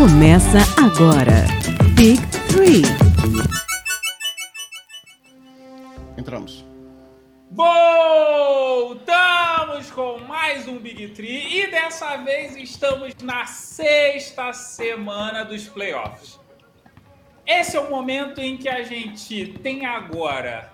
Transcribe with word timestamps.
Começa 0.00 0.56
agora. 0.82 1.44
Big 1.94 2.22
Three. 2.48 2.80
Entramos. 6.16 6.64
Voltamos 7.50 8.80
com 9.90 10.20
mais 10.20 10.66
um 10.66 10.78
Big 10.78 11.08
Tree 11.08 11.60
e 11.60 11.70
dessa 11.70 12.16
vez 12.16 12.56
estamos 12.56 13.14
na 13.22 13.44
sexta 13.44 14.54
semana 14.54 15.44
dos 15.44 15.68
playoffs. 15.68 16.40
Esse 17.46 17.76
é 17.76 17.80
o 17.80 17.90
momento 17.90 18.40
em 18.40 18.56
que 18.56 18.70
a 18.70 18.82
gente 18.82 19.48
tem 19.62 19.84
agora 19.84 20.72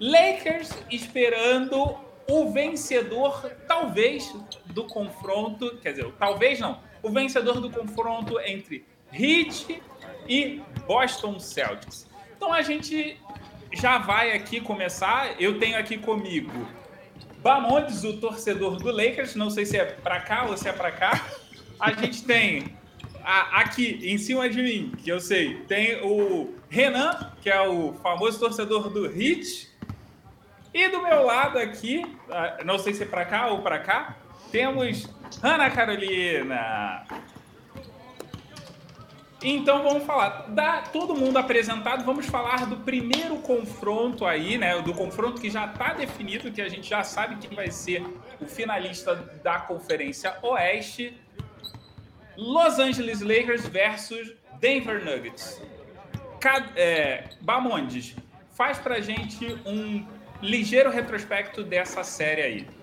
Lakers 0.00 0.70
esperando 0.88 1.96
o 2.30 2.52
vencedor, 2.52 3.56
talvez, 3.66 4.32
do 4.66 4.84
confronto. 4.84 5.78
Quer 5.78 5.94
dizer, 5.94 6.12
talvez 6.12 6.60
não. 6.60 6.91
O 7.02 7.10
vencedor 7.10 7.60
do 7.60 7.70
confronto 7.70 8.38
entre 8.40 8.84
Heat 9.12 9.82
e 10.28 10.62
Boston 10.86 11.38
Celtics. 11.38 12.08
Então 12.36 12.52
a 12.52 12.62
gente 12.62 13.18
já 13.72 13.98
vai 13.98 14.32
aqui 14.32 14.60
começar. 14.60 15.40
Eu 15.40 15.58
tenho 15.58 15.78
aqui 15.78 15.98
comigo 15.98 16.66
Bamondes, 17.42 18.04
o 18.04 18.18
torcedor 18.18 18.76
do 18.76 18.90
Lakers. 18.90 19.34
Não 19.34 19.50
sei 19.50 19.66
se 19.66 19.76
é 19.76 19.84
para 19.84 20.20
cá 20.20 20.44
ou 20.44 20.56
se 20.56 20.68
é 20.68 20.72
para 20.72 20.92
cá. 20.92 21.26
A 21.78 21.92
gente 21.92 22.24
tem 22.24 22.76
a, 23.24 23.60
aqui 23.60 23.98
em 24.02 24.18
cima 24.18 24.48
de 24.48 24.62
mim, 24.62 24.92
que 25.02 25.10
eu 25.10 25.20
sei, 25.20 25.58
tem 25.62 26.00
o 26.02 26.54
Renan, 26.68 27.32
que 27.40 27.50
é 27.50 27.60
o 27.60 27.94
famoso 27.94 28.38
torcedor 28.38 28.88
do 28.90 29.06
Heat. 29.06 29.70
E 30.74 30.88
do 30.88 31.02
meu 31.02 31.24
lado 31.24 31.58
aqui, 31.58 32.02
não 32.64 32.78
sei 32.78 32.94
se 32.94 33.02
é 33.02 33.06
para 33.06 33.26
cá 33.26 33.48
ou 33.48 33.60
para 33.60 33.78
cá, 33.78 34.16
temos 34.52 35.08
Ana 35.42 35.70
Carolina. 35.70 37.04
Então 39.42 39.82
vamos 39.82 40.04
falar, 40.04 40.46
da 40.50 40.82
todo 40.82 41.16
mundo 41.16 41.36
apresentado, 41.36 42.04
vamos 42.04 42.26
falar 42.26 42.64
do 42.66 42.76
primeiro 42.76 43.38
confronto 43.38 44.24
aí, 44.24 44.56
né? 44.56 44.80
Do 44.82 44.94
confronto 44.94 45.40
que 45.40 45.50
já 45.50 45.66
está 45.66 45.94
definido, 45.94 46.52
que 46.52 46.62
a 46.62 46.68
gente 46.68 46.88
já 46.88 47.02
sabe 47.02 47.36
quem 47.36 47.56
vai 47.56 47.70
ser 47.72 48.04
o 48.40 48.46
finalista 48.46 49.16
da 49.42 49.58
Conferência 49.58 50.36
Oeste. 50.42 51.18
Los 52.36 52.78
Angeles 52.78 53.20
Lakers 53.20 53.66
versus 53.66 54.32
Denver 54.60 55.04
Nuggets. 55.04 55.60
Cad 56.38 56.70
é, 56.76 57.24
Bamondes, 57.40 58.14
faz 58.52 58.78
pra 58.78 59.00
gente 59.00 59.44
um 59.66 60.06
ligeiro 60.40 60.90
retrospecto 60.90 61.64
dessa 61.64 62.04
série 62.04 62.42
aí. 62.42 62.81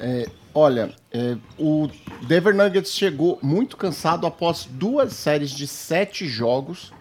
É, 0.00 0.26
olha, 0.54 0.94
é, 1.12 1.36
o 1.58 1.88
Denver 2.26 2.54
Nuggets 2.54 2.92
chegou 2.92 3.38
muito 3.42 3.76
cansado 3.76 4.26
após 4.26 4.64
duas 4.64 5.12
séries 5.12 5.50
de 5.50 5.66
sete 5.66 6.26
jogos. 6.26 6.92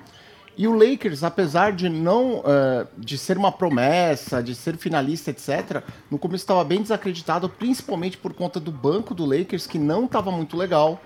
E 0.57 0.67
o 0.67 0.73
Lakers, 0.73 1.23
apesar 1.23 1.71
de 1.71 1.87
não 1.87 2.39
uh, 2.39 2.85
de 2.97 3.17
ser 3.17 3.37
uma 3.37 3.49
promessa, 3.49 4.43
de 4.43 4.53
ser 4.53 4.75
finalista, 4.75 5.31
etc., 5.31 5.81
no 6.11 6.19
começo 6.19 6.43
estava 6.43 6.65
bem 6.65 6.81
desacreditado, 6.81 7.47
principalmente 7.47 8.17
por 8.17 8.33
conta 8.33 8.59
do 8.59 8.69
banco 8.69 9.15
do 9.15 9.23
Lakers, 9.25 9.65
que 9.65 9.79
não 9.79 10.03
estava 10.03 10.29
muito 10.29 10.57
legal. 10.57 11.01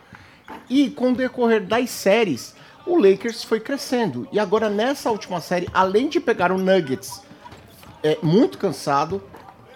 E 0.67 0.89
com 0.89 1.11
o 1.11 1.15
decorrer 1.15 1.63
das 1.63 1.91
séries, 1.91 2.55
o 2.83 2.97
Lakers 2.97 3.43
foi 3.43 3.59
crescendo. 3.59 4.27
E 4.31 4.39
agora, 4.39 4.71
nessa 4.71 5.11
última 5.11 5.39
série, 5.39 5.69
além 5.71 6.09
de 6.09 6.19
pegar 6.19 6.51
o 6.51 6.57
Nuggets 6.57 7.21
é, 8.01 8.17
muito 8.23 8.57
cansado, 8.57 9.21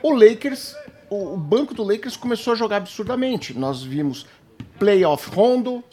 o 0.02 0.12
Lakers 0.12 0.76
o, 1.10 1.34
o, 1.34 1.38
banco 1.38 1.74
do 1.74 1.84
Lakers 1.84 2.16
começou 2.16 2.54
a 2.54 2.56
jogar 2.56 2.78
absurdamente. 2.78 3.58
Nós 3.58 3.84
vimos 3.84 4.26
playoff 4.80 5.30
rondo. 5.30 5.84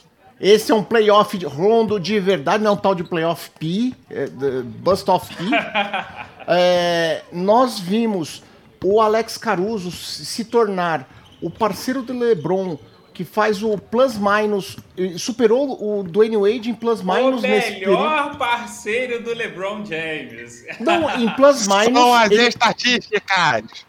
Esse 0.40 0.72
é 0.72 0.74
um 0.74 0.82
playoff 0.82 1.36
rondo 1.44 1.98
de 1.98 2.18
verdade, 2.18 2.62
não 2.62 2.72
é 2.72 2.74
um 2.74 2.76
tal 2.76 2.94
de 2.94 3.04
playoff 3.04 3.50
P, 3.58 3.94
é, 4.10 4.26
bust 4.62 5.08
off 5.08 5.34
P. 5.34 5.44
é, 6.48 7.22
nós 7.32 7.78
vimos 7.78 8.42
o 8.82 9.00
Alex 9.00 9.38
Caruso 9.38 9.90
se 9.92 10.44
tornar 10.44 11.08
o 11.40 11.48
parceiro 11.48 12.02
do 12.02 12.12
LeBron 12.12 12.76
que 13.14 13.24
faz 13.24 13.62
o 13.62 13.78
plus 13.78 14.18
minus, 14.18 14.76
superou 15.16 15.80
o 15.80 16.02
Dwayne 16.02 16.36
Wade 16.36 16.68
em 16.68 16.74
plus 16.74 17.00
minus 17.00 17.44
o 17.44 17.46
melhor 17.46 18.36
parceiro 18.36 19.22
do 19.22 19.32
LeBron 19.32 19.84
James. 19.84 20.64
Não, 20.80 21.08
em 21.16 21.28
plus 21.30 21.66
minus. 21.68 21.84
São 21.94 22.12
as 22.12 22.30
ele... 22.32 22.48
estatísticas. 22.48 23.86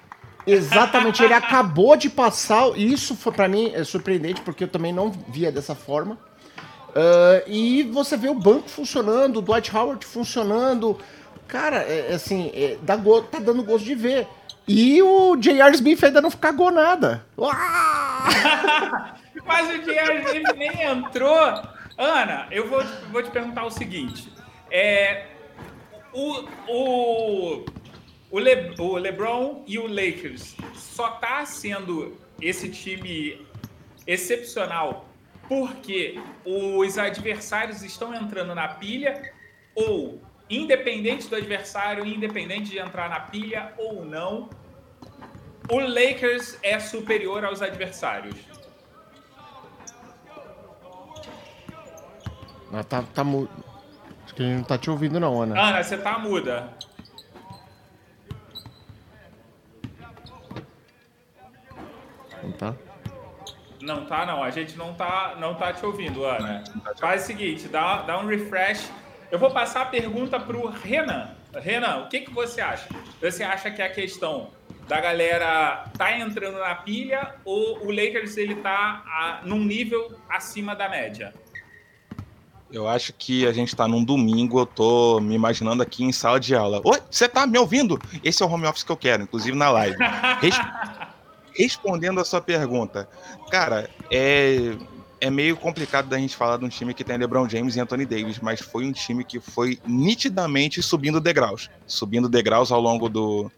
Exatamente, 0.48 1.24
ele 1.24 1.34
acabou 1.34 1.96
de 1.96 2.10
passar. 2.10 2.68
E 2.76 2.92
isso 2.92 3.16
foi 3.16 3.32
para 3.32 3.48
mim 3.48 3.72
é 3.74 3.84
surpreendente, 3.84 4.42
porque 4.42 4.64
eu 4.66 4.68
também 4.68 4.94
não 4.94 5.12
via 5.28 5.52
dessa 5.52 5.74
forma. 5.74 6.18
Uh, 6.90 7.44
e 7.48 7.84
você 7.84 8.16
vê 8.16 8.30
o 8.30 8.36
banco 8.36 8.70
funcionando, 8.70 9.38
o 9.38 9.42
Dwight 9.42 9.76
Howard 9.76 10.06
funcionando. 10.06 10.98
Cara, 11.48 11.78
é, 11.78 12.12
é 12.12 12.16
assim, 12.16 12.52
é, 12.54 12.78
dá 12.82 12.96
go 12.96 13.22
tá 13.22 13.40
dando 13.40 13.64
gosto 13.64 13.86
de 13.86 13.96
ver. 13.96 14.28
E 14.68 15.02
o 15.02 15.36
J.R. 15.36 15.76
Smith 15.76 16.04
ainda 16.04 16.22
não 16.22 16.32
cagou 16.32 16.72
nada. 16.72 17.26
Mas 19.46 19.70
o 19.70 19.84
J.R. 19.84 20.24
Smith 20.26 20.56
nem 20.56 20.84
entrou. 20.84 21.62
Ana, 21.98 22.48
eu 22.50 22.68
vou, 22.70 22.84
vou 23.12 23.22
te 23.22 23.30
perguntar 23.30 23.66
o 23.66 23.70
seguinte. 23.70 24.32
É, 24.72 25.28
o, 26.14 26.46
o 26.68 27.66
o, 28.36 28.40
Le, 28.40 28.76
o 28.78 28.98
LeBron 28.98 29.64
e 29.66 29.80
o 29.80 29.88
Lakers 29.88 30.58
só 30.74 31.12
tá 31.12 31.46
sendo 31.46 32.18
esse 32.42 32.68
time 32.68 33.48
excepcional 34.06 35.08
porque 35.48 36.20
os 36.44 36.98
adversários 36.98 37.82
estão 37.82 38.14
entrando 38.14 38.54
na 38.54 38.68
pilha 38.68 39.32
ou 39.74 40.20
independente 40.50 41.30
do 41.30 41.36
adversário, 41.38 42.06
independente 42.06 42.72
de 42.72 42.78
entrar 42.78 43.10
na 43.10 43.22
pilha 43.22 43.74
ou 43.78 44.04
não, 44.04 44.50
o 45.72 45.80
Lakers 45.80 46.60
é 46.62 46.78
superior 46.78 47.46
aos 47.46 47.62
adversários. 47.62 48.36
Ah, 52.74 52.84
tá, 52.84 53.02
tá 53.02 53.24
mudo. 53.24 53.50
Acho 54.26 54.36
que 54.36 54.44
ele 54.44 54.56
não 54.56 54.64
tá 54.64 54.78
te 54.78 54.90
ouvindo 54.90 55.22
não, 55.22 55.42
Ana. 55.42 55.58
Ana, 55.58 55.82
você 55.82 55.98
tá 55.98 56.20
muda. 56.20 56.74
Não 62.46 62.52
tá? 62.52 62.76
Não 63.82 64.06
tá, 64.06 64.26
não. 64.26 64.44
A 64.44 64.52
gente 64.52 64.78
não 64.78 64.94
tá, 64.94 65.36
não 65.40 65.56
tá 65.56 65.74
te 65.74 65.86
ouvindo, 65.86 66.24
Ana. 66.24 66.64
Faz 67.00 67.24
o 67.24 67.26
seguinte, 67.28 67.68
dá, 67.68 68.04
dá 68.04 68.20
um 68.20 68.28
refresh. 68.28 68.90
Eu 69.32 69.40
vou 69.40 69.52
passar 69.52 69.82
a 69.82 69.86
pergunta 69.86 70.40
pro 70.40 70.68
Renan. 70.70 71.30
Renan, 71.54 72.04
o 72.04 72.10
que, 72.10 72.22
que 72.22 72.32
você 72.32 72.62
acha? 72.62 72.88
Você 73.22 73.44
acha 73.44 73.72
que 73.72 73.82
a 73.82 73.90
questão 73.90 74.50
da 74.88 75.02
galera 75.02 75.86
tá 75.98 76.18
entrando 76.18 76.60
na 76.60 76.76
pilha 76.76 77.36
ou 77.44 77.86
o 77.86 77.92
Lakers 77.92 78.38
ele 78.38 78.56
tá 78.56 79.04
a, 79.08 79.40
num 79.44 79.64
nível 79.64 80.16
acima 80.30 80.76
da 80.76 80.88
média? 80.88 81.34
Eu 82.72 82.88
acho 82.88 83.14
que 83.14 83.48
a 83.48 83.54
gente 83.54 83.76
tá 83.76 83.88
num 83.88 84.04
domingo, 84.04 84.60
eu 84.60 84.66
tô 84.66 85.20
me 85.22 85.34
imaginando 85.34 85.82
aqui 85.82 86.04
em 86.04 86.12
sala 86.12 86.40
de 86.40 86.56
aula. 86.56 86.82
Oi, 86.84 87.00
você 87.10 87.28
tá 87.30 87.48
me 87.48 87.58
ouvindo? 87.58 87.98
Esse 88.24 88.44
é 88.44 88.46
o 88.46 88.50
home 88.50 88.68
office 88.68 88.84
que 88.84 88.92
eu 88.92 88.98
quero, 88.98 89.24
inclusive 89.24 89.56
na 89.56 89.70
live. 89.70 89.98
Res 90.42 90.60
respondendo 91.56 92.20
a 92.20 92.26
sua 92.26 92.42
pergunta, 92.42 93.08
cara, 93.50 93.90
é, 94.12 94.76
é 95.22 95.30
meio 95.30 95.56
complicado 95.56 96.08
da 96.08 96.18
gente 96.18 96.36
falar 96.36 96.58
de 96.58 96.66
um 96.66 96.70
time 96.70 96.94
que 96.94 97.04
tem 97.04 97.18
LeBron 97.18 97.48
James 97.48 97.76
e 97.76 97.80
Anthony 97.80 98.06
Davis, 98.06 98.40
mas 98.40 98.60
foi 98.60 98.86
um 98.86 98.92
time 98.92 99.24
que 99.24 99.40
foi 99.40 99.80
nitidamente 99.86 100.82
subindo 100.82 101.20
degraus, 101.20 101.70
subindo 101.88 102.30
degraus 102.30 102.72
ao 102.72 102.82
longo 102.82 103.10
do 103.10 103.52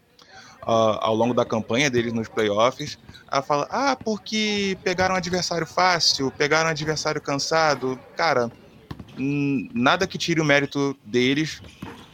uh, 0.62 0.98
ao 1.00 1.14
longo 1.14 1.34
da 1.34 1.44
campanha 1.44 1.90
deles 1.90 2.12
nos 2.12 2.28
playoffs. 2.28 2.98
A 3.26 3.42
fala, 3.42 3.66
ah, 3.70 3.96
porque 3.96 4.78
pegaram 4.82 5.14
um 5.14 5.18
adversário 5.18 5.66
fácil, 5.66 6.30
pegaram 6.30 6.68
um 6.68 6.70
adversário 6.70 7.20
cansado, 7.20 7.98
cara, 8.16 8.50
nada 9.16 10.06
que 10.06 10.16
tire 10.16 10.40
o 10.40 10.44
mérito 10.44 10.96
deles 11.04 11.60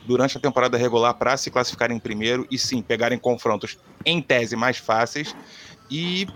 durante 0.07 0.37
a 0.37 0.41
temporada 0.41 0.77
regular 0.77 1.15
para 1.15 1.37
se 1.37 1.51
classificarem 1.51 1.97
em 1.97 2.01
primeiro 2.01 2.47
e 2.51 2.59
sim 2.59 2.83
pegarem 2.83 3.19
confrontos 3.19 3.79
em 4.05 4.21
tese 4.21 4.55
mais 4.55 4.77
fáceis 4.77 5.35
e 5.91 6.27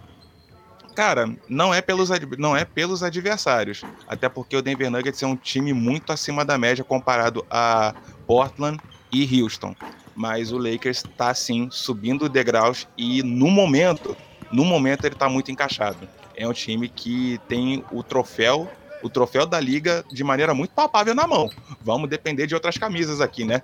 cara, 0.99 1.33
não 1.49 1.73
é 1.73 1.81
pelos 1.81 2.11
não 2.37 2.57
é 2.57 2.65
pelos 2.65 3.05
adversários, 3.05 3.83
até 4.09 4.29
porque 4.29 4.57
o 4.57 4.63
Denver 4.63 4.91
Nuggets 4.91 5.23
é 5.23 5.27
um 5.29 5.37
time 5.37 5.73
muito 5.73 6.13
acima 6.13 6.45
da 6.45 6.59
média 6.59 6.83
comparado 6.83 7.47
a 7.49 7.95
Portland 8.27 8.81
e 9.13 9.41
Houston. 9.41 9.77
Mas 10.17 10.51
o 10.51 10.59
Lakers 10.59 11.05
está 11.05 11.33
sim 11.33 11.69
subindo 11.71 12.29
degraus 12.29 12.89
e 12.99 13.23
no 13.23 13.49
momento, 13.49 14.17
no 14.51 14.65
momento 14.65 15.05
ele 15.05 15.15
está 15.15 15.29
muito 15.29 15.53
encaixado. 15.53 16.09
É 16.35 16.49
um 16.49 16.53
time 16.53 16.89
que 16.89 17.41
tem 17.47 17.85
o 17.93 18.03
troféu, 18.03 18.69
o 19.01 19.09
troféu 19.09 19.47
da 19.47 19.61
liga 19.61 20.05
de 20.11 20.25
maneira 20.25 20.53
muito 20.53 20.73
palpável 20.73 21.15
na 21.15 21.29
mão. 21.29 21.49
Vamos 21.81 22.11
depender 22.11 22.49
de 22.49 22.57
outras 22.57 22.77
camisas 22.77 23.21
aqui, 23.21 23.45
né? 23.45 23.63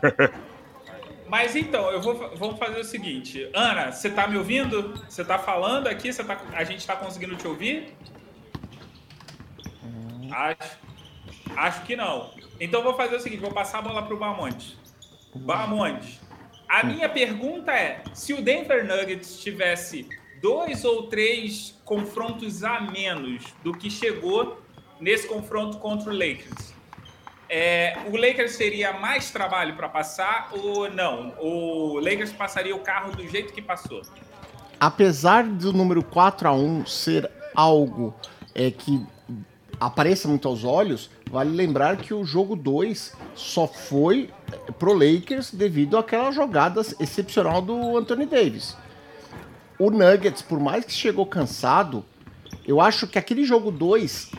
Mas 1.28 1.56
então, 1.56 1.90
eu 1.90 2.00
vou 2.00 2.36
vamos 2.36 2.58
fazer 2.58 2.80
o 2.80 2.84
seguinte. 2.84 3.48
Ana, 3.54 3.90
você 3.90 4.10
tá 4.10 4.26
me 4.26 4.36
ouvindo? 4.36 4.94
Você 5.08 5.24
tá 5.24 5.38
falando 5.38 5.86
aqui? 5.86 6.12
Você 6.12 6.22
tá, 6.22 6.40
a 6.52 6.64
gente 6.64 6.86
tá 6.86 6.96
conseguindo 6.96 7.36
te 7.36 7.46
ouvir? 7.46 7.96
Acho, 10.30 10.78
acho 11.56 11.82
que 11.82 11.96
não. 11.96 12.34
Então 12.60 12.82
vou 12.82 12.94
fazer 12.94 13.16
o 13.16 13.20
seguinte, 13.20 13.40
vou 13.40 13.52
passar 13.52 13.78
a 13.78 13.82
bola 13.82 14.02
pro 14.02 14.16
Bamonte. 14.16 14.78
Bamonte, 15.34 16.20
a 16.68 16.82
minha 16.82 17.08
pergunta 17.08 17.72
é, 17.72 18.02
se 18.14 18.32
o 18.32 18.40
Denver 18.40 18.86
Nuggets 18.86 19.40
tivesse 19.40 20.08
dois 20.40 20.84
ou 20.84 21.08
três 21.08 21.80
confrontos 21.84 22.64
a 22.64 22.80
menos 22.80 23.44
do 23.62 23.72
que 23.72 23.90
chegou 23.90 24.60
nesse 25.00 25.26
confronto 25.26 25.78
contra 25.78 26.10
o 26.10 26.12
Lakers, 26.12 26.71
é, 27.54 27.98
o 28.10 28.16
Lakers 28.16 28.56
teria 28.56 28.94
mais 28.94 29.30
trabalho 29.30 29.76
para 29.76 29.86
passar 29.86 30.48
ou 30.52 30.90
não? 30.90 31.34
O 31.38 32.00
Lakers 32.00 32.32
passaria 32.32 32.74
o 32.74 32.78
carro 32.78 33.14
do 33.14 33.28
jeito 33.28 33.52
que 33.52 33.60
passou? 33.60 34.00
Apesar 34.80 35.44
do 35.44 35.70
número 35.70 36.02
4 36.02 36.48
a 36.48 36.52
1 36.54 36.86
ser 36.86 37.30
algo 37.54 38.14
é, 38.54 38.70
que 38.70 39.06
apareça 39.78 40.26
muito 40.26 40.48
aos 40.48 40.64
olhos, 40.64 41.10
vale 41.30 41.50
lembrar 41.50 41.98
que 41.98 42.14
o 42.14 42.24
jogo 42.24 42.56
2 42.56 43.14
só 43.34 43.68
foi 43.68 44.30
é, 44.50 44.72
pro 44.72 44.94
Lakers 44.94 45.52
devido 45.52 45.98
àquela 45.98 46.32
jogada 46.32 46.80
excepcional 46.98 47.60
do 47.60 47.98
Anthony 47.98 48.24
Davis. 48.24 48.78
O 49.78 49.90
Nuggets, 49.90 50.40
por 50.40 50.58
mais 50.58 50.86
que 50.86 50.92
chegou 50.92 51.26
cansado, 51.26 52.02
eu 52.66 52.80
acho 52.80 53.06
que 53.06 53.18
aquele 53.18 53.44
jogo 53.44 53.70
2 53.70 54.30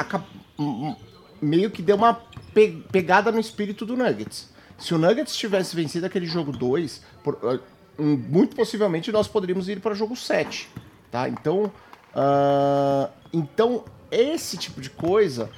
meio 1.39 1.69
que 1.69 1.81
deu 1.83 1.95
uma 1.95 2.19
pe 2.54 2.84
pegada 2.92 3.32
no 3.32 3.40
espírito 3.40 3.86
do 3.86 3.96
Nuggets. 3.96 4.50
Se 4.78 4.94
o 4.94 4.98
Nuggets 4.98 5.36
tivesse 5.36 5.76
vencido 5.76 6.06
aquele 6.06 6.26
jogo 6.26 6.52
2, 6.52 7.02
uh, 7.26 7.60
muito 7.98 8.56
possivelmente 8.56 9.12
nós 9.12 9.28
poderíamos 9.28 9.70
ir 9.70 9.80
para 9.80 9.94
jogo 9.94 10.16
7. 10.16 10.70
Tá? 11.12 11.30
Então, 11.30 11.72
uh, 12.16 13.10
então, 13.32 13.86
esse 14.12 14.58
tipo 14.58 14.82
de 14.82 14.90
coisa, 14.90 15.50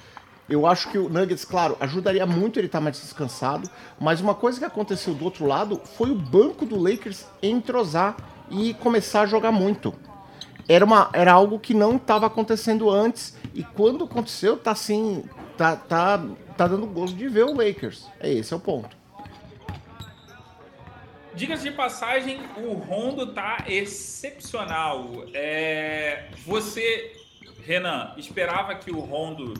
eu 0.49 0.67
acho 0.67 0.89
que 0.91 0.97
o 0.97 1.09
Nuggets, 1.09 1.43
claro, 1.43 1.77
ajudaria 1.79 2.25
muito 2.25 2.59
ele 2.59 2.67
estar 2.67 2.79
tá 2.79 2.83
mais 2.83 2.99
descansado, 2.99 3.69
mas 3.99 4.21
uma 4.21 4.35
coisa 4.35 4.59
que 4.59 4.65
aconteceu 4.65 5.13
do 5.13 5.25
outro 5.25 5.45
lado 5.45 5.81
foi 5.97 6.11
o 6.11 6.15
banco 6.15 6.65
do 6.65 6.77
Lakers 6.77 7.25
entrosar 7.41 8.15
e 8.51 8.73
começar 8.75 9.21
a 9.21 9.25
jogar 9.25 9.51
muito. 9.51 9.93
Era, 10.67 10.83
uma, 10.83 11.09
era 11.13 11.31
algo 11.31 11.59
que 11.59 11.73
não 11.73 11.95
estava 11.95 12.25
acontecendo 12.25 12.89
antes, 12.89 13.35
e 13.55 13.63
quando 13.63 14.03
aconteceu, 14.03 14.57
tá 14.57 14.71
assim, 14.71 15.23
tá, 15.57 15.75
tá 15.75 16.19
tá 16.55 16.67
dando 16.67 16.85
gosto 16.87 17.15
de 17.15 17.27
ver 17.27 17.43
o 17.43 17.53
Lakers. 17.53 18.07
É 18.19 18.31
esse 18.31 18.53
é 18.53 18.57
o 18.57 18.59
ponto. 18.59 18.95
Dicas 21.33 21.61
de 21.61 21.71
passagem, 21.71 22.39
o 22.57 22.73
Rondo 22.73 23.33
tá 23.33 23.65
excepcional. 23.67 25.25
É, 25.33 26.29
você, 26.45 27.13
Renan, 27.63 28.13
esperava 28.17 28.73
que 28.75 28.89
o 28.89 28.99
Rondo, 28.99 29.53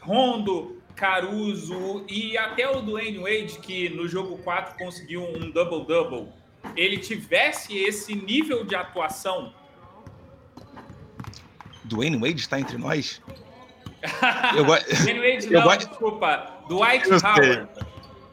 Rondo, 0.00 0.82
Caruso 0.96 2.04
e 2.08 2.36
até 2.36 2.68
o 2.68 2.80
Dwayne 2.80 3.18
Wade, 3.18 3.60
que 3.60 3.88
no 3.90 4.08
jogo 4.08 4.38
4 4.38 4.76
conseguiu 4.76 5.22
um 5.22 5.50
double-double, 5.52 6.26
ele 6.74 6.98
tivesse 6.98 7.78
esse 7.78 8.16
nível 8.16 8.64
de 8.64 8.74
atuação? 8.74 9.54
Dwayne 11.88 12.16
Wade 12.18 12.40
está 12.40 12.60
entre 12.60 12.76
nós? 12.76 13.20
Eu 14.56 14.64
gosto. 14.64 14.86
não, 15.50 15.62
go... 15.62 15.76
desculpa. 15.76 16.46
Dwight 16.68 17.08
Howard. 17.10 17.68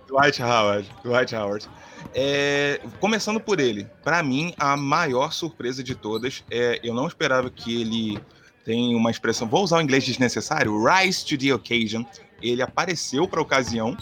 Dwight 0.07 0.43
Howard. 0.43 0.89
Dwight 1.03 1.35
Howard. 1.35 1.69
É, 2.13 2.79
começando 2.99 3.39
por 3.39 3.59
ele, 3.59 3.89
para 4.03 4.21
mim 4.23 4.53
a 4.57 4.77
maior 4.77 5.33
surpresa 5.33 5.83
de 5.83 5.95
todas 5.95 6.45
é 6.49 6.79
eu 6.83 6.93
não 6.93 7.07
esperava 7.07 7.49
que 7.49 7.81
ele 7.81 8.19
tem 8.63 8.95
uma 8.95 9.11
expressão, 9.11 9.47
vou 9.47 9.63
usar 9.63 9.77
o 9.77 9.81
inglês 9.81 10.03
desnecessário, 10.03 10.83
rise 10.83 11.25
to 11.25 11.37
the 11.37 11.53
occasion. 11.53 12.03
Ele 12.41 12.61
apareceu 12.61 13.27
para 13.27 13.39
a 13.39 13.43
ocasião. 13.43 13.97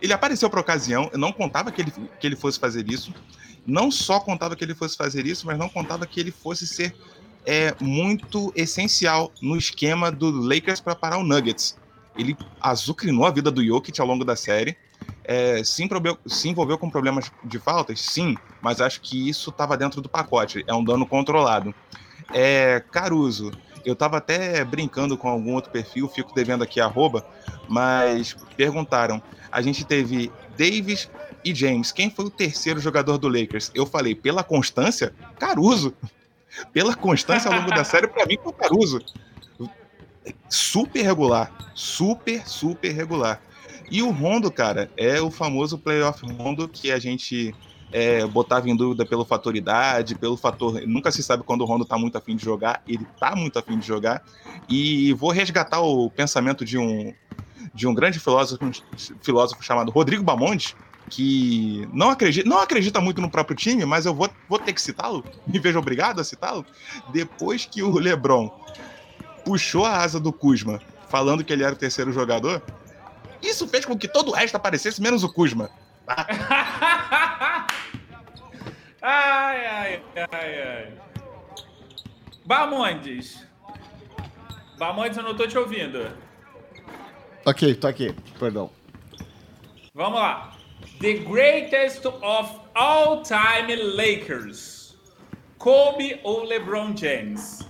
Ele 0.00 0.12
apareceu 0.12 0.50
para 0.50 0.60
a 0.60 0.62
ocasião, 0.62 1.08
eu 1.12 1.18
não 1.18 1.32
contava 1.32 1.72
que 1.72 1.80
ele, 1.80 1.92
que 2.20 2.26
ele 2.26 2.36
fosse 2.36 2.58
fazer 2.58 2.88
isso. 2.90 3.14
Não 3.66 3.90
só 3.90 4.20
contava 4.20 4.54
que 4.54 4.62
ele 4.62 4.74
fosse 4.74 4.96
fazer 4.96 5.26
isso, 5.26 5.46
mas 5.46 5.58
não 5.58 5.68
contava 5.68 6.06
que 6.06 6.20
ele 6.20 6.30
fosse 6.30 6.66
ser 6.66 6.94
é 7.46 7.72
muito 7.80 8.52
essencial 8.56 9.32
no 9.40 9.56
esquema 9.56 10.10
do 10.10 10.30
Lakers 10.30 10.80
para 10.80 10.96
parar 10.96 11.18
o 11.18 11.22
Nuggets. 11.22 11.78
Ele 12.18 12.36
azucrinou 12.60 13.24
a 13.24 13.30
vida 13.30 13.50
do 13.50 13.64
Jokic 13.64 14.00
ao 14.00 14.06
longo 14.06 14.24
da 14.24 14.34
série. 14.34 14.76
É, 15.22 15.62
se, 15.62 15.84
envolveu, 15.84 16.18
se, 16.26 16.48
envolveu, 16.48 16.76
com 16.76 16.90
problemas 16.90 17.30
de 17.44 17.58
faltas? 17.58 18.00
Sim, 18.00 18.36
mas 18.60 18.80
acho 18.80 19.00
que 19.00 19.28
isso 19.28 19.50
estava 19.50 19.76
dentro 19.76 20.00
do 20.00 20.08
pacote. 20.08 20.64
É 20.66 20.74
um 20.74 20.82
dano 20.82 21.06
controlado. 21.06 21.72
É, 22.34 22.82
Caruso, 22.90 23.52
eu 23.84 23.92
estava 23.92 24.16
até 24.16 24.64
brincando 24.64 25.16
com 25.16 25.28
algum 25.28 25.54
outro 25.54 25.70
perfil, 25.70 26.08
fico 26.08 26.34
devendo 26.34 26.64
aqui 26.64 26.80
arroba, 26.80 27.24
mas 27.68 28.34
perguntaram. 28.56 29.22
A 29.52 29.62
gente 29.62 29.84
teve 29.84 30.32
Davis 30.58 31.08
e 31.44 31.54
James. 31.54 31.92
Quem 31.92 32.10
foi 32.10 32.24
o 32.24 32.30
terceiro 32.30 32.80
jogador 32.80 33.18
do 33.18 33.28
Lakers? 33.28 33.70
Eu 33.74 33.86
falei, 33.86 34.14
pela 34.14 34.42
constância, 34.42 35.14
Caruso 35.38 35.94
pela 36.72 36.94
constância 36.94 37.50
ao 37.50 37.58
longo 37.58 37.70
da 37.70 37.84
série, 37.84 38.06
para 38.06 38.26
mim, 38.26 38.36
foi 38.42 38.52
o 38.52 38.54
Caruso. 38.54 39.00
Super 40.48 41.02
regular. 41.02 41.52
Super, 41.74 42.46
super 42.48 42.92
regular. 42.92 43.40
E 43.90 44.02
o 44.02 44.10
Rondo, 44.10 44.50
cara, 44.50 44.90
é 44.96 45.20
o 45.20 45.30
famoso 45.30 45.78
playoff 45.78 46.24
Rondo 46.26 46.68
que 46.68 46.90
a 46.90 46.98
gente 46.98 47.54
é, 47.92 48.26
botava 48.26 48.68
em 48.68 48.76
dúvida 48.76 49.06
pelo 49.06 49.24
fator 49.24 49.54
idade, 49.56 50.16
pelo 50.16 50.36
fator. 50.36 50.82
Nunca 50.86 51.12
se 51.12 51.22
sabe 51.22 51.44
quando 51.44 51.60
o 51.60 51.64
Rondo 51.64 51.84
tá 51.84 51.96
muito 51.96 52.18
afim 52.18 52.34
de 52.36 52.44
jogar. 52.44 52.82
Ele 52.86 53.06
tá 53.18 53.36
muito 53.36 53.58
afim 53.58 53.78
de 53.78 53.86
jogar. 53.86 54.24
E 54.68 55.12
vou 55.14 55.30
resgatar 55.30 55.80
o 55.80 56.10
pensamento 56.10 56.64
de 56.64 56.76
um, 56.76 57.14
de 57.72 57.86
um 57.86 57.94
grande 57.94 58.18
filósofo, 58.18 58.70
filósofo 59.22 59.62
chamado 59.62 59.92
Rodrigo 59.92 60.24
Bamondes, 60.24 60.74
que 61.10 61.88
não 61.92 62.10
acredita, 62.10 62.48
não 62.48 62.58
acredita 62.58 63.00
muito 63.00 63.20
no 63.20 63.30
próprio 63.30 63.56
time, 63.56 63.84
mas 63.84 64.06
eu 64.06 64.14
vou, 64.14 64.28
vou 64.48 64.58
ter 64.58 64.72
que 64.72 64.80
citá-lo, 64.80 65.24
me 65.46 65.58
vejo 65.58 65.78
obrigado 65.78 66.20
a 66.20 66.24
citá-lo. 66.24 66.64
Depois 67.12 67.64
que 67.64 67.82
o 67.82 67.98
LeBron 67.98 68.48
puxou 69.44 69.84
a 69.84 69.98
asa 69.98 70.18
do 70.18 70.32
Kuzma, 70.32 70.80
falando 71.08 71.44
que 71.44 71.52
ele 71.52 71.62
era 71.62 71.74
o 71.74 71.78
terceiro 71.78 72.12
jogador, 72.12 72.62
isso 73.42 73.68
fez 73.68 73.84
com 73.84 73.96
que 73.96 74.08
todo 74.08 74.30
o 74.30 74.34
resto 74.34 74.56
aparecesse, 74.56 75.00
menos 75.00 75.22
o 75.22 75.32
Kuzma. 75.32 75.70
Tá? 76.04 76.26
ai, 79.02 79.66
ai, 79.66 80.02
ai, 80.32 80.62
ai. 80.62 80.92
Bamondes. 82.44 83.44
Bamondes, 84.78 85.16
eu 85.16 85.24
não 85.24 85.36
tô 85.36 85.46
te 85.46 85.56
ouvindo. 85.56 86.10
Ok, 87.44 87.74
tô 87.76 87.86
aqui, 87.86 88.14
perdão. 88.38 88.70
Vamos 89.94 90.18
lá. 90.18 90.55
The 91.00 91.18
greatest 91.24 92.06
of 92.06 92.60
all 92.74 93.22
time 93.22 93.74
Lakers. 93.96 94.96
Kobe 95.58 96.20
ou 96.22 96.44
LeBron 96.44 96.96
James? 96.96 97.60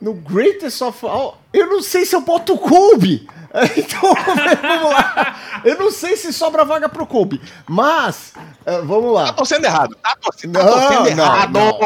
No 0.00 0.14
greatest 0.14 0.82
of 0.82 1.04
all. 1.04 1.38
Eu 1.52 1.66
não 1.66 1.82
sei 1.82 2.04
se 2.04 2.14
eu 2.14 2.20
boto 2.20 2.56
Kobe. 2.58 3.28
Então, 3.76 4.14
vamos 4.62 4.92
lá. 4.92 5.60
Eu 5.62 5.78
não 5.78 5.90
sei 5.90 6.16
se 6.16 6.32
sobra 6.32 6.64
vaga 6.64 6.88
pro 6.88 7.06
Kobe. 7.06 7.38
Mas, 7.68 8.32
uh, 8.66 8.82
vamos 8.86 9.12
lá. 9.12 9.26
Tá 9.26 9.32
torcendo 9.34 9.66
errado. 9.66 9.94
Tá 10.02 10.16
torcendo, 10.16 10.52
tá 10.54 10.66
torcendo 10.66 11.08
errado. 11.08 11.52
Não. 11.52 11.78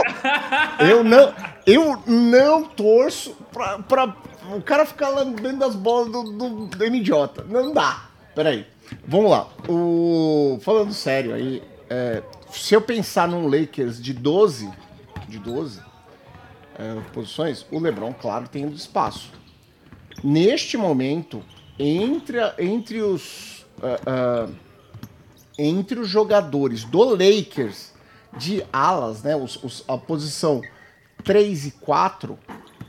Eu 0.78 1.02
não. 1.02 1.34
Eu 1.66 2.02
não 2.06 2.62
torço 2.62 3.36
pra, 3.52 3.80
pra 3.80 4.14
o 4.54 4.62
cara 4.62 4.86
ficar 4.86 5.08
lambendo 5.08 5.64
as 5.64 5.74
bolas 5.74 6.12
do, 6.12 6.22
do, 6.22 6.66
do 6.66 6.84
idiota. 6.84 7.44
Não 7.48 7.72
dá. 7.72 8.04
Peraí. 8.32 8.64
Vamos 9.06 9.30
lá. 9.30 9.48
O... 9.68 10.58
Falando 10.62 10.92
sério 10.92 11.34
aí, 11.34 11.62
é... 11.88 12.22
se 12.50 12.74
eu 12.74 12.80
pensar 12.80 13.28
num 13.28 13.46
Lakers 13.48 14.00
de 14.02 14.12
12, 14.12 14.70
de 15.28 15.38
12 15.38 15.80
é, 16.78 17.00
posições, 17.12 17.64
o 17.70 17.78
LeBron, 17.78 18.12
claro, 18.12 18.48
tem 18.48 18.66
espaço. 18.68 19.30
Neste 20.22 20.76
momento, 20.76 21.42
entre, 21.78 22.38
entre 22.58 23.00
os 23.00 23.66
uh, 23.78 24.50
uh, 24.50 24.54
entre 25.58 25.98
os 25.98 26.08
jogadores 26.08 26.84
do 26.84 27.02
Lakers 27.04 27.94
de 28.36 28.62
alas, 28.72 29.22
né, 29.22 29.34
os, 29.34 29.62
os, 29.62 29.84
a 29.88 29.96
posição 29.96 30.60
3 31.24 31.66
e 31.66 31.70
4, 31.72 32.38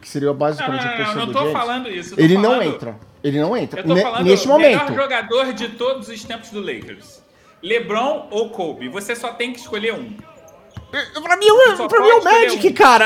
que 0.01 0.09
seria 0.09 0.33
basicamente 0.33 0.83
não, 0.83 0.87
não, 0.87 0.93
a 0.93 0.97
posição 0.97 1.15
não, 1.15 1.25
não 1.25 1.33
do 1.33 1.39
James, 1.39 1.53
falando 1.53 1.89
isso. 1.89 2.15
ele 2.17 2.35
falando... 2.35 2.51
não 2.51 2.61
entra. 2.61 2.99
Ele 3.23 3.39
não 3.39 3.55
entra. 3.57 3.81
Eu 3.81 3.87
tô 3.87 3.95
falando 3.97 4.25
neste 4.25 4.47
momento. 4.47 4.81
O 4.81 4.85
melhor 4.85 5.01
jogador 5.03 5.53
de 5.53 5.69
todos 5.69 6.07
os 6.07 6.23
tempos 6.23 6.49
do 6.49 6.59
Lakers. 6.59 7.21
LeBron 7.61 8.27
ou 8.29 8.49
Kobe? 8.49 8.87
Você 8.89 9.15
só 9.15 9.29
tem 9.33 9.51
que 9.51 9.59
escolher 9.59 9.93
um. 9.93 10.15
Pra 10.91 11.37
mim, 11.37 11.47
é 11.47 11.87
pra 11.87 11.99
mim 11.99 12.09
é 12.09 12.13
o 12.15 12.23
Magic, 12.23 12.67
um. 12.67 12.73
cara. 12.73 13.05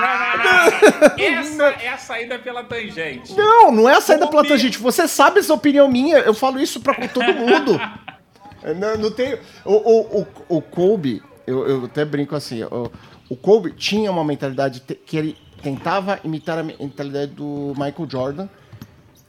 Não, 0.00 0.10
não, 0.10 0.44
não. 0.44 1.14
Essa 1.18 1.64
é 1.82 1.88
a 1.88 1.96
saída 1.96 2.38
pela 2.38 2.64
tangente. 2.64 3.34
Não, 3.34 3.72
não 3.72 3.88
é 3.88 3.94
a 3.94 4.00
saída 4.00 4.26
Kobe. 4.26 4.36
pela 4.36 4.48
tangente. 4.48 4.78
Você 4.78 5.08
sabe 5.08 5.40
essa 5.40 5.54
opinião 5.54 5.88
minha. 5.88 6.18
Eu 6.18 6.34
falo 6.34 6.60
isso 6.60 6.80
pra 6.80 6.94
todo 7.08 7.32
mundo. 7.32 7.80
não, 8.76 8.98
não 8.98 9.10
tem. 9.10 9.38
O, 9.64 9.72
o, 9.72 10.20
o, 10.20 10.26
o 10.56 10.62
Kobe, 10.62 11.22
eu, 11.46 11.66
eu 11.66 11.84
até 11.84 12.04
brinco 12.04 12.36
assim. 12.36 12.62
O, 12.64 12.90
o 13.30 13.36
Kobe 13.36 13.72
tinha 13.72 14.10
uma 14.10 14.24
mentalidade 14.24 14.80
que 14.80 15.16
ele 15.16 15.36
tentava 15.62 16.20
imitar 16.24 16.58
a 16.58 16.62
mentalidade 16.62 17.32
do 17.32 17.74
Michael 17.76 18.08
Jordan. 18.08 18.48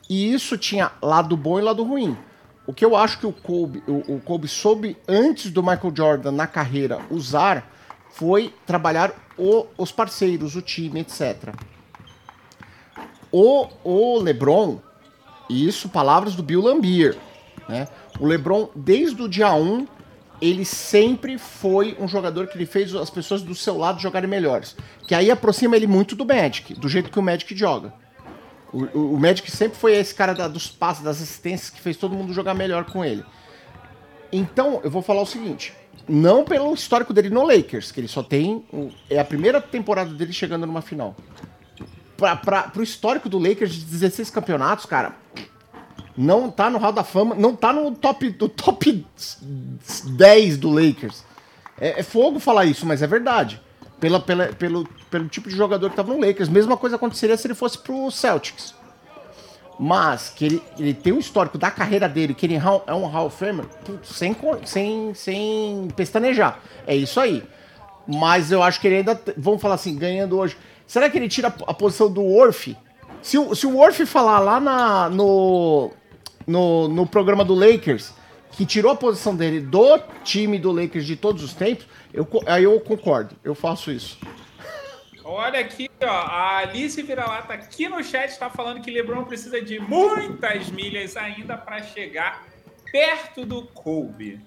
E 0.09 0.33
isso 0.33 0.57
tinha 0.57 0.91
lado 1.01 1.38
bom 1.38 1.59
e 1.59 1.62
lado 1.62 1.83
ruim. 1.83 2.17
O 2.65 2.74
que 2.74 2.86
eu 2.86 2.95
acho 2.95 3.19
que 3.19 3.25
o 3.25 3.31
Kobe, 3.31 3.83
o, 3.88 4.15
o 4.15 4.21
Kobe 4.21 4.48
soube 4.48 4.95
antes 5.07 5.51
do 5.51 5.63
Michael 5.63 5.93
Jordan 5.95 6.31
na 6.31 6.48
carreira 6.48 7.00
usar 7.09 7.67
foi 8.12 8.53
trabalhar 8.65 9.13
o, 9.38 9.65
os 9.77 9.91
parceiros, 9.91 10.55
o 10.55 10.62
time, 10.62 11.00
etc. 11.00 11.53
O, 13.31 13.67
o 13.83 14.19
LeBron, 14.19 14.79
e 15.50 15.67
isso 15.67 15.89
palavras 15.89 16.36
do 16.36 16.43
Bill 16.43 16.62
Lambier, 16.62 17.17
né? 17.67 17.88
O 18.19 18.25
LeBron, 18.25 18.69
desde 18.75 19.21
o 19.21 19.29
dia 19.29 19.53
1, 19.53 19.88
ele 20.41 20.63
sempre 20.63 21.38
foi 21.38 21.98
um 22.00 22.08
jogador 22.08 22.48
que 22.48 22.58
ele 22.58 22.65
fez 22.65 22.93
as 22.96 23.10
pessoas 23.10 23.41
do 23.41 23.53
seu 23.53 23.77
lado 23.77 24.00
jogarem 24.00 24.29
melhores. 24.29 24.75
Que 25.08 25.13
aí 25.13 25.29
aproxima 25.29 25.75
ele 25.75 25.88
muito 25.88 26.15
do 26.15 26.25
Magic, 26.25 26.74
do 26.74 26.88
jeito 26.88 27.12
que 27.12 27.19
o 27.19 27.22
Magic 27.22 27.55
joga. 27.55 27.93
O, 28.72 28.84
o, 28.98 29.13
o 29.15 29.19
Magic 29.19 29.50
sempre 29.51 29.77
foi 29.77 29.96
esse 29.96 30.13
cara 30.13 30.34
da, 30.34 30.48
dos 30.48 30.67
passos, 30.67 31.03
das 31.03 31.22
assistências, 31.22 31.69
que 31.69 31.81
fez 31.81 31.98
todo 31.98 32.15
mundo 32.15 32.34
jogar 32.34 32.53
melhor 32.53 32.86
com 32.86 33.03
ele. 33.03 33.24
Então, 34.31 34.79
eu 34.84 34.91
vou 34.91 35.01
falar 35.01 35.22
o 35.22 35.25
seguinte. 35.25 35.74
Não 36.08 36.43
pelo 36.43 36.74
histórico 36.74 37.13
dele 37.13 37.29
no 37.29 37.43
Lakers, 37.43 37.91
que 37.91 38.00
ele 38.00 38.08
só 38.08 38.24
tem. 38.24 38.63
É 39.10 39.19
a 39.19 39.25
primeira 39.25 39.60
temporada 39.62 40.13
dele 40.13 40.31
chegando 40.31 40.65
numa 40.65 40.81
final. 40.81 41.15
Pra, 42.15 42.36
pra, 42.36 42.63
pro 42.63 42.84
histórico 42.84 43.29
do 43.29 43.38
Lakers 43.38 43.74
de 43.74 43.86
16 43.86 44.29
campeonatos, 44.29 44.86
cara, 44.86 45.15
não 46.20 46.52
tá 46.52 46.70
no 46.70 46.78
Hall 46.78 46.92
da 46.92 47.02
Fama, 47.02 47.34
não 47.34 47.56
tá 47.56 47.72
no 47.72 47.96
top, 47.96 48.30
do 48.32 48.50
top 48.50 49.08
10 50.06 50.58
do 50.58 50.70
Lakers. 50.70 51.24
É, 51.80 52.02
é, 52.02 52.04
fogo 52.04 52.42
falar 52.42 52.66
isso, 52.66 52.86
mas 52.86 53.02
é 53.02 53.08
verdade. 53.08 53.62
Pela, 54.02 54.20
pela, 54.20 54.48
pelo, 54.48 54.86
pelo 55.10 55.30
tipo 55.30 55.48
de 55.48 55.56
jogador 55.56 55.90
que 55.90 55.96
tava 55.96 56.14
no 56.14 56.20
Lakers. 56.20 56.50
Mesma 56.50 56.76
coisa 56.76 56.98
aconteceria 56.98 57.38
se 57.38 57.48
ele 57.48 57.56
fosse 57.56 57.78
pro 57.78 58.12
Celtics. 58.12 58.76
Mas 59.80 60.28
que 60.28 60.44
ele, 60.44 60.64
ele 60.78 60.94
tem 60.94 61.14
um 61.14 61.20
histórico 61.20 61.58
da 61.58 61.72
carreira 61.72 62.10
dele, 62.10 62.34
que 62.34 62.46
ele 62.46 62.56
é 62.56 62.94
um 62.94 63.06
Hall 63.06 63.28
of 63.28 63.38
Famer, 63.38 63.64
sem, 64.04 64.36
sem, 64.66 65.14
sem 65.14 65.88
pestanejar. 65.96 66.60
É 66.86 66.94
isso 66.94 67.18
aí. 67.18 67.42
Mas 68.06 68.52
eu 68.52 68.62
acho 68.62 68.82
que 68.82 68.88
ele 68.88 68.98
ainda, 68.98 69.22
vamos 69.38 69.62
falar 69.62 69.76
assim, 69.76 69.96
ganhando 69.96 70.38
hoje. 70.38 70.58
Será 70.86 71.10
que 71.10 71.18
ele 71.18 71.30
tira 71.30 71.48
a 71.48 71.74
posição 71.74 72.12
do 72.12 72.22
Worf? 72.22 72.76
Se 73.22 73.38
o, 73.38 73.56
se 73.56 73.66
o 73.66 73.78
Worf 73.78 74.06
falar 74.06 74.40
lá 74.40 74.60
na, 74.60 75.10
no, 75.10 75.92
no, 76.50 76.88
no 76.88 77.06
programa 77.06 77.46
do 77.46 77.53
Lakers, 77.53 78.13
que 78.51 78.65
tirou 78.65 78.91
a 78.91 78.96
posição 78.96 79.36
dele 79.36 79.62
do 79.62 80.00
time 80.24 80.58
do 80.58 80.72
Lakers 80.72 81.06
de 81.06 81.15
todos 81.15 81.44
os 81.44 81.53
tempos, 81.53 81.86
eu, 82.12 82.27
aí 82.48 82.63
eu 82.63 82.79
concordo, 82.79 83.36
eu 83.44 83.53
faço 83.53 83.91
isso. 83.91 84.20
Olha 85.24 85.60
aqui, 85.60 85.88
ó, 86.01 86.08
a 86.08 86.58
Alice 86.58 87.00
Vira-Lata 87.03 87.53
aqui 87.53 87.88
no 87.88 88.03
chat 88.03 88.32
está 88.32 88.50
falando 88.50 88.82
que 88.82 88.89
LeBron 88.89 89.25
precisa 89.25 89.62
de 89.62 89.79
muitas 89.79 90.72
milhas 90.72 91.15
ainda 91.15 91.56
para 91.56 91.84
chegar 91.84 92.48
perto 92.91 93.46
do 93.46 93.62
Kobe. 93.68 94.41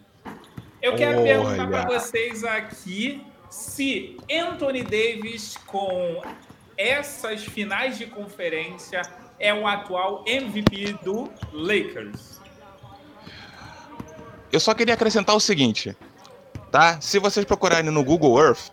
Eu 0.82 0.96
quero 0.96 1.18
Olha. 1.20 1.22
perguntar 1.22 1.68
para 1.68 1.86
vocês 1.86 2.42
aqui 2.42 3.24
se 3.48 4.16
Anthony 4.28 4.82
Davis 4.82 5.56
com 5.66 6.20
essas 6.76 7.44
finais 7.44 7.96
de 7.96 8.06
conferência 8.06 9.02
é 9.42 9.52
o 9.52 9.66
atual 9.66 10.22
MVP 10.24 10.94
do 11.04 11.28
Lakers. 11.52 12.40
Eu 14.52 14.60
só 14.60 14.72
queria 14.72 14.94
acrescentar 14.94 15.34
o 15.34 15.40
seguinte, 15.40 15.96
tá? 16.70 17.00
Se 17.00 17.18
vocês 17.18 17.44
procurarem 17.44 17.90
no 17.90 18.04
Google 18.04 18.40
Earth, 18.40 18.70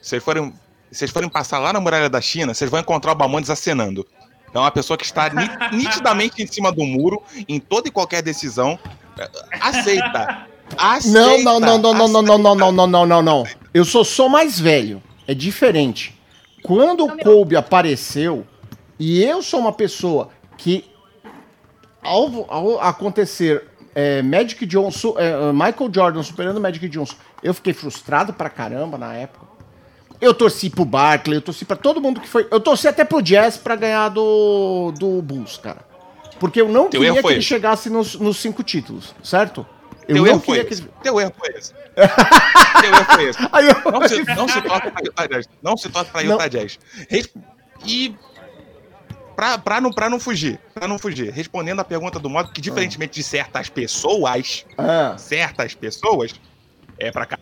vocês 0.00 0.22
forem, 0.22 0.54
vocês 0.90 1.10
forem 1.10 1.28
passar 1.28 1.58
lá 1.58 1.72
na 1.72 1.80
muralha 1.80 2.08
da 2.08 2.20
China, 2.20 2.54
vocês 2.54 2.70
vão 2.70 2.78
encontrar 2.78 3.12
o 3.12 3.14
Bamondes 3.16 3.50
acenando. 3.50 4.06
É 4.54 4.58
uma 4.58 4.70
pessoa 4.70 4.96
que 4.96 5.04
está 5.04 5.28
nitidamente 5.72 6.40
em 6.40 6.46
cima 6.46 6.70
do 6.70 6.84
muro, 6.84 7.20
em 7.48 7.58
toda 7.58 7.88
e 7.88 7.90
qualquer 7.90 8.22
decisão. 8.22 8.78
Aceita. 9.60 10.46
Aceita. 10.78 11.18
Não, 11.18 11.38
não, 11.42 11.60
não, 11.60 11.78
não, 11.78 11.94
não, 11.94 12.08
não, 12.08 12.22
não, 12.22 12.38
não, 12.38 12.54
não, 12.54 12.72
não, 12.72 12.86
não, 12.86 13.06
não, 13.06 13.22
não. 13.22 13.44
Eu 13.74 13.84
sou 13.84 14.04
só 14.04 14.28
mais 14.28 14.60
velho. 14.60 15.02
É 15.26 15.34
diferente. 15.34 16.16
Quando 16.62 17.04
o 17.06 17.18
Kobe 17.18 17.56
apareceu, 17.56 18.46
e 19.04 19.24
eu 19.24 19.42
sou 19.42 19.58
uma 19.58 19.72
pessoa 19.72 20.28
que, 20.56 20.84
ao, 22.00 22.46
ao 22.48 22.80
acontecer 22.80 23.64
é, 23.96 24.22
Magic 24.22 24.64
Johnson, 24.64 25.16
é, 25.18 25.52
Michael 25.52 25.90
Jordan 25.92 26.22
superando 26.22 26.60
Magic 26.60 26.88
Johnson, 26.88 27.16
eu 27.42 27.52
fiquei 27.52 27.72
frustrado 27.72 28.32
pra 28.32 28.48
caramba 28.48 28.96
na 28.96 29.12
época. 29.12 29.44
Eu 30.20 30.32
torci 30.32 30.70
pro 30.70 30.84
Barkley, 30.84 31.38
eu 31.38 31.42
torci 31.42 31.64
pra 31.64 31.76
todo 31.76 32.00
mundo 32.00 32.20
que 32.20 32.28
foi. 32.28 32.46
Eu 32.48 32.60
torci 32.60 32.86
até 32.86 33.04
pro 33.04 33.20
Jazz 33.20 33.56
pra 33.56 33.74
ganhar 33.74 34.08
do, 34.08 34.92
do 34.96 35.20
Bulls, 35.20 35.58
cara. 35.58 35.84
Porque 36.38 36.60
eu 36.60 36.68
não 36.68 36.88
Teu 36.88 37.00
queria 37.00 37.20
que 37.20 37.28
ele 37.28 37.42
chegasse 37.42 37.90
nos, 37.90 38.14
nos 38.14 38.36
cinco 38.36 38.62
títulos, 38.62 39.16
certo? 39.20 39.66
Eu 40.06 40.22
Teu 40.22 40.26
não 40.26 40.38
queria 40.38 40.64
que 40.64 40.74
ele... 40.74 40.88
Teu 41.02 41.20
erro 41.20 41.32
foi 41.36 41.48
esse. 41.56 41.74
Teu 42.80 42.94
erro 42.94 43.04
foi 43.06 43.24
esse. 43.24 43.40
Não, 43.90 44.08
se, 44.08 44.36
não 44.36 44.48
se 44.48 44.62
toque 44.62 44.90
pra 44.92 45.02
Utah 45.02 45.26
Jazz. 45.26 45.48
Não 45.60 45.76
se 45.76 45.88
toque 45.88 46.10
pra 46.12 46.20
Utah 46.20 46.46
Jazz. 46.46 46.78
E 47.84 48.14
pra, 49.42 49.58
pra, 49.58 49.80
não, 49.80 49.90
pra 49.90 50.08
não 50.08 50.20
fugir, 50.20 50.60
pra 50.72 50.86
não 50.86 51.00
fugir, 51.00 51.32
respondendo 51.32 51.80
a 51.80 51.84
pergunta 51.84 52.20
do 52.20 52.30
modo 52.30 52.52
que, 52.52 52.60
diferentemente 52.60 53.14
de 53.14 53.24
certas 53.24 53.68
pessoas, 53.68 54.64
ah. 54.78 55.16
certas 55.18 55.74
pessoas, 55.74 56.32
é 56.96 57.10
pra 57.10 57.26
cá. 57.26 57.40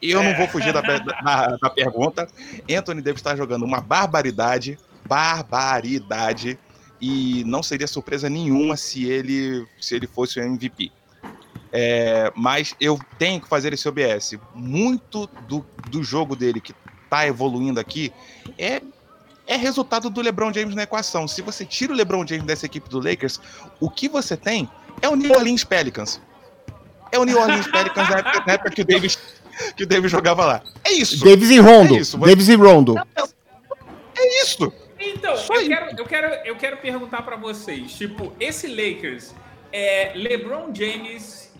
Eu 0.00 0.22
não 0.22 0.34
vou 0.34 0.48
fugir 0.48 0.72
da, 0.72 0.80
da, 0.80 1.58
da 1.58 1.68
pergunta. 1.68 2.26
Anthony 2.70 3.02
deve 3.02 3.18
estar 3.18 3.36
jogando 3.36 3.66
uma 3.66 3.82
barbaridade, 3.82 4.78
barbaridade, 5.06 6.58
e 6.98 7.44
não 7.44 7.62
seria 7.62 7.86
surpresa 7.86 8.30
nenhuma 8.30 8.78
se 8.78 9.04
ele, 9.04 9.66
se 9.78 9.94
ele 9.94 10.06
fosse 10.06 10.40
o 10.40 10.42
MVP. 10.42 10.90
É, 11.70 12.32
mas 12.34 12.74
eu 12.80 12.98
tenho 13.18 13.42
que 13.42 13.46
fazer 13.48 13.74
esse 13.74 13.86
OBS. 13.86 14.38
Muito 14.54 15.28
do, 15.46 15.66
do 15.90 16.02
jogo 16.02 16.34
dele 16.34 16.62
que 16.62 16.74
tá 17.10 17.26
evoluindo 17.26 17.78
aqui 17.78 18.10
é 18.56 18.80
é 19.50 19.56
resultado 19.56 20.08
do 20.08 20.20
LeBron 20.20 20.52
James 20.52 20.76
na 20.76 20.84
equação. 20.84 21.26
Se 21.26 21.42
você 21.42 21.64
tira 21.64 21.92
o 21.92 21.96
LeBron 21.96 22.24
James 22.24 22.44
dessa 22.44 22.66
equipe 22.66 22.88
do 22.88 23.00
Lakers, 23.00 23.40
o 23.80 23.90
que 23.90 24.08
você 24.08 24.36
tem 24.36 24.70
é 25.02 25.08
o 25.08 25.16
New 25.16 25.32
Orleans 25.32 25.64
Pelicans. 25.64 26.20
É 27.10 27.18
o 27.18 27.24
New 27.24 27.36
Orleans 27.36 27.66
Pelicans 27.68 28.08
na 28.08 28.18
época, 28.18 28.44
na 28.46 28.52
época 28.52 28.70
que, 28.70 28.82
o 28.82 28.84
Davis, 28.84 29.18
que 29.76 29.82
o 29.82 29.86
Davis 29.88 30.08
jogava 30.08 30.46
lá. 30.46 30.62
É 30.84 30.92
isso. 30.92 31.24
Davis 31.24 31.50
e 31.50 31.58
Rondo. 31.58 31.96
É 31.96 31.98
isso. 31.98 32.16
Davis 32.16 32.48
e 32.48 32.54
Rondo. 32.54 32.94
É 34.16 34.42
isso. 34.42 34.72
Então, 35.00 35.34
eu 35.34 35.66
quero, 35.66 35.96
eu 35.98 36.06
quero, 36.06 36.26
eu 36.46 36.56
quero 36.56 36.76
perguntar 36.76 37.22
para 37.22 37.34
vocês, 37.34 37.92
tipo, 37.94 38.32
esse 38.38 38.68
Lakers 38.68 39.34
é 39.72 40.12
LeBron 40.14 40.72
James, 40.72 41.52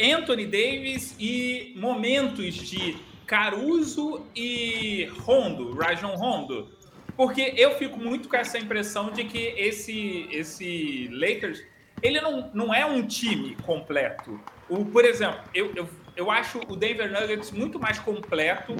Anthony 0.00 0.44
Davis 0.44 1.16
e 1.18 1.72
momentos 1.74 2.54
de 2.54 2.98
Caruso 3.26 4.22
e 4.36 5.10
Rondo, 5.24 5.74
Rajon 5.74 6.14
Rondo. 6.14 6.75
Porque 7.16 7.54
eu 7.56 7.72
fico 7.76 7.98
muito 7.98 8.28
com 8.28 8.36
essa 8.36 8.58
impressão 8.58 9.10
de 9.10 9.24
que 9.24 9.38
esse, 9.56 10.28
esse 10.30 11.08
Lakers, 11.12 11.62
ele 12.02 12.20
não, 12.20 12.50
não 12.52 12.74
é 12.74 12.84
um 12.84 13.06
time 13.06 13.56
completo. 13.64 14.38
O, 14.68 14.84
por 14.84 15.04
exemplo, 15.04 15.40
eu, 15.54 15.72
eu, 15.74 15.88
eu 16.14 16.30
acho 16.30 16.60
o 16.68 16.76
Denver 16.76 17.10
Nuggets 17.10 17.50
muito 17.50 17.80
mais 17.80 17.98
completo, 17.98 18.76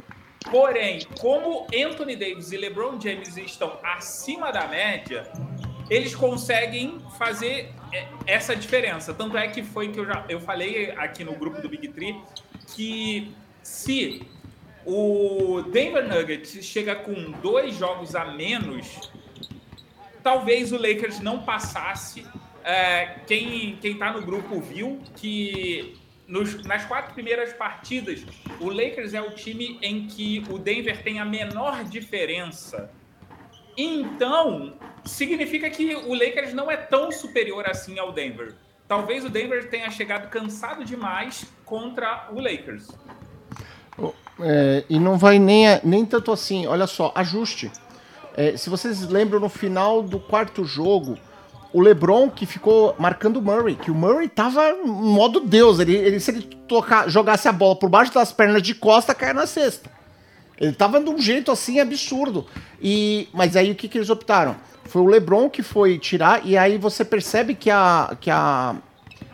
porém, 0.51 1.01
como 1.19 1.67
Anthony 1.75 2.15
Davis 2.15 2.53
e 2.53 2.57
LeBron 2.57 3.01
James 3.01 3.37
estão 3.39 3.79
acima 3.83 4.53
da 4.53 4.67
média, 4.67 5.31
eles 5.89 6.15
conseguem 6.15 7.01
fazer 7.19 7.73
é, 7.93 8.07
essa 8.27 8.55
diferença. 8.55 9.15
Tanto 9.15 9.37
é 9.37 9.49
que 9.49 9.63
foi 9.63 9.89
que 9.89 9.99
eu 9.99 10.05
já 10.05 10.25
eu 10.29 10.41
falei 10.41 10.91
aqui 10.93 11.25
no 11.25 11.35
grupo 11.35 11.63
do 11.63 11.69
Big 11.69 11.89
Tree 11.89 12.21
que 12.75 13.33
se 13.63 14.23
o 14.87 15.63
Denver 15.63 16.07
Nuggets 16.07 16.65
chega 16.65 16.95
com 16.95 17.33
dois 17.43 17.75
jogos 17.75 18.15
a 18.15 18.27
menos. 18.27 19.11
Talvez 20.23 20.73
o 20.73 20.77
Lakers 20.77 21.19
não 21.19 21.43
passasse. 21.43 22.25
É, 22.63 23.19
quem 23.27 23.77
está 23.83 24.13
no 24.13 24.23
grupo 24.23 24.61
viu 24.61 25.01
que 25.17 25.97
nos, 26.27 26.65
nas 26.65 26.85
quatro 26.85 27.15
primeiras 27.15 27.53
partidas, 27.53 28.25
o 28.61 28.71
Lakers 28.71 29.13
é 29.13 29.21
o 29.21 29.33
time 29.33 29.79
em 29.83 30.07
que 30.07 30.45
o 30.49 30.59
Denver 30.59 31.03
tem 31.03 31.19
a 31.19 31.25
menor 31.25 31.83
diferença. 31.85 32.91
Então, 33.77 34.75
significa 35.05 35.69
que 35.69 35.95
o 35.97 36.15
Lakers 36.15 36.55
não 36.55 36.71
é 36.71 36.77
tão 36.77 37.11
superior 37.11 37.69
assim 37.69 37.99
ao 37.99 38.13
Denver. 38.13 38.55
Talvez 38.87 39.25
o 39.25 39.29
Denver 39.29 39.69
tenha 39.69 39.91
chegado 39.91 40.31
cansado 40.31 40.85
demais 40.85 41.45
contra 41.65 42.29
o 42.31 42.41
Lakers. 42.41 42.89
É, 44.41 44.85
e 44.89 44.99
não 44.99 45.17
vai 45.17 45.39
nem, 45.39 45.81
nem 45.83 46.05
tanto 46.05 46.31
assim, 46.31 46.67
olha 46.67 46.87
só, 46.87 47.13
ajuste. 47.15 47.71
É, 48.37 48.57
se 48.57 48.69
vocês 48.69 49.09
lembram, 49.09 49.41
no 49.41 49.49
final 49.49 50.03
do 50.03 50.19
quarto 50.19 50.65
jogo, 50.65 51.17
o 51.73 51.81
LeBron 51.81 52.31
que 52.31 52.45
ficou 52.45 52.95
marcando 52.99 53.39
o 53.39 53.43
Murray, 53.43 53.77
que 53.77 53.91
o 53.91 53.95
Murray 53.95 54.29
tava 54.29 54.77
modo 54.85 55.41
Deus. 55.41 55.79
Ele, 55.79 55.95
ele 55.95 56.21
se 56.21 56.31
ele 56.31 56.43
tocar, 56.43 57.09
jogasse 57.09 57.49
a 57.49 57.53
bola 57.53 57.77
por 57.77 57.89
baixo 57.89 58.13
das 58.13 58.33
pernas 58.33 58.63
de 58.63 58.75
costa, 58.75 59.15
caia 59.15 59.33
na 59.33 59.47
cesta. 59.47 59.91
Ele 60.59 60.73
tava 60.73 61.01
de 61.01 61.09
um 61.09 61.19
jeito 61.19 61.51
assim 61.51 61.81
absurdo. 61.81 62.47
E, 62.81 63.29
mas 63.33 63.57
aí 63.57 63.71
o 63.71 63.75
que, 63.75 63.89
que 63.89 63.99
eles 63.99 64.11
optaram? 64.11 64.57
Foi 64.85 65.03
o 65.03 65.07
LeBron 65.07 65.51
que 65.51 65.63
foi 65.63 65.99
tirar, 65.99 66.47
e 66.47 66.57
aí 66.57 66.79
você 66.79 67.05
percebe 67.05 67.55
que 67.55 67.71
a, 67.71 68.17
que 68.21 68.31
a, 68.31 68.77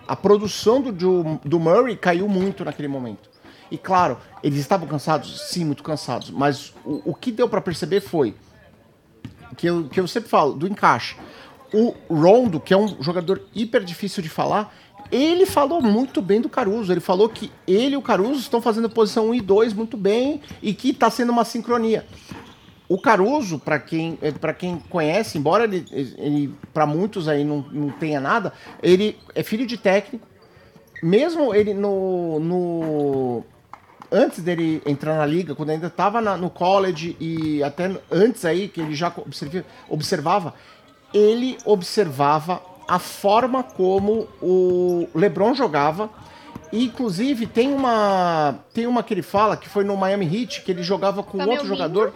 a 0.09 0.16
produção 0.16 0.81
do, 0.81 1.40
do 1.45 1.61
Murray 1.61 1.97
caiu 1.97 2.26
muito 2.26 2.64
naquele 2.64 2.88
momento. 2.88 3.32
E 3.73 3.79
claro, 3.79 4.19
eles 4.43 4.59
estavam 4.59 4.87
cansados? 4.87 5.49
Sim, 5.49 5.64
muito 5.64 5.83
cansados. 5.83 6.31
Mas 6.31 6.75
o, 6.85 7.11
o 7.12 7.14
que 7.14 7.33
deu 7.33 7.49
para 7.49 7.59
perceber 7.59 8.02
foi 8.02 8.35
que 9.57 9.67
eu, 9.67 9.88
que 9.88 9.99
eu 9.99 10.07
sempre 10.07 10.29
falo, 10.29 10.52
do 10.52 10.69
encaixe. 10.69 11.17
O 11.73 11.95
Rondo, 12.11 12.61
que 12.61 12.75
é 12.75 12.76
um 12.76 13.02
jogador 13.02 13.41
hiper 13.55 13.83
difícil 13.83 14.23
de 14.23 14.29
falar, 14.29 14.75
ele 15.11 15.47
falou 15.47 15.81
muito 15.81 16.21
bem 16.21 16.38
do 16.38 16.50
Caruso. 16.50 16.93
Ele 16.93 17.00
falou 17.00 17.31
que 17.31 17.50
ele 17.67 17.95
e 17.95 17.97
o 17.97 18.02
Caruso 18.02 18.41
estão 18.41 18.61
fazendo 18.61 18.91
posição 18.91 19.31
1 19.31 19.37
e 19.37 19.41
2 19.41 19.73
muito 19.73 19.97
bem 19.97 20.43
e 20.61 20.75
que 20.75 20.91
está 20.91 21.09
sendo 21.09 21.33
uma 21.33 21.47
sincronia. 21.47 22.07
O 22.91 23.00
Caruso, 23.00 23.59
para 23.59 23.79
quem, 23.79 24.19
é, 24.21 24.52
quem 24.52 24.79
conhece, 24.91 25.38
embora 25.38 25.64
ele, 25.64 25.87
ele 26.19 26.55
para 26.75 26.85
muitos 26.85 27.26
aí 27.26 27.43
não, 27.43 27.64
não 27.73 27.88
tenha 27.88 28.21
nada, 28.21 28.52
ele 28.83 29.17
é 29.35 29.43
filho 29.43 29.67
de 29.67 29.79
técnico. 29.79 30.29
Mesmo 31.02 31.55
ele 31.55 31.73
no, 31.75 32.38
no 32.38 33.45
antes 34.12 34.42
dele 34.42 34.83
entrar 34.87 35.16
na 35.16 35.26
liga, 35.26 35.54
quando 35.54 35.71
ainda 35.71 35.87
estava 35.87 36.21
no 36.37 36.50
college 36.50 37.16
e 37.19 37.62
até 37.62 37.90
antes 38.11 38.45
aí 38.45 38.69
que 38.69 38.81
ele 38.81 38.95
já 38.95 39.12
observava, 39.88 40.54
ele 41.12 41.57
observava 41.64 42.62
a 42.87 42.99
forma 42.99 43.62
como 43.62 44.28
o 44.40 45.09
LeBron 45.14 45.54
jogava. 45.54 46.11
E, 46.71 46.85
inclusive, 46.85 47.47
tem 47.47 47.73
uma 47.73 48.57
tem 48.73 48.87
uma 48.87 49.02
que 49.02 49.12
ele 49.12 49.23
fala 49.23 49.57
que 49.57 49.69
foi 49.69 49.85
no 49.85 49.97
Miami 49.97 50.26
Heat, 50.26 50.62
que 50.62 50.71
ele 50.71 50.83
jogava 50.83 51.23
com 51.23 51.38
tá 51.38 51.45
outro 51.45 51.66
jogador. 51.66 52.12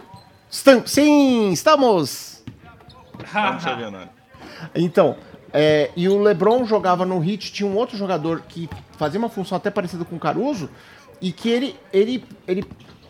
Estam, 0.49 0.85
sim, 0.85 1.51
estamos! 1.51 2.43
então, 4.73 5.15
é, 5.53 5.91
e 5.95 6.07
o 6.07 6.21
LeBron 6.21 6.65
jogava 6.65 7.05
no 7.05 7.23
Heat, 7.23 7.51
tinha 7.51 7.69
um 7.69 7.75
outro 7.75 7.97
jogador 7.97 8.41
que 8.47 8.69
fazia 8.97 9.19
uma 9.19 9.29
função 9.29 9.55
até 9.55 9.69
parecida 9.69 10.05
com 10.05 10.15
o 10.15 10.19
Caruso, 10.19 10.69
e 11.21 11.31
que 11.31 11.49
ele, 11.49 11.75
ele, 11.91 12.23
ele 12.47 12.63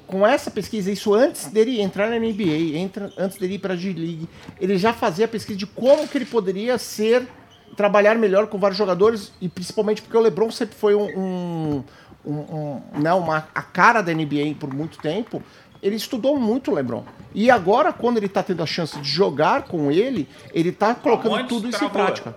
com 0.07 0.25
essa 0.25 0.49
pesquisa, 0.49 0.89
isso 0.89 1.13
antes 1.13 1.47
dele 1.47 1.81
entrar 1.81 2.09
na 2.09 2.17
NBA, 2.17 2.77
entra, 2.77 3.11
antes 3.17 3.37
dele 3.37 3.55
ir 3.55 3.59
para 3.59 3.73
a 3.73 3.77
G-League, 3.77 4.27
ele 4.59 4.77
já 4.77 4.93
fazia 4.93 5.25
a 5.25 5.27
pesquisa 5.27 5.59
de 5.59 5.67
como 5.67 6.07
que 6.07 6.17
ele 6.17 6.25
poderia 6.25 6.77
ser, 6.77 7.27
trabalhar 7.75 8.15
melhor 8.15 8.47
com 8.47 8.57
vários 8.57 8.77
jogadores, 8.77 9.33
e 9.41 9.49
principalmente 9.49 10.01
porque 10.01 10.15
o 10.15 10.21
LeBron 10.21 10.49
sempre 10.49 10.75
foi 10.75 10.95
um, 10.95 11.03
um, 11.05 11.83
um, 12.25 12.33
um 12.33 12.81
né, 12.99 13.13
uma, 13.13 13.49
a 13.53 13.61
cara 13.61 14.01
da 14.01 14.13
NBA 14.13 14.55
por 14.57 14.73
muito 14.73 14.97
tempo, 14.99 15.43
ele 15.83 15.97
estudou 15.97 16.39
muito 16.39 16.71
o 16.71 16.73
LeBron. 16.73 17.03
E 17.35 17.51
agora, 17.51 17.91
quando 17.91 18.17
ele 18.17 18.25
está 18.25 18.41
tendo 18.41 18.63
a 18.63 18.65
chance 18.65 18.97
de 18.99 19.07
jogar 19.07 19.63
com 19.63 19.91
ele, 19.91 20.27
ele 20.53 20.69
está 20.69 20.95
colocando 20.95 21.31
Bamontes 21.31 21.49
tudo 21.49 21.69
isso 21.69 21.79
travou. 21.79 21.89
em 21.89 22.05
prática. 22.05 22.35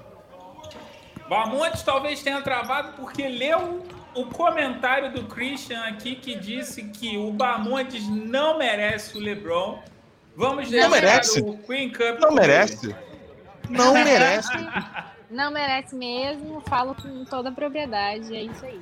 Bamontes 1.28 1.82
talvez 1.82 2.20
tenha 2.22 2.42
travado 2.42 2.94
porque 2.96 3.28
leu 3.28 3.82
o 4.14 4.26
comentário 4.26 5.12
do 5.12 5.24
Christian 5.24 5.82
aqui 5.84 6.14
que 6.16 6.34
disse 6.34 6.84
que 6.84 7.16
o 7.16 7.32
Bamontes 7.32 8.08
não 8.08 8.58
merece 8.58 9.16
o 9.16 9.20
LeBron. 9.20 9.82
Vamos 10.36 10.70
não 10.70 10.90
merece. 10.90 11.40
o 11.40 11.56
Queen 11.58 11.90
Cup. 11.90 12.18
Não 12.20 12.32
merece. 12.32 12.94
Não 13.68 13.92
merece. 13.94 14.50
Não 15.30 15.52
merece 15.52 15.94
mesmo, 15.94 16.60
falo 16.62 16.92
com 16.92 17.24
toda 17.24 17.50
a 17.50 17.52
propriedade, 17.52 18.34
é 18.34 18.42
isso 18.42 18.66
aí. 18.66 18.80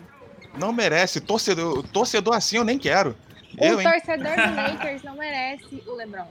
Não 0.58 0.72
merece. 0.72 1.20
Torcedor, 1.20 1.86
torcedor 1.88 2.34
assim 2.34 2.56
eu 2.56 2.64
nem 2.64 2.78
quero. 2.78 3.14
O 3.58 3.64
eu, 3.64 3.82
torcedor 3.82 4.34
do 4.34 4.56
Lakers 4.56 5.02
não 5.02 5.14
merece 5.14 5.82
o 5.86 5.94
LeBron. 5.94 6.26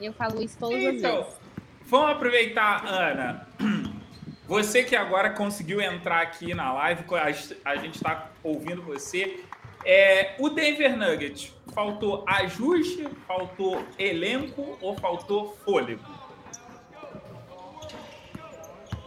Eu 0.00 0.12
falo 0.12 0.42
isso 0.42 0.56
todas 0.58 0.76
então, 0.76 1.20
as 1.20 1.24
vezes. 1.24 1.40
Vamos 1.86 2.10
aproveitar, 2.10 2.84
Ana. 2.84 3.46
Você 4.46 4.84
que 4.84 4.94
agora 4.94 5.30
conseguiu 5.30 5.80
entrar 5.80 6.20
aqui 6.20 6.54
na 6.54 6.72
live, 6.72 7.04
a 7.64 7.76
gente 7.76 7.96
está 7.96 8.30
ouvindo 8.44 8.80
você. 8.80 9.42
É, 9.84 10.36
o 10.38 10.48
Denver 10.48 10.96
Nuggets, 10.96 11.52
faltou 11.74 12.24
ajuste, 12.26 13.08
faltou 13.26 13.84
elenco 13.98 14.78
ou 14.80 14.96
faltou 14.96 15.56
fôlego? 15.64 16.00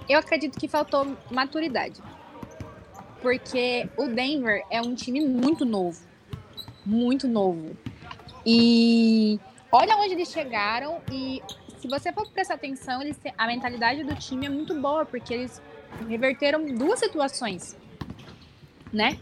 Eu 0.10 0.20
acredito 0.20 0.60
que 0.60 0.68
faltou 0.68 1.16
maturidade. 1.32 2.02
Porque 3.22 3.88
o 3.98 4.08
Denver 4.08 4.66
é 4.70 4.82
um 4.82 4.94
time 4.94 5.26
muito 5.26 5.64
novo. 5.64 6.02
Muito 6.86 7.28
novo. 7.28 7.78
E 8.46 9.40
olha 9.72 9.96
onde 9.98 10.14
eles 10.14 10.32
chegaram 10.32 11.02
e 11.12 11.42
se 11.80 11.88
você 11.88 12.12
for 12.12 12.30
prestar 12.30 12.56
atenção, 12.56 13.02
eles, 13.02 13.18
a 13.38 13.48
mentalidade 13.48 14.04
do 14.04 14.14
time 14.16 14.46
é 14.46 14.50
muito 14.50 14.74
boa, 14.80 15.06
porque 15.06 15.34
eles 15.34 15.62
reverteram 16.08 16.66
duas 16.66 17.00
situações, 17.00 17.76
né? 18.92 19.18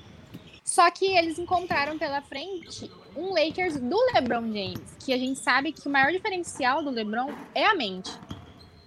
Só 0.64 0.90
que 0.92 1.06
eles 1.06 1.40
encontraram 1.40 1.98
pela 1.98 2.22
frente 2.22 2.92
um 3.16 3.30
Lakers 3.30 3.80
do 3.80 3.98
LeBron 4.14 4.52
James, 4.52 4.98
que 5.00 5.14
a 5.14 5.18
gente 5.18 5.40
sabe 5.40 5.72
que 5.72 5.88
o 5.88 5.92
maior 5.92 6.12
diferencial 6.12 6.84
do 6.84 6.90
LeBron 6.90 7.32
é 7.54 7.66
a 7.66 7.76
mente. 7.76 8.12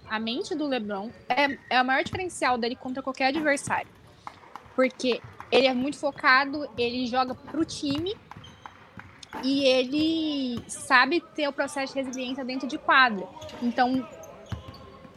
A 0.07 0.19
mente 0.19 0.53
do 0.53 0.67
LeBron 0.67 1.09
é, 1.29 1.57
é 1.69 1.81
o 1.81 1.85
maior 1.85 2.03
diferencial 2.03 2.57
dele 2.57 2.75
contra 2.75 3.01
qualquer 3.01 3.27
adversário. 3.27 3.89
Porque 4.75 5.21
ele 5.51 5.67
é 5.67 5.73
muito 5.73 5.97
focado, 5.97 6.69
ele 6.77 7.07
joga 7.07 7.33
pro 7.33 7.65
time 7.65 8.15
e 9.43 9.65
ele 9.65 10.61
sabe 10.67 11.21
ter 11.35 11.47
o 11.47 11.53
processo 11.53 11.93
de 11.93 12.01
resiliência 12.01 12.43
dentro 12.43 12.67
de 12.67 12.77
quadra. 12.77 13.27
Então, 13.61 14.07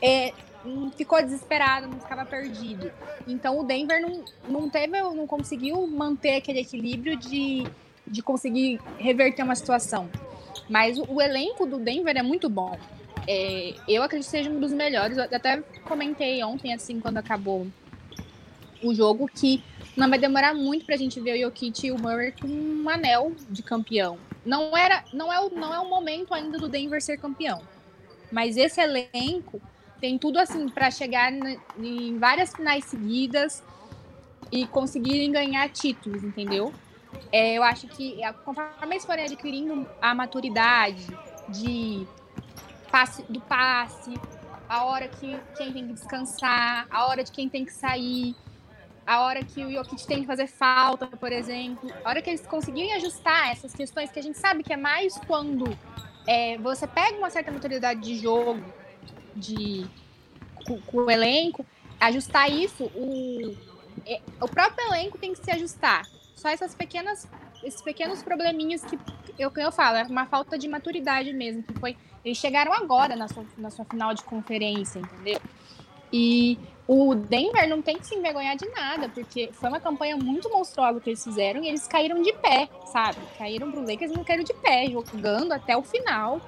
é, 0.00 0.33
não 0.64 0.90
ficou 0.90 1.20
desesperado, 1.22 1.88
não 1.88 2.00
ficava 2.00 2.24
perdido. 2.24 2.90
Então, 3.27 3.59
o 3.59 3.64
Denver 3.64 4.00
não, 4.00 4.24
não 4.48 4.70
teve, 4.70 5.00
não 5.00 5.27
conseguiu 5.27 5.87
manter 5.87 6.37
aquele 6.37 6.61
equilíbrio 6.61 7.16
de, 7.16 7.66
de 8.07 8.22
conseguir 8.22 8.81
reverter 8.98 9.42
uma 9.42 9.55
situação. 9.55 10.09
Mas 10.68 10.98
o, 10.98 11.05
o 11.14 11.20
elenco 11.20 11.66
do 11.66 11.79
Denver 11.79 12.16
é 12.16 12.22
muito 12.22 12.48
bom. 12.48 12.79
É, 13.27 13.74
eu 13.88 14.03
acredito 14.03 14.27
que 14.27 14.31
seja 14.31 14.50
um 14.50 14.61
dos 14.61 14.72
melhores. 14.72 15.16
Eu 15.16 15.24
até 15.24 15.61
comentei 15.85 16.42
ontem, 16.42 16.72
assim, 16.72 17.00
quando 17.00 17.18
acabou 17.18 17.66
o 18.88 18.94
jogo, 18.94 19.29
que 19.29 19.62
não 19.97 20.09
vai 20.09 20.18
demorar 20.18 20.55
muito 20.55 20.85
pra 20.85 20.97
gente 20.97 21.20
ver 21.20 21.38
o 21.38 21.40
Jokic 21.47 21.87
e 21.87 21.92
o 21.92 21.99
Murray 21.99 22.33
com 22.33 22.47
um 22.47 22.88
anel 22.88 23.33
de 23.49 23.62
campeão. 23.62 24.18
Não 24.44 24.77
era, 24.77 25.05
não 25.12 25.33
é 25.33 25.40
o, 25.40 25.51
não 25.51 25.73
é 25.73 25.79
o 25.79 25.88
momento 25.88 26.35
ainda 26.35 26.59
do 26.59 26.68
Denver 26.68 27.03
ser 27.03 27.18
campeão. 27.18 27.62
Mas 28.31 28.57
esse 28.57 28.81
elenco 28.81 29.61
tem 30.01 30.18
tudo 30.18 30.38
assim 30.38 30.68
para 30.68 30.90
chegar 30.90 31.33
em 31.79 32.18
várias 32.18 32.55
finais 32.55 32.85
seguidas 32.85 33.62
e 34.51 34.66
conseguirem 34.66 35.33
ganhar 35.33 35.68
títulos, 35.70 36.23
entendeu? 36.23 36.73
É, 37.33 37.55
eu 37.55 37.62
acho 37.62 37.87
que 37.88 38.23
é, 38.23 38.33
conforme 38.33 38.94
eles 38.94 39.05
forem 39.05 39.25
adquirindo 39.25 39.87
a 40.03 40.14
maturidade 40.14 41.07
de 41.49 42.07
passe, 42.90 43.23
do 43.29 43.40
passe, 43.40 44.14
a 44.68 44.85
hora 44.85 45.09
que 45.09 45.38
quem 45.57 45.73
tem 45.73 45.87
que 45.87 45.92
descansar, 45.94 46.87
a 46.90 47.07
hora 47.07 47.23
de 47.23 47.31
quem 47.31 47.49
tem 47.49 47.64
que 47.64 47.73
sair, 47.73 48.35
a 49.07 49.21
hora 49.23 49.45
que 49.45 49.64
o 49.64 49.71
Jokic 49.71 50.07
tem 50.07 50.21
que 50.21 50.27
fazer 50.27 50.47
falta, 50.47 51.07
por 51.07 51.31
exemplo, 51.31 51.90
a 52.05 52.09
hora 52.09 52.23
que 52.23 52.31
eles 52.31 52.47
conseguirem 52.47 52.93
ajustar 52.95 53.51
essas 53.51 53.75
questões, 53.75 54.11
que 54.11 54.19
a 54.19 54.23
gente 54.23 54.38
sabe 54.38 54.62
que 54.62 54.73
é 54.73 54.77
mais 54.77 55.19
quando 55.27 55.77
é, 56.27 56.57
você 56.59 56.87
pega 56.87 57.19
uma 57.19 57.31
certa 57.31 57.51
maturidade 57.51 58.01
de 58.01 58.17
jogo, 58.17 58.64
de 59.35 59.87
com, 60.67 60.81
com 60.81 60.99
o 60.99 61.11
elenco, 61.11 61.67
ajustar 62.01 62.51
isso, 62.51 62.85
o, 62.95 63.57
é, 64.07 64.21
o 64.40 64.49
próprio 64.49 64.87
elenco 64.88 65.19
tem 65.19 65.33
que 65.33 65.45
se 65.45 65.51
ajustar. 65.51 66.07
Só 66.35 66.49
essas 66.49 66.75
pequenas, 66.75 67.29
esses 67.62 67.83
pequenos 67.83 68.23
probleminhas 68.23 68.83
que 68.85 68.99
eu, 69.38 69.53
eu 69.57 69.73
falo, 69.73 69.97
é 69.97 70.05
uma 70.05 70.27
falta 70.27 70.59
de 70.59 70.69
maturidade 70.69 71.33
mesmo, 71.33 71.62
que 71.62 71.73
foi. 71.79 71.97
Eles 72.25 72.38
chegaram 72.38 72.73
agora 72.73 73.14
na 73.17 73.29
sua, 73.29 73.45
na 73.59 73.71
sua 73.71 73.85
final 73.85 74.14
de 74.14 74.23
conferência, 74.23 74.99
entendeu? 74.99 75.40
E 76.12 76.59
o 76.87 77.14
Denver 77.14 77.69
não 77.69 77.81
tem 77.81 77.99
que 77.99 78.07
se 78.07 78.14
envergonhar 78.14 78.57
de 78.57 78.69
nada, 78.69 79.09
porque 79.09 79.49
foi 79.53 79.69
uma 79.71 79.81
campanha 79.81 80.17
muito 80.17 80.51
monstruosa 80.51 81.01
que 81.01 81.11
eles 81.11 81.25
fizeram 81.25 81.62
e 81.64 81.69
eles 81.69 81.87
caíram 81.87 82.21
de 82.21 82.33
pé, 82.35 82.69
sabe? 82.87 83.19
Caíram 83.38 83.71
pro 83.71 83.81
Lakers 83.81 84.11
e 84.11 84.14
não 84.14 84.23
caíram 84.23 84.45
de 84.45 84.53
pé, 84.55 84.87
jogando 84.90 85.53
até 85.53 85.77
o 85.77 85.83
final. 85.83 86.40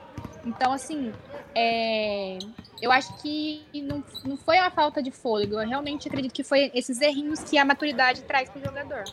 Então, 0.44 0.72
assim, 0.72 1.10
é... 1.54 2.38
eu 2.80 2.92
acho 2.92 3.16
que 3.22 3.64
não, 3.74 4.04
não 4.24 4.36
foi 4.36 4.58
uma 4.58 4.70
falta 4.70 5.02
de 5.02 5.10
fôlego. 5.10 5.54
Eu 5.54 5.66
realmente 5.66 6.06
acredito 6.06 6.32
que 6.32 6.44
foi 6.44 6.70
esses 6.74 7.00
errinhos 7.00 7.40
que 7.40 7.56
a 7.56 7.64
maturidade 7.64 8.22
traz 8.22 8.50
pro 8.50 8.62
jogador. 8.62 9.04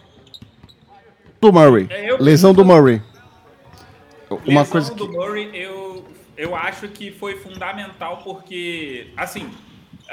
Do 1.39 1.51
Murray. 1.51 1.87
É, 1.89 2.15
Lesão 2.17 2.53
do 2.53 2.65
Murray. 2.65 3.01
Uma 4.29 4.61
Lesão 4.61 4.65
coisa 4.65 4.91
que... 4.91 4.97
do 4.97 5.09
Murray, 5.09 5.49
eu, 5.53 6.05
eu 6.35 6.55
acho 6.55 6.87
que 6.89 7.11
foi 7.11 7.37
fundamental 7.37 8.17
porque, 8.23 9.11
assim, 9.15 9.49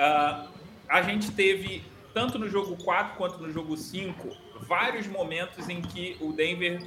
uh, 0.01 0.49
a 0.89 1.03
gente 1.03 1.31
teve, 1.33 1.85
tanto 2.15 2.39
no 2.39 2.49
jogo 2.49 2.77
4 2.83 3.17
quanto 3.17 3.39
no 3.39 3.53
jogo 3.53 3.77
5, 3.77 4.29
vários 4.67 5.07
momentos 5.07 5.69
em 5.69 5.81
que 5.83 6.17
o 6.21 6.33
Denver 6.33 6.83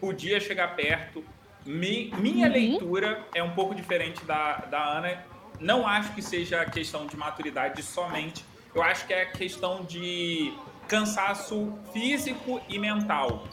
podia 0.00 0.38
chegar 0.40 0.76
perto, 0.76 1.24
Mi- 1.66 2.10
minha 2.18 2.46
Uhum. 2.46 2.52
leitura 2.52 3.26
é 3.34 3.42
um 3.42 3.50
pouco 3.50 3.74
diferente 3.74 4.24
da, 4.24 4.56
da 4.70 4.82
Ana. 4.98 5.22
Não 5.60 5.86
acho 5.86 6.14
que 6.14 6.22
seja 6.22 6.64
questão 6.64 7.06
de 7.06 7.16
maturidade 7.16 7.82
somente. 7.82 8.42
Eu 8.74 8.82
acho 8.82 9.06
que 9.06 9.12
é 9.12 9.26
questão 9.26 9.84
de 9.84 10.52
cansaço 10.86 11.76
físico 11.92 12.60
e 12.68 12.78
mental. 12.78 13.44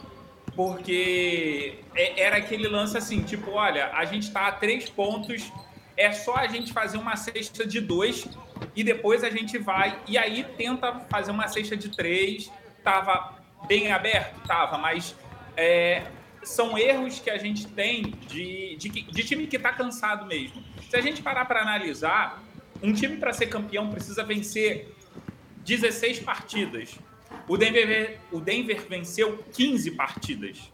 Porque 0.55 1.79
é- 1.95 2.21
era 2.21 2.37
aquele 2.37 2.67
lance 2.67 2.97
assim, 2.97 3.21
tipo, 3.23 3.51
olha, 3.51 3.91
a 3.93 4.05
gente 4.05 4.31
tá 4.31 4.47
a 4.47 4.51
três 4.51 4.89
pontos, 4.89 5.51
é 5.97 6.11
só 6.13 6.35
a 6.35 6.47
gente 6.47 6.71
fazer 6.71 6.97
uma 6.97 7.15
cesta 7.17 7.65
de 7.67 7.81
dois 7.81 8.25
e 8.75 8.83
depois 8.83 9.23
a 9.23 9.29
gente 9.29 9.57
vai 9.57 9.99
e 10.07 10.17
aí 10.17 10.45
tenta 10.57 10.93
fazer 11.09 11.31
uma 11.31 11.47
cesta 11.47 11.75
de 11.75 11.89
três. 11.89 12.51
Tava 12.83 13.35
bem 13.67 13.91
aberto? 13.91 14.39
Tava, 14.45 14.77
mas 14.77 15.15
é, 15.57 16.03
são 16.43 16.77
erros 16.77 17.19
que 17.19 17.29
a 17.29 17.37
gente 17.37 17.67
tem 17.67 18.11
de, 18.27 18.75
de, 18.77 18.89
de 18.89 19.23
time 19.23 19.47
que 19.47 19.57
tá 19.57 19.73
cansado 19.73 20.25
mesmo. 20.25 20.63
Se 20.89 20.95
a 20.95 21.01
gente 21.01 21.21
parar 21.21 21.45
para 21.45 21.61
analisar, 21.61 22.43
um 22.81 22.93
time 22.93 23.17
para 23.17 23.33
ser 23.33 23.47
campeão 23.47 23.89
precisa 23.89 24.23
vencer 24.23 24.93
16 25.65 26.19
partidas. 26.19 26.97
O 27.47 27.57
Denver, 27.57 28.19
o 28.31 28.39
Denver 28.39 28.85
venceu 28.87 29.43
15 29.53 29.91
partidas. 29.91 30.71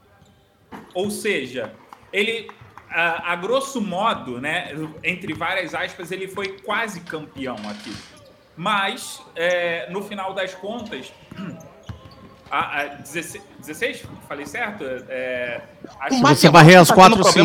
Ou 0.94 1.10
seja, 1.10 1.74
ele, 2.12 2.50
a, 2.92 3.32
a 3.32 3.36
grosso 3.36 3.80
modo, 3.82 4.40
né, 4.40 4.72
entre 5.04 5.34
várias 5.34 5.74
aspas, 5.74 6.12
ele 6.12 6.28
foi 6.28 6.60
quase 6.60 7.02
campeão 7.02 7.56
aqui. 7.70 7.96
Mas, 8.56 9.22
é, 9.36 9.90
no 9.90 10.04
final 10.04 10.34
das 10.34 10.54
contas, 10.54 11.12
a, 12.52 12.82
a 12.82 12.86
16, 12.96 13.44
16? 13.60 14.04
Falei 14.28 14.46
certo? 14.46 14.84
É, 15.08 15.62
acho 16.00 16.16
Se 16.16 16.22
você 16.22 16.50
varrer 16.50 16.80
as 16.80 16.88
Tá 16.90 16.94
quatro, 16.96 17.24
sim. 17.24 17.40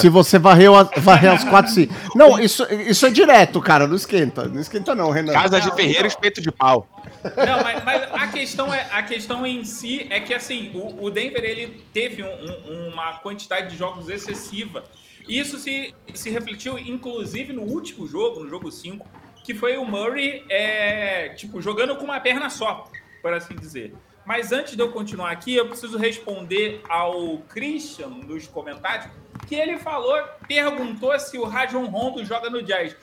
Se 0.00 0.08
você 0.08 0.38
varreu 0.38 0.76
a- 0.76 0.88
varrer 0.98 1.32
as 1.32 1.44
quatro, 1.44 1.72
sim. 1.72 1.88
Não, 2.14 2.38
isso, 2.38 2.64
isso 2.72 3.06
é 3.06 3.10
direto, 3.10 3.60
cara. 3.60 3.86
Não 3.86 3.96
esquenta. 3.96 4.46
Não 4.46 4.60
esquenta, 4.60 4.94
não, 4.94 5.10
Renan. 5.10 5.32
Casa 5.32 5.60
de 5.60 5.74
Ferreira, 5.74 6.06
espeto 6.06 6.40
de 6.40 6.52
pau. 6.52 6.88
Não, 7.36 7.62
mas, 7.62 7.82
mas 7.84 8.02
a, 8.12 8.26
questão 8.28 8.72
é, 8.72 8.86
a 8.92 9.02
questão 9.02 9.46
em 9.46 9.64
si 9.64 10.06
é 10.10 10.20
que 10.20 10.34
assim, 10.34 10.70
o, 10.74 11.04
o 11.04 11.10
Denver 11.10 11.42
ele 11.42 11.82
teve 11.92 12.22
um- 12.22 12.26
um- 12.26 12.88
uma 12.92 13.14
quantidade 13.14 13.70
de 13.70 13.76
jogos 13.76 14.08
excessiva. 14.08 14.84
E 15.26 15.38
isso 15.40 15.58
se, 15.58 15.94
se 16.12 16.28
refletiu, 16.28 16.78
inclusive, 16.78 17.52
no 17.54 17.62
último 17.62 18.06
jogo, 18.06 18.40
no 18.44 18.48
jogo 18.50 18.70
5, 18.70 19.06
que 19.42 19.54
foi 19.54 19.76
o 19.78 19.84
Murray 19.86 20.44
é, 20.50 21.30
tipo, 21.30 21.62
jogando 21.62 21.96
com 21.96 22.04
uma 22.04 22.20
perna 22.20 22.50
só, 22.50 22.90
por 23.22 23.32
assim 23.32 23.54
dizer. 23.54 23.94
Mas 24.24 24.52
antes 24.52 24.74
de 24.74 24.82
eu 24.82 24.90
continuar 24.90 25.30
aqui, 25.30 25.54
eu 25.54 25.68
preciso 25.68 25.98
responder 25.98 26.80
ao 26.88 27.38
Christian 27.48 28.08
nos 28.08 28.46
comentários, 28.46 29.10
que 29.46 29.54
ele 29.54 29.78
falou, 29.78 30.18
perguntou 30.48 31.18
se 31.18 31.38
o 31.38 31.44
Rajon 31.44 31.84
Rondo 31.86 32.24
joga 32.24 32.48
no 32.48 32.62
Jazz. 32.62 32.96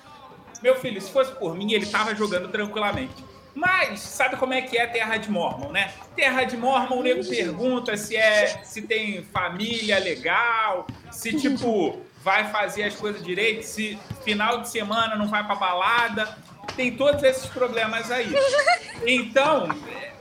Meu 0.62 0.76
filho, 0.76 1.00
se 1.02 1.12
fosse 1.12 1.32
por 1.34 1.56
mim, 1.56 1.74
ele 1.74 1.86
tava 1.86 2.16
jogando 2.16 2.50
tranquilamente. 2.50 3.24
Mas 3.54 4.00
sabe 4.00 4.38
como 4.38 4.54
é 4.54 4.62
que 4.62 4.78
é 4.78 4.88
terra 4.88 5.18
de 5.18 5.30
Mormon, 5.30 5.72
né? 5.72 5.94
Terra 6.16 6.44
de 6.46 6.56
Mormon, 6.56 7.00
o 7.00 7.04
nego 7.04 7.28
pergunta 7.28 7.98
se 7.98 8.16
é 8.16 8.48
se 8.64 8.82
tem 8.82 9.24
família 9.26 10.00
legal, 10.00 10.88
se 11.12 11.34
tipo 11.38 12.02
vai 12.24 12.50
fazer 12.50 12.84
as 12.84 12.96
coisas 12.96 13.22
direito, 13.22 13.64
se 13.64 14.00
final 14.24 14.62
de 14.62 14.70
semana 14.70 15.16
não 15.16 15.28
vai 15.28 15.46
pra 15.46 15.56
balada. 15.56 16.38
Tem 16.76 16.96
todos 16.96 17.22
esses 17.24 17.48
problemas 17.48 18.10
aí. 18.10 18.34
Então, 19.06 19.68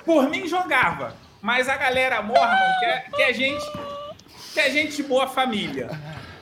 por 0.05 0.29
mim 0.29 0.47
jogava, 0.47 1.15
mas 1.41 1.69
a 1.69 1.77
galera 1.77 2.21
Mormon 2.23 2.79
quer, 2.81 3.11
quer 3.17 3.33
gente 3.35 3.65
quer 4.55 4.71
gente 4.71 4.97
de 4.97 5.03
boa 5.05 5.27
família. 5.29 5.89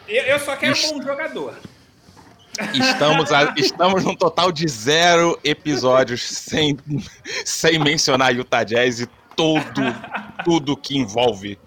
Eu, 0.06 0.22
eu 0.24 0.38
só 0.38 0.56
quero 0.56 0.74
um 0.78 0.98
bom 0.98 1.02
jogador. 1.02 1.54
Estamos, 2.74 3.30
a- 3.32 3.54
estamos 3.56 4.02
num 4.04 4.16
total 4.16 4.50
de 4.50 4.66
zero 4.66 5.38
episódios 5.44 6.22
sem, 6.28 6.76
sem 7.44 7.78
mencionar 7.78 8.34
Utah 8.34 8.64
Jazz 8.64 9.00
e 9.00 9.06
todo, 9.36 9.80
tudo 10.44 10.76
que 10.76 10.98
envolve. 10.98 11.58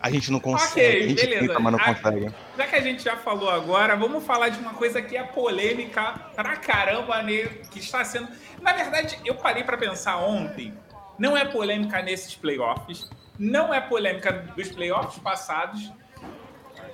A 0.00 0.10
gente 0.10 0.32
não 0.32 0.40
consegue. 0.40 0.70
Ok, 0.72 1.04
a 1.04 1.08
gente 1.08 1.20
beleza. 1.26 1.40
tenta, 1.48 1.58
mas 1.60 1.72
não 1.72 1.78
consegue. 1.78 2.34
Já 2.56 2.66
que 2.66 2.76
a 2.76 2.80
gente 2.80 3.02
já 3.04 3.16
falou 3.16 3.50
agora, 3.50 3.94
vamos 3.94 4.24
falar 4.24 4.48
de 4.48 4.58
uma 4.58 4.72
coisa 4.74 5.00
que 5.02 5.16
é 5.16 5.22
polêmica 5.22 6.14
pra 6.34 6.56
caramba, 6.56 7.22
né, 7.22 7.42
que 7.70 7.78
está 7.78 8.02
sendo. 8.04 8.26
Na 8.60 8.72
verdade, 8.72 9.18
eu 9.24 9.34
parei 9.34 9.62
pra 9.64 9.76
pensar 9.76 10.16
ontem. 10.16 10.72
Não 11.18 11.36
é 11.36 11.44
polêmica 11.44 12.02
nesses 12.02 12.34
playoffs, 12.34 13.08
não 13.38 13.72
é 13.72 13.80
polêmica 13.80 14.32
dos 14.32 14.68
playoffs 14.68 15.18
passados. 15.18 15.92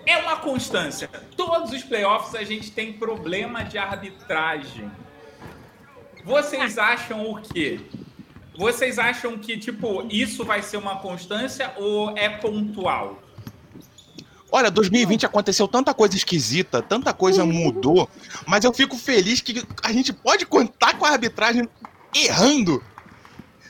É 0.07 0.17
uma 0.19 0.37
constância. 0.37 1.09
Todos 1.37 1.73
os 1.73 1.83
playoffs 1.83 2.35
a 2.35 2.45
gente 2.45 2.71
tem 2.71 2.93
problema 2.93 3.63
de 3.65 3.77
arbitragem. 3.77 4.91
Vocês 6.25 6.79
acham 6.79 7.31
o 7.31 7.41
quê? 7.41 7.81
Vocês 8.57 8.99
acham 8.99 9.39
que, 9.39 9.57
tipo, 9.57 10.07
isso 10.11 10.45
vai 10.45 10.63
ser 10.63 10.79
uma 10.79 10.97
constância 10.97 11.73
ou 11.77 12.17
é 12.17 12.29
pontual? 12.29 13.23
Olha, 14.51 14.71
2020 14.71 15.27
aconteceu 15.27 15.69
tanta 15.69 15.93
coisa 15.93 16.17
esquisita, 16.17 16.81
tanta 16.81 17.13
coisa 17.13 17.45
mudou, 17.45 18.09
mas 18.47 18.65
eu 18.65 18.73
fico 18.73 18.97
feliz 18.97 19.41
que 19.41 19.63
a 19.83 19.93
gente 19.93 20.13
pode 20.13 20.47
contar 20.47 20.97
com 20.99 21.05
a 21.05 21.11
arbitragem 21.11 21.69
errando. 22.15 22.83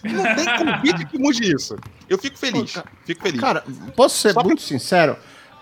Não 0.05 0.23
tem 0.35 0.67
convite 0.67 1.07
que 1.07 1.19
mude 1.19 1.55
isso. 1.55 1.77
Eu 2.09 2.19
fico 2.19 2.39
feliz. 2.39 2.75
Fico 3.05 3.23
feliz. 3.23 3.41
Cara, 3.41 3.65
posso 3.97 4.17
ser 4.19 4.29
Só 4.33 4.41
pra- 4.41 4.45
muito 4.49 4.63
sincero? 4.63 5.17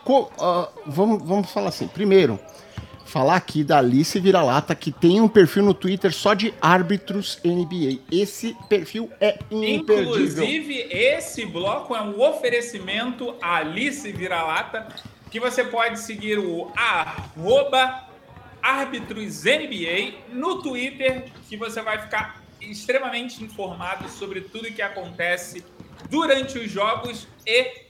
Co- 0.04 0.30
ah, 0.38 0.68
vamos, 0.86 1.22
vamos 1.26 1.50
falar 1.50 1.68
assim. 1.70 1.88
Primeiro, 1.88 2.38
falar 3.04 3.36
aqui 3.36 3.64
da 3.64 3.78
Alice 3.78 4.18
Vira-Lata, 4.20 4.74
que 4.74 4.92
tem 4.92 5.20
um 5.20 5.28
perfil 5.28 5.62
no 5.64 5.74
Twitter 5.74 6.12
só 6.12 6.34
de 6.34 6.52
árbitros 6.60 7.38
NBA. 7.44 8.00
Esse 8.10 8.56
perfil 8.68 9.10
é 9.20 9.38
imperdível. 9.50 10.02
Inclusive, 10.02 10.74
esse 10.90 11.44
bloco 11.46 11.94
é 11.96 12.02
um 12.02 12.20
oferecimento 12.20 13.34
à 13.42 13.56
Alice 13.56 14.10
Vira-Lata, 14.12 14.86
que 15.30 15.40
você 15.40 15.64
pode 15.64 15.98
seguir 16.00 16.38
o 16.38 16.70
arroba 16.76 18.04
árbitros-NBA 18.62 20.14
no 20.32 20.62
Twitter, 20.62 21.26
que 21.48 21.56
você 21.56 21.80
vai 21.82 21.98
ficar 22.00 22.42
extremamente 22.60 23.42
informado 23.42 24.08
sobre 24.08 24.40
tudo 24.42 24.70
que 24.72 24.82
acontece 24.82 25.64
durante 26.10 26.58
os 26.58 26.70
jogos 26.70 27.26
e 27.46 27.86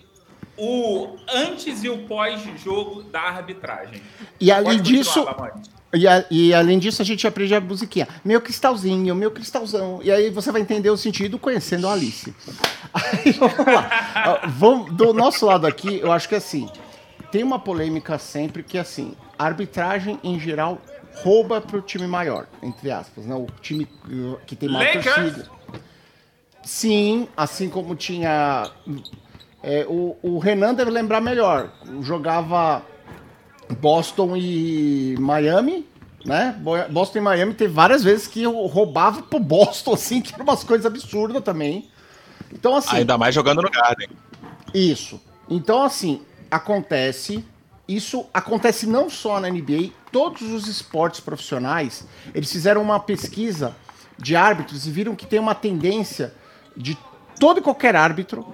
o 0.59 1.17
antes 1.33 1.85
e 1.85 1.89
o 1.89 1.99
pós-jogo 2.07 3.03
da 3.03 3.21
arbitragem. 3.21 4.01
E 4.41 4.51
além 4.51 4.81
disso, 4.81 5.27
e, 5.95 6.09
a- 6.09 6.25
e 6.31 6.55
além 6.55 6.79
disso, 6.79 7.01
a 7.03 7.05
gente 7.05 7.27
aprende 7.27 7.55
a 7.55 7.61
musiquinha. 7.61 8.09
Meu 8.25 8.41
cristalzinho, 8.41 9.15
meu 9.15 9.31
cristalzão. 9.31 10.01
E 10.03 10.11
aí 10.11 10.31
você 10.31 10.51
vai 10.51 10.61
entender 10.63 10.89
o 10.91 10.97
sentido 10.97 11.39
conhecendo 11.39 11.87
a 11.89 11.93
Alice. 11.93 12.35
Aí, 12.95 13.33
vamos 13.33 13.57
lá. 13.67 14.43
Vamos- 14.47 14.93
do 14.95 15.13
nosso 15.13 15.45
lado 15.45 15.67
aqui, 15.67 15.99
eu 15.99 16.11
acho 16.11 16.27
que 16.29 16.35
assim, 16.35 16.69
tem 17.31 17.43
uma 17.43 17.59
polêmica 17.59 18.19
sempre 18.19 18.63
que 18.63 18.79
assim, 18.79 19.15
a 19.39 19.45
arbitragem 19.45 20.19
em 20.25 20.41
geral 20.41 20.81
rouba 21.23 21.61
pro 21.61 21.81
time 21.83 22.07
maior, 22.07 22.47
entre 22.63 22.91
aspas, 22.91 23.25
né? 23.27 23.35
O 23.35 23.47
time 23.61 23.87
que 24.47 24.55
tem 24.57 24.69
maior 24.69 24.95
Lakers. 24.97 25.15
torcida. 25.15 25.51
Sim, 26.65 27.29
assim 27.37 27.69
como 27.69 27.95
tinha. 27.95 28.71
é, 29.63 29.87
o, 29.89 30.17
o 30.23 30.39
Renan 30.39 30.75
deve 30.75 30.91
lembrar 30.91 31.21
melhor. 31.21 31.71
Jogava 32.03 32.83
Boston 33.81 34.37
e 34.37 35.17
Miami, 35.19 35.87
né? 36.25 36.57
Bo- 36.61 36.89
Boston 36.91 37.19
e 37.19 37.23
Miami 37.23 37.55
teve 37.55 37.73
várias 37.73 38.03
vezes 38.03 38.27
que 38.27 38.43
eu 38.43 38.53
roubava 38.67 39.23
pro 39.23 39.39
Boston, 39.39 39.95
assim, 39.95 40.21
que 40.21 40.35
eram 40.35 40.45
umas 40.45 40.65
coisas 40.65 40.87
absurdas 40.87 41.43
também. 41.43 41.89
Então, 42.53 42.75
assim. 42.77 42.97
Ainda 42.97 43.17
mais 43.17 43.35
jogando 43.35 43.63
no 43.63 43.71
Garden. 43.71 44.09
Isso. 44.75 45.21
Então, 45.49 45.83
assim, 45.85 46.23
acontece. 46.51 47.45
Isso 47.89 48.27
acontece 48.35 48.85
não 48.89 49.09
só 49.09 49.39
na 49.39 49.49
NBA, 49.49 49.91
todos 50.17 50.51
os 50.51 50.67
esportes 50.67 51.21
profissionais, 51.21 52.07
eles 52.35 52.51
fizeram 52.51 52.81
uma 52.81 52.99
pesquisa 52.99 53.77
de 54.17 54.35
árbitros 54.35 54.87
e 54.87 54.91
viram 54.91 55.15
que 55.15 55.27
tem 55.27 55.39
uma 55.39 55.55
tendência 55.55 56.33
de 56.75 56.97
todo 57.39 57.61
e 57.61 57.63
qualquer 57.63 57.95
árbitro 57.95 58.47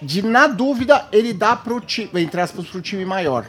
de, 0.00 0.22
na 0.22 0.46
dúvida, 0.46 1.06
ele 1.12 1.34
dá 1.34 1.54
pro 1.54 1.78
time, 1.78 2.22
entre 2.22 2.40
aspas, 2.40 2.66
pro 2.68 2.80
time 2.80 3.04
maior. 3.04 3.46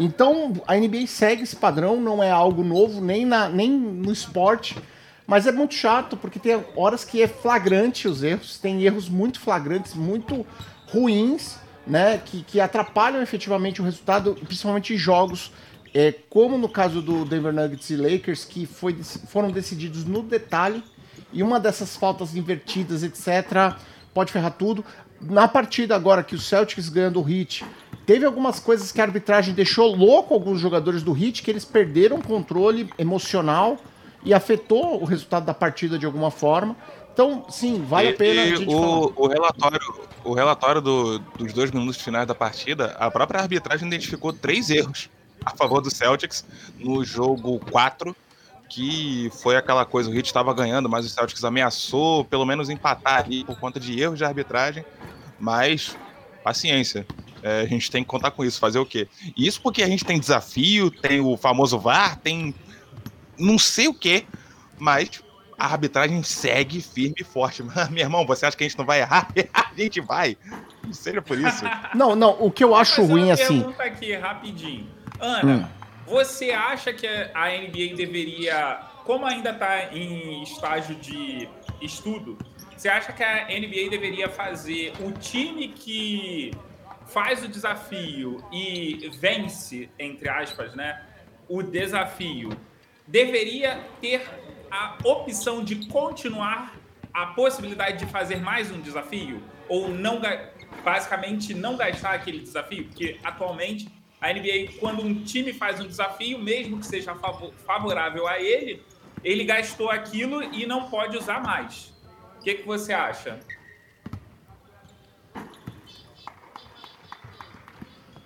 Então, 0.00 0.54
a 0.66 0.74
NBA 0.74 1.06
segue 1.08 1.42
esse 1.42 1.54
padrão, 1.54 2.00
não 2.00 2.22
é 2.22 2.30
algo 2.30 2.64
novo, 2.64 3.02
nem, 3.02 3.26
na, 3.26 3.50
nem 3.50 3.70
no 3.70 4.10
esporte, 4.10 4.74
mas 5.26 5.46
é 5.46 5.52
muito 5.52 5.74
chato, 5.74 6.16
porque 6.16 6.38
tem 6.38 6.64
horas 6.74 7.04
que 7.04 7.20
é 7.20 7.28
flagrante 7.28 8.08
os 8.08 8.22
erros, 8.22 8.58
tem 8.58 8.82
erros 8.82 9.10
muito 9.10 9.38
flagrantes, 9.38 9.92
muito 9.92 10.46
ruins, 10.88 11.58
né, 11.86 12.16
que, 12.24 12.42
que 12.44 12.58
atrapalham 12.62 13.20
efetivamente 13.20 13.82
o 13.82 13.84
resultado, 13.84 14.34
principalmente 14.46 14.94
em 14.94 14.96
jogos, 14.96 15.52
é, 15.94 16.12
como 16.30 16.56
no 16.56 16.68
caso 16.68 17.02
do 17.02 17.24
Denver 17.24 17.52
Nuggets 17.52 17.90
e 17.90 17.96
Lakers, 17.96 18.44
que 18.44 18.66
foi, 18.66 18.96
foram 19.28 19.50
decididos 19.50 20.04
no 20.04 20.22
detalhe, 20.22 20.82
e 21.32 21.42
uma 21.42 21.58
dessas 21.58 21.96
faltas 21.96 22.34
invertidas, 22.34 23.02
etc., 23.02 23.74
pode 24.12 24.32
ferrar 24.32 24.52
tudo. 24.52 24.84
Na 25.20 25.46
partida 25.46 25.94
agora 25.94 26.22
que 26.22 26.34
o 26.34 26.38
Celtics 26.38 26.88
ganhando 26.88 27.22
o 27.22 27.28
Heat, 27.28 27.64
teve 28.04 28.24
algumas 28.24 28.58
coisas 28.58 28.90
que 28.90 29.00
a 29.00 29.04
arbitragem 29.04 29.54
deixou 29.54 29.94
louco 29.94 30.34
alguns 30.34 30.60
jogadores 30.60 31.02
do 31.02 31.16
Heat, 31.16 31.42
que 31.42 31.50
eles 31.50 31.64
perderam 31.64 32.16
o 32.18 32.22
controle 32.22 32.90
emocional 32.98 33.78
e 34.24 34.34
afetou 34.34 35.00
o 35.00 35.04
resultado 35.04 35.44
da 35.44 35.54
partida 35.54 35.98
de 35.98 36.06
alguma 36.06 36.30
forma. 36.30 36.76
Então, 37.12 37.44
sim, 37.50 37.84
vale 37.86 38.08
a 38.08 38.14
pena. 38.14 38.42
E 38.42 38.52
a 38.52 38.56
gente 38.56 38.74
o, 38.74 38.78
falar. 38.78 39.12
o 39.16 39.26
relatório, 39.26 39.80
o 40.24 40.32
relatório 40.32 40.80
do- 40.80 41.18
dos 41.18 41.52
dois 41.52 41.70
minutos 41.70 42.00
finais 42.00 42.26
da 42.26 42.34
partida, 42.34 42.96
a 42.98 43.10
própria 43.10 43.40
arbitragem 43.40 43.86
identificou 43.86 44.32
três 44.32 44.70
erros 44.70 45.10
a 45.44 45.56
favor 45.56 45.80
do 45.80 45.90
Celtics 45.90 46.44
no 46.78 47.04
jogo 47.04 47.58
4, 47.70 48.14
que 48.68 49.30
foi 49.42 49.56
aquela 49.56 49.84
coisa, 49.84 50.10
o 50.10 50.14
Heat 50.14 50.26
estava 50.26 50.52
ganhando, 50.54 50.88
mas 50.88 51.04
o 51.04 51.08
Celtics 51.08 51.44
ameaçou 51.44 52.24
pelo 52.24 52.46
menos 52.46 52.70
empatar 52.70 53.24
ali 53.24 53.44
por 53.44 53.58
conta 53.58 53.78
de 53.78 54.00
erros 54.00 54.18
de 54.18 54.24
arbitragem, 54.24 54.84
mas 55.38 55.96
paciência. 56.42 57.06
É, 57.42 57.62
a 57.62 57.66
gente 57.66 57.90
tem 57.90 58.04
que 58.04 58.08
contar 58.08 58.30
com 58.30 58.44
isso, 58.44 58.60
fazer 58.60 58.78
o 58.78 58.86
quê? 58.86 59.08
Isso 59.36 59.60
porque 59.60 59.82
a 59.82 59.88
gente 59.88 60.04
tem 60.04 60.18
desafio, 60.18 60.90
tem 60.90 61.20
o 61.20 61.36
famoso 61.36 61.78
VAR, 61.78 62.16
tem 62.16 62.54
não 63.38 63.58
sei 63.58 63.88
o 63.88 63.94
quê, 63.94 64.24
mas 64.78 65.22
a 65.58 65.66
arbitragem 65.66 66.22
segue 66.22 66.80
firme 66.80 67.16
e 67.18 67.24
forte. 67.24 67.62
Meu 67.90 68.04
irmão, 68.04 68.24
você 68.26 68.46
acha 68.46 68.56
que 68.56 68.64
a 68.64 68.68
gente 68.68 68.78
não 68.78 68.86
vai 68.86 69.00
errar? 69.00 69.28
A 69.52 69.74
gente 69.74 70.02
vai. 70.02 70.36
Não 70.84 70.92
seja 70.92 71.22
por 71.22 71.38
isso. 71.38 71.64
Não, 71.94 72.14
não, 72.14 72.36
o 72.38 72.50
que 72.50 72.62
eu 72.62 72.74
acho 72.74 73.02
ruim 73.02 73.30
assim. 73.30 73.60
pergunta 73.60 73.82
aqui, 73.82 74.14
rapidinho. 74.14 74.86
Ana, 75.22 75.70
você 76.04 76.50
acha 76.50 76.92
que 76.92 77.06
a 77.06 77.48
NBA 77.48 77.94
deveria, 77.96 78.80
como 79.04 79.24
ainda 79.24 79.50
está 79.50 79.94
em 79.94 80.42
estágio 80.42 80.96
de 80.96 81.48
estudo, 81.80 82.36
você 82.76 82.88
acha 82.88 83.12
que 83.12 83.22
a 83.22 83.44
NBA 83.44 83.88
deveria 83.88 84.28
fazer 84.28 84.92
o 85.00 85.12
time 85.12 85.68
que 85.68 86.50
faz 87.06 87.44
o 87.44 87.48
desafio 87.48 88.44
e 88.52 89.08
vence, 89.20 89.88
entre 89.96 90.28
aspas, 90.28 90.74
né? 90.74 91.06
O 91.48 91.62
desafio 91.62 92.50
deveria 93.06 93.78
ter 94.00 94.28
a 94.72 94.96
opção 95.04 95.62
de 95.62 95.86
continuar 95.86 96.74
a 97.14 97.26
possibilidade 97.26 98.04
de 98.04 98.10
fazer 98.10 98.40
mais 98.40 98.72
um 98.72 98.80
desafio 98.80 99.40
ou 99.68 99.88
não 99.88 100.20
basicamente 100.82 101.54
não 101.54 101.76
gastar 101.76 102.14
aquele 102.14 102.40
desafio, 102.40 102.86
porque 102.86 103.20
atualmente 103.22 103.86
a 104.22 104.32
NBA 104.32 104.78
quando 104.78 105.02
um 105.04 105.22
time 105.24 105.52
faz 105.52 105.80
um 105.80 105.86
desafio, 105.86 106.38
mesmo 106.38 106.78
que 106.78 106.86
seja 106.86 107.14
favo- 107.16 107.52
favorável 107.66 108.26
a 108.28 108.40
ele, 108.40 108.82
ele 109.24 109.44
gastou 109.44 109.90
aquilo 109.90 110.42
e 110.42 110.64
não 110.64 110.88
pode 110.88 111.16
usar 111.18 111.42
mais. 111.42 111.92
O 112.38 112.42
que, 112.44 112.54
que 112.54 112.66
você 112.66 112.92
acha? 112.92 113.40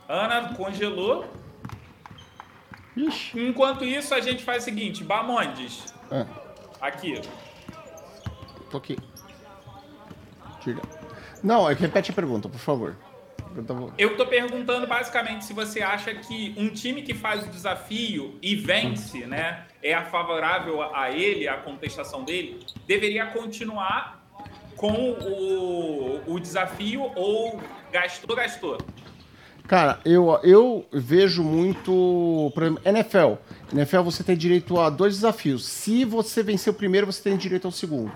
Ana 0.09 0.55
congelou. 0.55 1.27
Ixi, 2.97 3.39
Enquanto 3.41 3.85
isso, 3.85 4.15
a 4.15 4.21
gente 4.21 4.43
faz 4.45 4.63
o 4.63 4.65
seguinte: 4.65 5.03
Bamondes, 5.05 5.93
ah, 6.11 6.25
aqui. 6.81 7.21
tô 8.71 8.77
aqui. 8.79 8.97
Tira. 10.61 10.81
Não, 11.43 11.69
é 11.69 11.75
repete 11.75 12.11
a 12.11 12.15
pergunta, 12.15 12.49
por 12.49 12.59
favor. 12.59 12.97
Eu 13.57 13.65
tava- 13.65 13.93
Eu 13.99 14.17
tô 14.17 14.27
perguntando 14.27 14.87
basicamente 14.87 15.45
se 15.45 15.53
você 15.53 15.81
acha 15.83 16.15
que 16.15 16.55
um 16.57 16.69
time 16.69 17.03
que 17.03 17.15
faz 17.15 17.45
o 17.45 17.51
desafio 17.51 18.39
e 18.43 18.55
vence, 18.55 19.27
né, 19.27 19.65
é 19.83 19.99
favorável 20.03 20.83
a 20.95 21.11
ele, 21.11 21.49
a 21.49 21.57
contestação 21.57 22.25
dele, 22.25 22.59
deveria 22.87 23.27
continuar 23.27 24.23
com 24.77 24.93
o, 25.13 26.21
o 26.27 26.39
desafio 26.41 27.11
ou 27.17 27.61
gastou, 27.93 28.37
gastou. 28.37 28.79
Cara, 29.67 29.99
eu, 30.05 30.39
eu 30.45 30.87
vejo 30.93 31.43
muito. 31.43 32.53
Por 32.55 32.63
exemplo, 32.63 32.83
NFL. 32.85 33.35
NFL 33.73 34.03
você 34.03 34.23
tem 34.23 34.37
direito 34.37 34.79
a 34.79 34.89
dois 34.91 35.15
desafios. 35.15 35.67
Se 35.67 36.05
você 36.05 36.41
vencer 36.43 36.73
o 36.73 36.77
primeiro, 36.77 37.07
você 37.07 37.21
tem 37.23 37.37
direito 37.37 37.65
ao 37.67 37.73
segundo. 37.73 38.13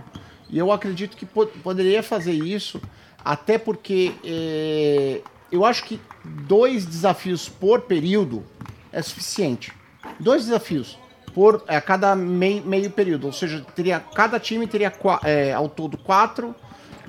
E 0.48 0.58
eu 0.58 0.70
acredito 0.70 1.16
que 1.16 1.26
po- 1.26 1.46
poderia 1.46 2.02
fazer 2.04 2.32
isso, 2.32 2.80
até 3.24 3.58
porque 3.58 4.12
é, 4.24 5.20
eu 5.50 5.64
acho 5.64 5.84
que 5.84 6.00
dois 6.24 6.84
desafios 6.84 7.48
por 7.48 7.82
período 7.82 8.44
é 8.92 9.02
suficiente. 9.02 9.72
Dois 10.18 10.44
desafios 10.44 10.98
por 11.34 11.62
a 11.68 11.80
cada 11.80 12.14
meio, 12.16 12.64
meio 12.64 12.90
período. 12.90 13.26
Ou 13.26 13.32
seja, 13.32 13.64
teria, 13.74 14.00
cada 14.00 14.38
time 14.38 14.66
teria 14.66 14.92
é, 15.24 15.52
ao 15.52 15.68
todo 15.68 15.96
quatro 15.96 16.54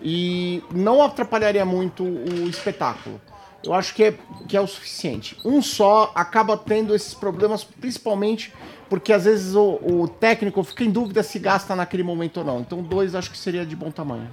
e 0.02 0.64
não 0.74 1.02
atrapalharia 1.02 1.66
muito 1.66 2.04
o 2.04 2.48
espetáculo. 2.50 3.20
Eu 3.64 3.74
acho 3.74 3.94
que 3.94 4.04
é, 4.04 4.18
que 4.48 4.58
é 4.58 4.62
o 4.62 4.66
suficiente. 4.66 5.38
Um 5.46 5.62
só 5.62 6.12
acaba 6.16 6.58
tendo 6.58 6.96
esses 6.96 7.14
problemas, 7.14 7.64
principalmente 7.64 8.52
porque 8.90 9.14
às 9.14 9.24
vezes 9.24 9.56
o, 9.56 9.80
o 9.84 10.08
técnico 10.08 10.62
fica 10.64 10.84
em 10.84 10.90
dúvida 10.90 11.24
se 11.24 11.40
gasta 11.40 11.76
naquele 11.76 12.04
momento 12.04 12.38
ou 12.38 12.44
não. 12.44 12.60
Então, 12.60 12.82
dois 12.82 13.16
acho 13.16 13.30
que 13.32 13.38
seria 13.38 13.66
de 13.66 13.76
bom 13.76 13.92
tamanho. 13.92 14.28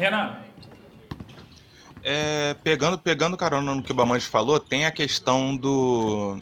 Renan, 0.00 0.36
É, 2.02 2.56
pegando, 2.64 2.98
pegando 2.98 3.36
carona 3.36 3.74
no 3.74 3.82
que 3.82 3.92
o 3.92 3.94
Bamanji 3.94 4.26
falou, 4.26 4.58
tem 4.58 4.86
a 4.86 4.90
questão 4.90 5.54
do 5.54 6.40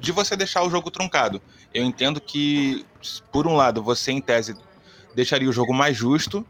de 0.00 0.12
você 0.12 0.34
deixar 0.34 0.62
o 0.62 0.70
jogo 0.70 0.90
truncado. 0.90 1.42
Eu 1.74 1.84
entendo 1.84 2.20
que, 2.20 2.86
por 3.30 3.46
um 3.46 3.54
lado, 3.54 3.82
você, 3.82 4.12
em 4.12 4.20
tese, 4.20 4.56
deixaria 5.14 5.48
o 5.48 5.52
jogo 5.52 5.74
mais 5.74 5.94
justo, 5.94 6.46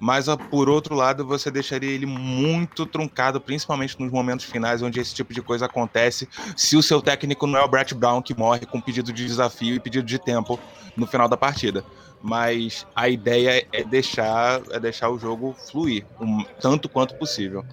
mas 0.00 0.26
por 0.50 0.68
outro 0.68 0.94
lado, 0.94 1.24
você 1.24 1.50
deixaria 1.50 1.90
ele 1.90 2.06
muito 2.06 2.84
truncado, 2.84 3.40
principalmente 3.40 4.00
nos 4.00 4.10
momentos 4.10 4.44
finais 4.44 4.82
onde 4.82 4.98
esse 4.98 5.14
tipo 5.14 5.32
de 5.32 5.40
coisa 5.40 5.66
acontece, 5.66 6.28
se 6.56 6.76
o 6.76 6.82
seu 6.82 7.00
técnico 7.00 7.46
não 7.46 7.60
é 7.60 7.62
o 7.62 7.68
Brett 7.68 7.94
Brown 7.94 8.20
que 8.22 8.36
morre 8.36 8.66
com 8.66 8.80
pedido 8.80 9.12
de 9.12 9.24
desafio 9.24 9.76
e 9.76 9.80
pedido 9.80 10.06
de 10.06 10.18
tempo 10.18 10.58
no 10.96 11.06
final 11.06 11.28
da 11.28 11.36
partida. 11.36 11.84
Mas 12.28 12.84
a 12.94 13.08
ideia 13.08 13.64
é 13.72 13.84
deixar, 13.84 14.60
é 14.72 14.80
deixar 14.80 15.10
o 15.10 15.18
jogo 15.18 15.54
fluir, 15.70 16.04
o 16.18 16.44
tanto 16.60 16.88
quanto 16.88 17.14
possível. 17.14 17.64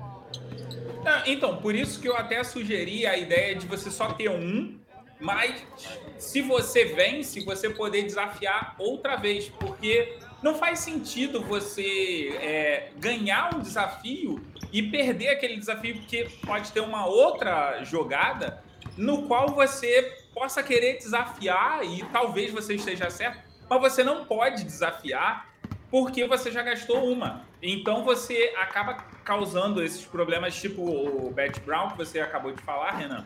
Não, 1.03 1.25
então, 1.25 1.57
por 1.57 1.73
isso 1.73 1.99
que 1.99 2.07
eu 2.07 2.15
até 2.15 2.43
sugeri 2.43 3.05
a 3.07 3.17
ideia 3.17 3.55
de 3.55 3.65
você 3.65 3.89
só 3.89 4.13
ter 4.13 4.29
um, 4.29 4.77
mas 5.19 5.65
se 6.19 6.41
você 6.41 6.85
vence, 6.85 7.43
você 7.43 7.67
poder 7.67 8.03
desafiar 8.03 8.75
outra 8.77 9.15
vez, 9.15 9.49
porque 9.49 10.17
não 10.43 10.53
faz 10.53 10.79
sentido 10.79 11.41
você 11.41 12.37
é, 12.39 12.89
ganhar 12.97 13.55
um 13.55 13.59
desafio 13.59 14.39
e 14.71 14.83
perder 14.83 15.29
aquele 15.29 15.57
desafio, 15.57 15.95
porque 15.95 16.29
pode 16.45 16.71
ter 16.71 16.81
uma 16.81 17.07
outra 17.07 17.83
jogada 17.83 18.61
no 18.95 19.23
qual 19.23 19.49
você 19.49 20.15
possa 20.31 20.61
querer 20.61 20.97
desafiar 20.97 21.83
e 21.83 22.03
talvez 22.11 22.51
você 22.51 22.75
esteja 22.75 23.09
certo, 23.09 23.52
mas 23.69 23.79
você 23.81 24.03
não 24.03 24.25
pode 24.25 24.63
desafiar 24.63 25.49
porque 25.89 26.25
você 26.25 26.51
já 26.51 26.61
gastou 26.63 27.07
uma. 27.11 27.41
Então 27.61 28.03
você 28.03 28.53
acaba 28.57 28.95
causando 29.23 29.83
esses 29.83 30.03
problemas, 30.05 30.55
tipo 30.55 30.81
o 30.81 31.31
Bet 31.31 31.59
Brown, 31.61 31.89
que 31.91 31.97
você 31.97 32.19
acabou 32.19 32.51
de 32.51 32.61
falar, 32.63 32.91
Renan, 32.91 33.25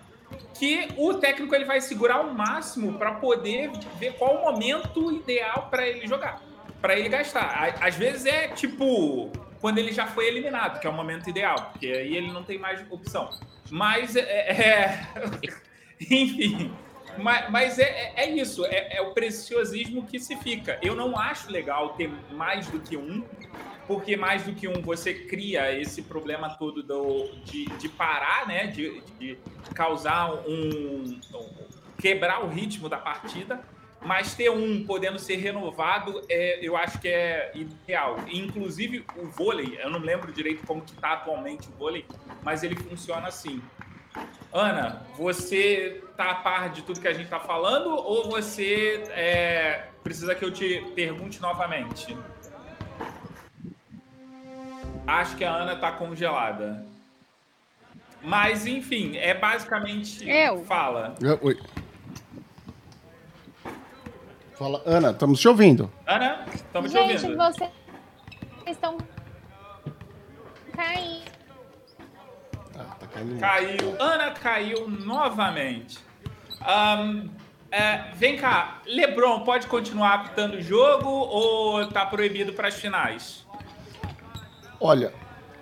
que 0.53 0.89
o 0.97 1.13
técnico 1.15 1.55
ele 1.55 1.65
vai 1.65 1.79
segurar 1.79 2.19
o 2.21 2.33
máximo 2.33 2.97
para 2.97 3.13
poder 3.13 3.71
ver 3.97 4.13
qual 4.13 4.35
o 4.35 4.51
momento 4.51 5.11
ideal 5.11 5.67
para 5.71 5.87
ele 5.87 6.05
jogar, 6.05 6.41
para 6.81 6.97
ele 6.99 7.09
gastar. 7.09 7.73
Às 7.81 7.95
vezes 7.95 8.25
é 8.25 8.49
tipo 8.49 9.31
quando 9.59 9.79
ele 9.79 9.91
já 9.91 10.05
foi 10.05 10.27
eliminado, 10.27 10.79
que 10.79 10.85
é 10.85 10.89
o 10.89 10.93
momento 10.93 11.29
ideal, 11.29 11.69
porque 11.71 11.87
aí 11.87 12.15
ele 12.15 12.31
não 12.31 12.43
tem 12.43 12.59
mais 12.59 12.85
opção. 12.91 13.29
Mas 13.71 14.15
é, 14.15 14.21
é- 14.21 15.07
enfim, 16.11 16.71
mas, 17.19 17.49
mas 17.49 17.79
é, 17.79 17.83
é- 17.83 18.13
é 18.25 18.29
isso, 18.31 18.65
é, 18.65 18.97
é 18.97 19.01
o 19.01 19.13
preciosismo 19.13 20.05
que 20.05 20.19
se 20.19 20.35
fica. 20.37 20.79
Eu 20.81 20.95
não 20.95 21.17
acho 21.17 21.51
legal 21.51 21.89
ter 21.89 22.09
mais 22.31 22.67
do 22.67 22.79
que 22.79 22.95
um, 22.97 23.23
porque 23.87 24.17
mais 24.17 24.43
do 24.43 24.53
que 24.53 24.67
um 24.67 24.81
você 24.81 25.13
cria 25.13 25.71
esse 25.79 26.01
problema 26.01 26.49
todo 26.57 26.83
do, 26.83 27.29
de, 27.45 27.65
de 27.65 27.87
parar, 27.89 28.47
né? 28.47 28.67
De, 28.67 29.01
de 29.19 29.37
causar 29.73 30.33
um, 30.47 31.03
um- 31.05 31.19
quebrar 31.99 32.43
o 32.43 32.47
ritmo 32.49 32.87
da 32.89 32.97
partida. 32.97 33.59
Mas 33.99 34.35
ter 34.35 34.51
um 34.51 34.85
podendo 34.85 35.17
ser 35.17 35.37
renovado, 35.37 36.21
é, 36.29 36.59
eu 36.61 36.77
acho 36.77 36.99
que 36.99 37.07
é 37.07 37.51
ideal. 37.55 38.17
Inclusive 38.31 39.03
o 39.17 39.25
vôlei, 39.25 39.79
eu 39.81 39.89
não 39.89 39.99
lembro 39.99 40.31
direito 40.31 40.63
como 40.67 40.81
que 40.83 40.91
está 40.93 41.13
atualmente 41.13 41.67
o 41.67 41.71
vôlei, 41.71 42.05
mas 42.43 42.61
ele 42.63 42.75
funciona 42.75 43.27
assim. 43.27 43.59
Ana, 44.53 45.01
você 45.17 46.03
tá 46.15 46.31
a 46.31 46.35
par 46.35 46.69
de 46.69 46.81
tudo 46.81 46.99
que 46.99 47.07
a 47.07 47.13
gente 47.13 47.29
tá 47.29 47.39
falando 47.39 47.89
ou 47.89 48.29
você 48.29 49.03
é, 49.09 49.87
precisa 50.03 50.33
que 50.33 50.43
eu 50.43 50.51
te 50.51 50.81
pergunte 50.95 51.41
novamente? 51.41 52.17
Acho 55.05 55.35
que 55.35 55.45
a 55.45 55.53
Ana 55.53 55.75
tá 55.75 55.91
congelada. 55.91 56.85
Mas, 58.21 58.65
enfim, 58.65 59.15
é 59.17 59.33
basicamente. 59.33 60.27
Eu? 60.27 60.63
Fala. 60.65 61.15
Oi. 61.41 61.57
Fala, 64.57 64.81
Ana, 64.85 65.11
estamos 65.11 65.39
te 65.39 65.47
ouvindo. 65.47 65.91
Ana, 66.05 66.45
estamos 66.53 66.91
te 66.91 66.97
Gente, 66.97 67.23
ouvindo. 67.25 67.37
vocês 67.37 67.71
estão 68.65 68.97
caindo. 70.75 71.36
Caiu. 73.39 73.95
Ana 73.99 74.31
caiu 74.31 74.89
novamente. 74.89 75.99
Um, 76.61 77.29
é, 77.71 78.11
vem 78.15 78.37
cá, 78.37 78.81
Lebron 78.85 79.41
pode 79.41 79.67
continuar 79.67 80.13
apitando 80.15 80.55
o 80.55 80.61
jogo 80.61 81.09
ou 81.09 81.85
tá 81.87 82.05
proibido 82.05 82.53
para 82.53 82.69
as 82.69 82.75
finais? 82.75 83.45
Olha, 84.79 85.13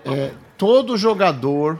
é, 0.03 0.31
todo 0.57 0.97
jogador, 0.97 1.79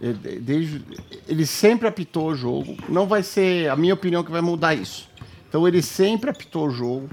é, 0.00 0.12
desde, 0.12 0.84
ele 1.28 1.44
sempre 1.44 1.86
apitou 1.86 2.28
o 2.28 2.34
jogo. 2.34 2.76
Não 2.88 3.06
vai 3.06 3.22
ser 3.22 3.68
a 3.68 3.76
minha 3.76 3.94
opinião 3.94 4.24
que 4.24 4.30
vai 4.30 4.40
mudar 4.40 4.74
isso. 4.74 5.10
Então 5.48 5.66
ele 5.66 5.82
sempre 5.82 6.30
apitou 6.30 6.68
o 6.68 6.70
jogo. 6.70 7.10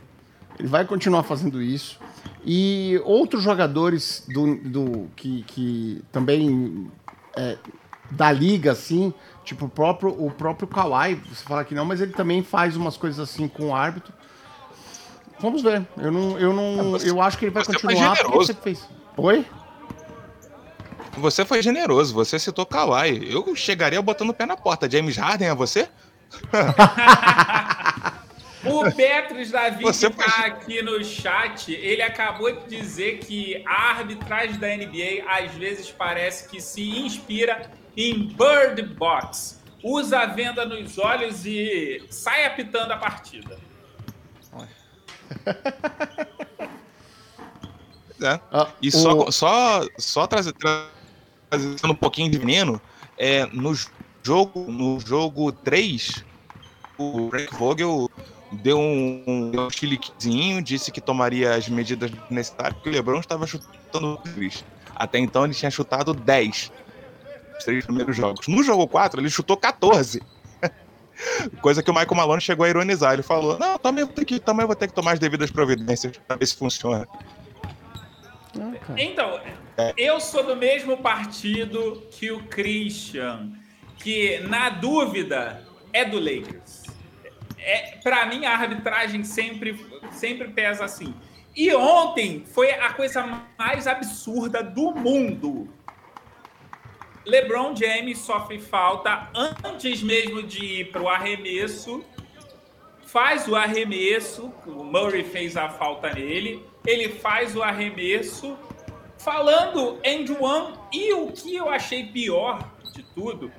Ele 0.57 0.67
vai 0.67 0.85
continuar 0.85 1.23
fazendo 1.23 1.61
isso. 1.61 1.99
E 2.45 2.99
outros 3.03 3.43
jogadores 3.43 4.25
do, 4.33 4.55
do 4.55 5.09
que, 5.15 5.43
que 5.43 6.01
também 6.11 6.89
é, 7.35 7.57
da 8.11 8.31
liga, 8.31 8.71
assim, 8.71 9.13
tipo 9.43 9.65
o 9.65 9.69
próprio, 9.69 10.09
o 10.09 10.31
próprio 10.31 10.67
Kawhi, 10.67 11.15
você 11.15 11.43
fala 11.43 11.63
que 11.63 11.75
não, 11.75 11.85
mas 11.85 12.01
ele 12.01 12.13
também 12.13 12.43
faz 12.43 12.75
umas 12.75 12.97
coisas 12.97 13.19
assim 13.19 13.47
com 13.47 13.69
o 13.69 13.75
árbitro. 13.75 14.13
Vamos 15.39 15.61
ver. 15.61 15.85
Eu 15.97 16.11
não, 16.11 16.39
eu 16.39 16.53
não, 16.53 16.91
você, 16.91 17.09
eu 17.09 17.21
acho 17.21 17.37
que 17.37 17.45
ele 17.45 17.51
vai 17.51 17.63
continuar 17.63 18.17
porque 18.17 18.37
você 18.37 18.53
fez. 18.53 18.87
Oi? 19.15 19.45
Você 21.17 21.45
foi 21.45 21.61
generoso, 21.61 22.13
você 22.13 22.37
citou 22.39 22.65
Kawhi. 22.65 23.31
Eu 23.31 23.55
chegaria 23.55 24.01
botando 24.01 24.29
o 24.29 24.33
pé 24.33 24.45
na 24.45 24.55
porta. 24.55 24.89
James 24.89 25.17
Harden 25.17 25.49
é 25.49 25.55
você? 25.55 25.87
O 28.65 28.91
Petros 28.91 29.51
Davi 29.51 29.83
Você 29.83 30.09
que 30.09 30.17
tá 30.17 30.45
aqui 30.45 30.81
no 30.81 31.03
chat, 31.03 31.71
ele 31.71 32.01
acabou 32.01 32.51
de 32.51 32.75
dizer 32.75 33.19
que 33.19 33.63
a 33.65 33.91
arbitragem 33.91 34.57
da 34.57 34.67
NBA 34.67 35.23
às 35.27 35.51
vezes 35.53 35.91
parece 35.91 36.49
que 36.49 36.59
se 36.59 36.81
inspira 36.81 37.69
em 37.97 38.27
Bird 38.27 38.83
Box. 38.95 39.59
Usa 39.83 40.19
a 40.19 40.25
venda 40.27 40.65
nos 40.65 40.97
olhos 40.97 41.45
e 41.45 42.05
sai 42.09 42.45
apitando 42.45 42.91
a 42.91 42.97
partida. 42.97 43.57
É. 48.19 48.39
Ah, 48.51 48.71
e 48.81 48.91
só, 48.91 49.27
o... 49.27 49.31
só, 49.31 49.85
só 49.99 50.25
trazer, 50.25 50.51
trazendo 50.53 51.91
um 51.91 51.95
pouquinho 51.95 52.31
de 52.31 52.39
veneno, 52.39 52.81
é, 53.15 53.45
no 53.45 53.75
jogo, 54.23 54.71
no 54.71 54.99
jogo 54.99 55.51
3, 55.51 56.25
o 56.97 57.29
Frank 57.29 57.55
Vogel 57.55 58.09
deu 58.51 58.79
um, 58.79 59.51
um 59.55 59.69
chiliquezinho, 59.69 60.63
disse 60.63 60.91
que 60.91 60.99
tomaria 60.99 61.53
as 61.53 61.69
medidas 61.69 62.09
necessárias, 62.27 62.73
porque 62.73 62.89
o 62.89 62.91
LeBron 62.91 63.19
estava 63.19 63.45
chutando 63.45 64.17
três. 64.33 64.65
Até 64.95 65.19
então 65.19 65.45
ele 65.45 65.53
tinha 65.53 65.69
chutado 65.69 66.11
10 66.11 66.71
os 67.57 67.63
três 67.63 67.85
primeiros 67.85 68.15
jogos. 68.15 68.47
No 68.47 68.63
jogo 68.63 68.87
4, 68.87 69.19
ele 69.19 69.29
chutou 69.29 69.57
14. 69.57 70.21
Coisa 71.61 71.81
que 71.81 71.89
o 71.89 71.93
Michael 71.93 72.15
Malone 72.15 72.41
chegou 72.41 72.65
a 72.65 72.69
ironizar. 72.69 73.13
Ele 73.13 73.23
falou: 73.23 73.57
Não, 73.57 73.77
também 73.77 74.03
vou 74.03 74.13
ter 74.13 74.25
que, 74.25 74.39
também 74.39 74.65
vou 74.65 74.75
ter 74.75 74.87
que 74.87 74.93
tomar 74.93 75.13
as 75.13 75.19
devidas 75.19 75.51
providências 75.51 76.17
para 76.27 76.35
ver 76.35 76.45
se 76.45 76.55
funciona. 76.55 77.07
Então, 78.97 79.39
é. 79.77 79.93
eu 79.97 80.19
sou 80.19 80.43
do 80.43 80.55
mesmo 80.55 80.97
partido 80.97 82.03
que 82.11 82.31
o 82.31 82.43
Christian, 82.45 83.51
que 83.97 84.39
na 84.39 84.69
dúvida 84.69 85.63
é 85.93 86.03
do 86.03 86.17
Lakers 86.17 86.87
é, 87.67 87.97
para 88.01 88.25
mim, 88.27 88.45
a 88.45 88.53
arbitragem 88.53 89.25
sempre, 89.25 89.85
sempre 90.11 90.47
pesa 90.47 90.85
assim. 90.85 91.13
E 91.53 91.73
ontem 91.75 92.45
foi 92.45 92.71
a 92.71 92.93
coisa 92.93 93.41
mais 93.59 93.85
absurda 93.87 94.63
do 94.63 94.91
mundo. 94.91 95.67
LeBron 97.27 97.75
James 97.75 98.19
sofre 98.19 98.57
falta 98.57 99.29
antes 99.63 100.01
mesmo 100.01 100.41
de 100.41 100.63
ir 100.63 100.91
para 100.91 101.01
o 101.01 101.09
arremesso. 101.09 102.03
Faz 103.05 103.47
o 103.47 103.55
arremesso, 103.55 104.53
o 104.65 104.83
Murray 104.83 105.25
fez 105.25 105.57
a 105.57 105.67
falta 105.67 106.13
nele. 106.13 106.65
Ele 106.85 107.09
faz 107.09 107.53
o 107.53 107.61
arremesso, 107.61 108.57
falando 109.17 109.99
end 110.05 110.31
one. 110.39 110.73
E 110.93 111.13
o 111.13 111.27
que 111.27 111.53
eu 111.53 111.69
achei 111.69 112.05
pior 112.05 112.59
de 112.93 113.03
tudo 113.03 113.51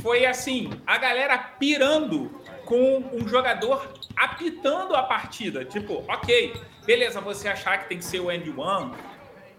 foi 0.00 0.24
assim: 0.24 0.70
a 0.86 0.96
galera 0.96 1.36
pirando 1.36 2.30
com 2.64 3.04
um 3.12 3.28
jogador 3.28 3.92
apitando 4.16 4.94
a 4.94 5.02
partida. 5.02 5.66
Tipo, 5.66 6.02
ok, 6.08 6.54
beleza, 6.86 7.20
você 7.20 7.48
achar 7.48 7.82
que 7.82 7.88
tem 7.90 7.98
que 7.98 8.04
ser 8.04 8.20
o 8.20 8.32
end 8.32 8.50
one, 8.56 8.92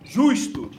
justo. 0.04 0.72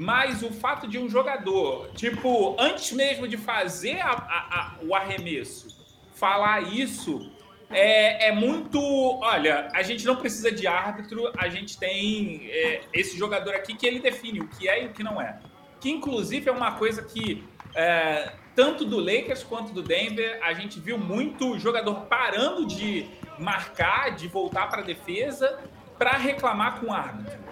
Mas 0.00 0.42
o 0.42 0.50
fato 0.50 0.88
de 0.88 0.98
um 0.98 1.10
jogador, 1.10 1.90
tipo, 1.94 2.56
antes 2.58 2.90
mesmo 2.90 3.28
de 3.28 3.36
fazer 3.36 4.00
a, 4.00 4.12
a, 4.12 4.58
a, 4.58 4.74
o 4.80 4.94
arremesso, 4.94 5.76
falar 6.14 6.72
isso 6.72 7.30
é, 7.68 8.28
é, 8.28 8.32
muito. 8.32 8.80
Olha, 9.20 9.68
a 9.74 9.82
gente 9.82 10.06
não 10.06 10.16
precisa 10.16 10.50
de 10.50 10.66
árbitro, 10.66 11.30
a 11.36 11.50
gente 11.50 11.76
tem 11.76 12.48
é, 12.50 12.80
esse 12.94 13.18
jogador 13.18 13.54
aqui 13.54 13.74
que 13.74 13.86
ele 13.86 13.98
define 13.98 14.40
o 14.40 14.48
que 14.48 14.70
é 14.70 14.84
e 14.84 14.86
o 14.86 14.92
que 14.94 15.02
não 15.02 15.20
é. 15.20 15.38
Que 15.78 15.90
inclusive 15.90 16.48
é 16.48 16.52
uma 16.52 16.72
coisa 16.76 17.02
que 17.02 17.44
é, 17.74 18.32
tanto 18.56 18.86
do 18.86 18.98
Lakers 18.98 19.42
quanto 19.42 19.70
do 19.70 19.82
Denver, 19.82 20.40
a 20.42 20.54
gente 20.54 20.80
viu 20.80 20.96
muito 20.96 21.58
jogador 21.58 22.06
parando 22.06 22.64
de 22.64 23.04
marcar, 23.38 24.16
de 24.16 24.28
voltar 24.28 24.66
para 24.70 24.80
a 24.80 24.84
defesa, 24.84 25.58
para 25.98 26.12
reclamar 26.12 26.80
com 26.80 26.86
o 26.86 26.92
árbitro. 26.94 27.50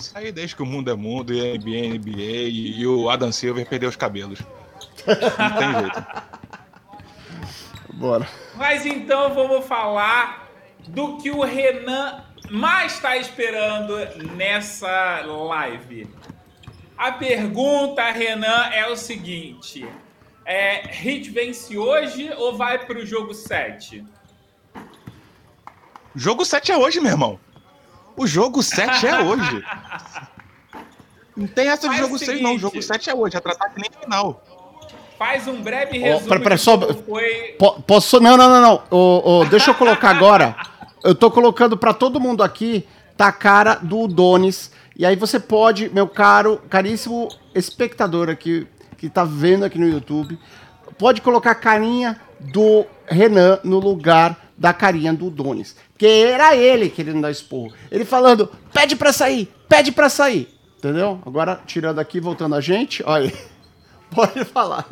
Isso 0.00 0.16
aí 0.16 0.32
desde 0.32 0.56
que 0.56 0.62
o 0.62 0.66
mundo 0.66 0.90
é 0.90 0.94
mundo, 0.94 1.32
e 1.32 1.40
a 1.40 1.58
NBA, 1.58 1.76
é 1.76 1.98
NBA 1.98 2.48
e, 2.48 2.80
e 2.80 2.86
o 2.86 3.10
Adam 3.10 3.30
Silver 3.30 3.68
perdeu 3.68 3.90
os 3.90 3.96
cabelos. 3.96 4.40
Não 5.06 5.56
tem 5.58 5.80
jeito. 5.80 6.04
Bora. 7.94 8.26
Mas 8.54 8.86
então 8.86 9.34
vamos 9.34 9.66
falar 9.66 10.48
do 10.88 11.18
que 11.18 11.30
o 11.30 11.42
Renan 11.42 12.24
mais 12.50 12.94
está 12.94 13.18
esperando 13.18 13.94
nessa 14.34 15.20
live. 15.26 16.08
A 16.96 17.12
pergunta, 17.12 18.10
Renan, 18.10 18.70
é 18.72 18.86
o 18.88 18.96
seguinte: 18.96 19.86
é, 20.46 20.86
Hit 20.88 21.30
vence 21.30 21.76
hoje 21.76 22.32
ou 22.38 22.56
vai 22.56 22.78
para 22.86 22.98
o 22.98 23.04
jogo 23.04 23.34
7? 23.34 24.02
Jogo 26.14 26.44
7 26.44 26.72
é 26.72 26.76
hoje, 26.78 27.00
meu 27.00 27.12
irmão. 27.12 27.38
O 28.20 28.26
jogo 28.26 28.62
7 28.62 29.06
é 29.06 29.18
hoje. 29.22 29.64
Não 31.34 31.46
tem 31.46 31.68
essa 31.68 31.88
de 31.88 31.96
jogo 31.96 32.18
seguinte, 32.18 32.36
6, 32.36 32.42
não. 32.42 32.54
O 32.54 32.58
jogo 32.58 32.82
7 32.82 33.08
é 33.08 33.14
hoje. 33.14 33.34
É 33.34 33.40
tratar 33.40 33.70
que 33.70 33.80
nem 33.80 33.90
final. 33.98 34.44
Faz 35.18 35.48
um 35.48 35.62
breve 35.62 35.96
resumo. 35.96 36.26
Oh, 36.26 36.28
pera, 36.28 36.40
pera, 36.40 36.56
só, 36.58 36.78
foi... 36.78 37.56
Posso. 37.86 38.20
Não, 38.20 38.36
não, 38.36 38.50
não, 38.50 38.60
não. 38.60 38.82
Oh, 38.90 39.22
oh, 39.24 39.44
deixa 39.46 39.70
eu 39.70 39.74
colocar 39.74 40.10
agora. 40.10 40.54
Eu 41.02 41.14
tô 41.14 41.30
colocando 41.30 41.78
para 41.78 41.94
todo 41.94 42.20
mundo 42.20 42.42
aqui. 42.42 42.86
Tá 43.16 43.28
a 43.28 43.32
cara 43.32 43.76
do 43.76 44.06
Donis 44.06 44.70
e 44.94 45.06
aí 45.06 45.16
você 45.16 45.40
pode, 45.40 45.88
meu 45.88 46.06
caro, 46.06 46.60
caríssimo 46.68 47.26
espectador 47.54 48.28
aqui, 48.28 48.66
que 48.98 49.06
está 49.06 49.24
vendo 49.24 49.64
aqui 49.64 49.78
no 49.78 49.88
YouTube, 49.88 50.38
pode 50.98 51.22
colocar 51.22 51.52
a 51.52 51.54
carinha 51.54 52.20
do 52.38 52.84
Renan 53.06 53.60
no 53.64 53.78
lugar 53.78 54.49
da 54.60 54.74
carinha 54.74 55.14
do 55.14 55.30
Donis. 55.30 55.74
Porque 55.92 56.06
era 56.06 56.54
ele 56.54 56.90
querendo 56.90 57.22
dar 57.22 57.30
esporro. 57.30 57.72
Ele 57.90 58.04
falando, 58.04 58.52
pede 58.74 58.94
para 58.94 59.10
sair, 59.10 59.50
pede 59.66 59.90
para 59.90 60.10
sair. 60.10 60.54
Entendeu? 60.76 61.18
Agora, 61.24 61.60
tirando 61.66 61.98
aqui, 61.98 62.20
voltando 62.20 62.54
a 62.54 62.60
gente, 62.60 63.02
olha 63.06 63.30
aí. 63.30 63.36
Pode 64.14 64.44
falar. 64.44 64.86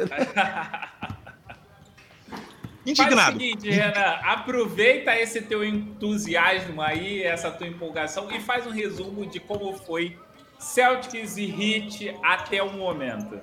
Indignado. 2.87 3.17
Faz 3.17 3.29
o 3.29 3.39
seguinte, 3.39 3.71
Renan, 3.71 4.19
aproveita 4.23 5.15
esse 5.19 5.43
teu 5.43 5.63
entusiasmo 5.63 6.81
aí, 6.81 7.23
essa 7.23 7.51
tua 7.51 7.67
empolgação 7.67 8.31
e 8.31 8.41
faz 8.41 8.67
um 8.67 8.71
resumo 8.71 9.27
de 9.27 9.39
como 9.41 9.75
foi 9.75 10.17
Celtics 10.59 11.37
e 11.37 11.45
Heat 11.45 12.17
até 12.23 12.63
o 12.63 12.73
momento. 12.73 13.41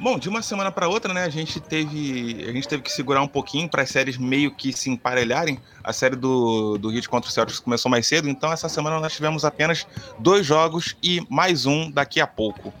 Bom, 0.00 0.16
de 0.16 0.28
uma 0.28 0.42
semana 0.42 0.70
para 0.70 0.88
outra, 0.88 1.12
né, 1.12 1.24
a 1.24 1.28
gente 1.28 1.58
teve 1.58 2.44
a 2.48 2.52
gente 2.52 2.68
teve 2.68 2.82
que 2.84 2.92
segurar 2.92 3.20
um 3.20 3.26
pouquinho 3.26 3.68
para 3.68 3.82
as 3.82 3.90
séries 3.90 4.16
meio 4.16 4.54
que 4.54 4.72
se 4.72 4.88
emparelharem. 4.88 5.58
A 5.82 5.92
série 5.92 6.14
do, 6.14 6.78
do 6.78 6.92
Heat 6.92 7.08
contra 7.08 7.28
o 7.28 7.32
Celtics 7.32 7.58
começou 7.58 7.90
mais 7.90 8.06
cedo, 8.06 8.28
então 8.28 8.52
essa 8.52 8.68
semana 8.68 9.00
nós 9.00 9.12
tivemos 9.12 9.44
apenas 9.44 9.86
dois 10.20 10.46
jogos 10.46 10.96
e 11.02 11.20
mais 11.28 11.66
um 11.66 11.90
daqui 11.90 12.20
a 12.20 12.28
pouco, 12.28 12.72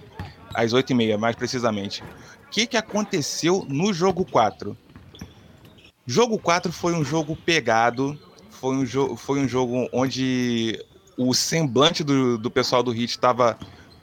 às 0.54 0.72
oito 0.72 0.92
e 0.92 0.94
meia, 0.94 1.18
mais 1.18 1.34
precisamente. 1.34 2.04
O 2.46 2.50
que, 2.50 2.68
que 2.68 2.76
aconteceu 2.76 3.66
no 3.68 3.92
jogo 3.92 4.24
4? 4.24 4.76
Jogo 6.06 6.38
4 6.38 6.72
foi 6.72 6.94
um 6.94 7.04
jogo 7.04 7.34
pegado, 7.34 8.16
foi 8.48 8.76
um, 8.76 8.86
jo 8.86 9.16
foi 9.16 9.40
um 9.40 9.48
jogo 9.48 9.88
onde 9.92 10.82
o 11.16 11.34
semblante 11.34 12.04
do, 12.04 12.38
do 12.38 12.48
pessoal 12.48 12.82
do 12.82 12.92
Hit 12.92 13.10
estava 13.10 13.58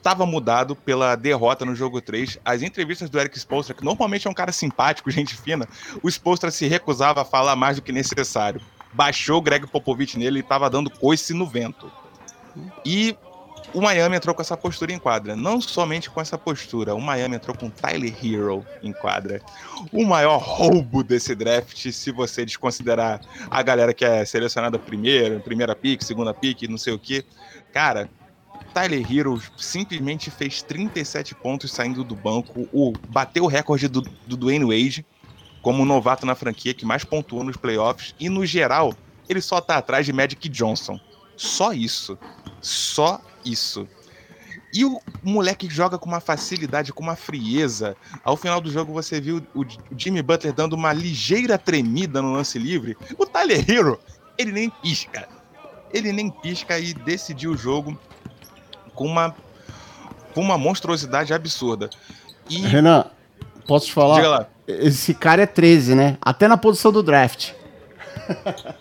tava 0.06 0.24
mudado 0.24 0.76
pela 0.76 1.16
derrota 1.16 1.64
no 1.64 1.74
jogo 1.74 2.00
3. 2.00 2.38
As 2.44 2.62
entrevistas 2.62 3.10
do 3.10 3.18
Eric 3.18 3.36
Spolstra, 3.36 3.74
que 3.74 3.84
normalmente 3.84 4.28
é 4.28 4.30
um 4.30 4.34
cara 4.34 4.52
simpático, 4.52 5.10
gente 5.10 5.34
fina, 5.34 5.66
o 6.00 6.08
Spolstra 6.08 6.48
se 6.52 6.68
recusava 6.68 7.22
a 7.22 7.24
falar 7.24 7.56
mais 7.56 7.74
do 7.74 7.82
que 7.82 7.90
necessário. 7.90 8.60
Baixou 8.92 9.38
o 9.38 9.42
Greg 9.42 9.66
Popovich 9.66 10.16
nele 10.16 10.38
e 10.38 10.42
estava 10.42 10.70
dando 10.70 10.88
coice 10.90 11.34
no 11.34 11.44
vento. 11.44 11.90
E 12.84 13.16
o 13.74 13.80
Miami 13.80 14.14
entrou 14.14 14.32
com 14.32 14.40
essa 14.40 14.56
postura 14.56 14.92
em 14.92 14.98
quadra. 14.98 15.34
Não 15.34 15.60
somente 15.60 16.08
com 16.08 16.20
essa 16.20 16.38
postura, 16.38 16.94
o 16.94 17.00
Miami 17.00 17.34
entrou 17.34 17.56
com 17.56 17.68
Tyler 17.68 18.14
Hero 18.24 18.64
em 18.84 18.92
quadra. 18.92 19.42
O 19.92 20.06
maior 20.06 20.38
roubo 20.38 21.02
desse 21.02 21.34
draft, 21.34 21.90
se 21.90 22.12
você 22.12 22.44
desconsiderar 22.44 23.20
a 23.50 23.60
galera 23.60 23.92
que 23.92 24.04
é 24.04 24.24
selecionada 24.24 24.78
primeiro, 24.78 25.40
primeira 25.40 25.74
pick, 25.74 26.00
segunda 26.04 26.32
pick, 26.32 26.62
não 26.68 26.78
sei 26.78 26.92
o 26.92 26.98
que. 26.98 27.24
Cara, 27.72 28.08
Tyler 28.76 29.10
Hero 29.10 29.42
simplesmente 29.56 30.30
fez 30.30 30.60
37 30.60 31.34
pontos 31.34 31.72
saindo 31.72 32.04
do 32.04 32.14
banco, 32.14 32.68
o, 32.70 32.92
bateu 33.08 33.44
o 33.44 33.46
recorde 33.46 33.88
do, 33.88 34.02
do 34.02 34.36
Dwayne 34.36 34.66
Wade 34.66 35.06
como 35.62 35.86
novato 35.86 36.26
na 36.26 36.34
franquia 36.34 36.74
que 36.74 36.84
mais 36.84 37.02
pontuou 37.02 37.42
nos 37.42 37.56
playoffs 37.56 38.14
e 38.20 38.28
no 38.28 38.44
geral 38.44 38.94
ele 39.30 39.40
só 39.40 39.62
tá 39.62 39.78
atrás 39.78 40.04
de 40.04 40.12
Magic 40.12 40.46
Johnson. 40.50 41.00
Só 41.38 41.72
isso. 41.72 42.18
Só 42.60 43.18
isso. 43.46 43.88
E 44.74 44.84
o 44.84 45.00
moleque 45.22 45.70
joga 45.70 45.96
com 45.96 46.06
uma 46.06 46.20
facilidade, 46.20 46.92
com 46.92 47.02
uma 47.02 47.16
frieza. 47.16 47.96
Ao 48.22 48.36
final 48.36 48.60
do 48.60 48.70
jogo 48.70 48.92
você 48.92 49.18
viu 49.22 49.42
o 49.54 49.64
Jimmy 49.96 50.20
Butler 50.20 50.52
dando 50.52 50.74
uma 50.74 50.92
ligeira 50.92 51.56
tremida 51.56 52.20
no 52.20 52.30
lance 52.30 52.58
livre. 52.58 52.94
O 53.16 53.24
Tyler 53.24 53.64
Hero, 53.66 53.98
ele 54.36 54.52
nem 54.52 54.68
pisca. 54.68 55.26
Ele 55.94 56.12
nem 56.12 56.30
pisca 56.30 56.78
e 56.78 56.92
decidiu 56.92 57.52
o 57.52 57.56
jogo 57.56 57.98
com 58.96 59.04
uma, 59.04 59.32
com 60.34 60.40
uma 60.40 60.58
monstruosidade 60.58 61.32
absurda. 61.32 61.88
E... 62.50 62.58
Renan, 62.58 63.04
posso 63.68 63.86
te 63.86 63.92
falar? 63.92 64.48
Esse 64.66 65.14
cara 65.14 65.42
é 65.42 65.46
13, 65.46 65.94
né? 65.94 66.18
Até 66.20 66.48
na 66.48 66.56
posição 66.56 66.90
do 66.90 67.04
draft. 67.04 67.52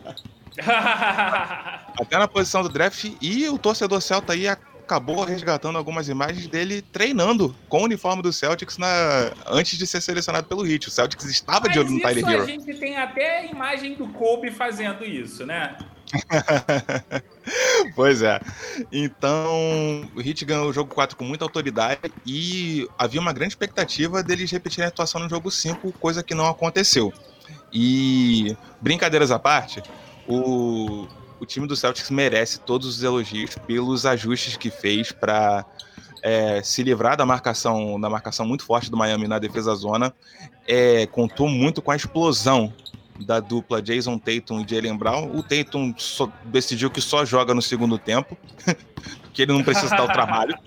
Até 2.00 2.18
na 2.18 2.28
posição 2.28 2.64
do 2.64 2.70
draft. 2.70 3.12
E 3.22 3.48
o 3.50 3.60
torcedor 3.60 4.02
Celta 4.02 4.34
aí 4.34 4.48
acabou 4.48 5.24
resgatando 5.24 5.78
algumas 5.78 6.10
imagens 6.10 6.48
dele 6.48 6.82
treinando 6.82 7.56
com 7.68 7.82
o 7.82 7.84
uniforme 7.84 8.22
do 8.22 8.32
Celtics 8.34 8.78
na... 8.78 9.32
antes 9.48 9.78
de 9.78 9.86
ser 9.86 10.02
selecionado 10.02 10.48
pelo 10.48 10.66
Heat. 10.66 10.88
O 10.88 10.92
Celtics 10.92 11.26
estava 11.26 11.66
Mas 11.66 11.74
de 11.74 11.80
olho 11.80 11.92
no 11.92 12.02
Tyler 12.02 12.28
Hero. 12.28 12.44
a 12.44 12.48
gente 12.48 12.74
tem 12.76 12.98
até 12.98 13.40
a 13.40 13.46
imagem 13.46 13.96
do 13.96 14.08
Kobe 14.10 14.50
fazendo 14.50 15.04
isso, 15.04 15.46
né? 15.46 15.76
pois 17.96 18.22
é. 18.22 18.40
Então, 18.92 20.10
o 20.16 20.22
Heat 20.22 20.46
ganhou 20.46 20.70
o 20.70 20.74
jogo 20.74 20.94
4 20.94 21.16
com 21.16 21.24
muita 21.24 21.46
autoridade 21.46 22.12
e 22.26 22.88
havia 22.98 23.20
uma 23.20 23.34
grande 23.34 23.54
expectativa 23.54 24.24
deles 24.24 24.52
repetirem 24.52 24.86
a 24.86 24.90
atuação 24.90 25.22
no 25.22 25.30
jogo 25.30 25.50
5, 25.50 25.92
coisa 25.94 26.24
que 26.24 26.36
não 26.36 26.48
aconteceu. 26.48 27.14
E, 27.72 28.56
brincadeiras 28.82 29.32
à 29.32 29.40
parte, 29.40 29.82
o, 30.28 31.08
o 31.40 31.46
time 31.46 31.68
do 31.68 31.76
Celtics 31.76 32.10
merece 32.10 32.60
todos 32.60 32.88
os 32.88 33.04
elogios 33.04 33.56
pelos 33.68 34.06
ajustes 34.06 34.58
que 34.58 34.70
fez 34.70 35.12
para 35.12 35.66
é, 36.22 36.62
se 36.64 36.82
livrar 36.82 37.16
da 37.18 37.26
marcação, 37.26 38.00
da 38.00 38.10
marcação 38.10 38.46
muito 38.46 38.64
forte 38.64 38.90
do 38.90 38.98
Miami 38.98 39.28
na 39.28 39.40
defesa 39.40 39.76
zona. 39.76 40.14
É, 40.68 41.06
contou 41.08 41.48
muito 41.48 41.82
com 41.82 41.92
a 41.92 41.96
explosão 41.96 42.74
da 43.20 43.40
dupla 43.40 43.82
Jason 43.82 44.18
Tatum 44.18 44.62
e 44.62 44.68
Jalen 44.68 44.98
Brown. 44.98 45.36
O 45.36 45.44
Tatum 45.44 45.94
só, 45.98 46.32
decidiu 46.46 46.90
que 46.90 47.02
só 47.02 47.24
joga 47.26 47.54
no 47.54 47.62
segundo 47.62 47.98
tempo, 47.98 48.38
que 49.34 49.42
ele 49.42 49.54
não 49.54 49.64
precisa 49.64 49.96
dar 49.96 50.04
o 50.04 50.08
trabalho. 50.08 50.58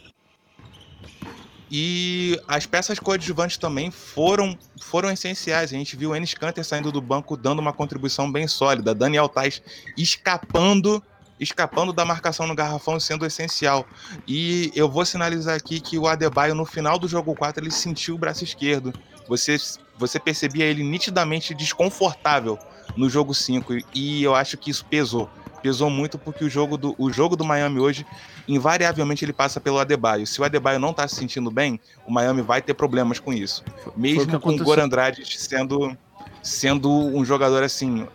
E 1.70 2.40
as 2.48 2.64
peças 2.64 2.98
coadjuvantes 2.98 3.58
também 3.58 3.90
foram, 3.90 4.58
foram 4.80 5.10
essenciais. 5.10 5.72
A 5.72 5.76
gente 5.76 5.96
viu 5.96 6.10
o 6.10 6.16
Enes 6.16 6.32
Kanter 6.32 6.64
saindo 6.64 6.90
do 6.90 7.00
banco 7.00 7.36
dando 7.36 7.58
uma 7.58 7.72
contribuição 7.72 8.30
bem 8.30 8.48
sólida. 8.48 8.94
Daniel 8.94 9.28
Tais 9.28 9.62
escapando 9.96 11.02
escapando 11.40 11.92
da 11.92 12.04
marcação 12.04 12.46
no 12.46 12.54
garrafão 12.54 12.98
sendo 12.98 13.24
essencial. 13.24 13.86
E 14.26 14.72
eu 14.74 14.88
vou 14.88 15.04
sinalizar 15.04 15.56
aqui 15.56 15.80
que 15.80 15.98
o 15.98 16.06
Adebayo 16.06 16.54
no 16.54 16.64
final 16.64 16.98
do 16.98 17.06
jogo 17.06 17.34
4 17.34 17.62
ele 17.62 17.70
sentiu 17.70 18.16
o 18.16 18.18
braço 18.18 18.42
esquerdo. 18.42 18.92
Você 19.28 19.56
você 19.98 20.18
percebia 20.18 20.64
ele 20.64 20.82
nitidamente 20.82 21.54
desconfortável 21.54 22.58
no 22.96 23.08
jogo 23.08 23.34
5 23.34 23.78
e 23.94 24.22
eu 24.22 24.34
acho 24.34 24.56
que 24.56 24.70
isso 24.70 24.84
pesou. 24.84 25.28
Pesou 25.62 25.90
muito 25.90 26.16
porque 26.18 26.44
o 26.44 26.48
jogo 26.48 26.76
do, 26.76 26.94
o 26.96 27.12
jogo 27.12 27.34
do 27.34 27.44
Miami 27.44 27.80
hoje, 27.80 28.06
invariavelmente 28.46 29.24
ele 29.24 29.32
passa 29.32 29.60
pelo 29.60 29.78
Adebayo. 29.78 30.26
Se 30.26 30.40
o 30.40 30.44
Adebayo 30.44 30.78
não 30.78 30.90
está 30.90 31.06
se 31.08 31.16
sentindo 31.16 31.50
bem, 31.50 31.80
o 32.06 32.12
Miami 32.12 32.42
vai 32.42 32.62
ter 32.62 32.74
problemas 32.74 33.18
com 33.18 33.32
isso. 33.32 33.64
Mesmo 33.96 34.38
com 34.38 34.50
o 34.50 34.58
Goran 34.58 34.84
Andrade 34.84 35.24
sendo, 35.26 35.96
sendo 36.42 36.90
um 36.90 37.24
jogador 37.24 37.64
assim, 37.64 38.06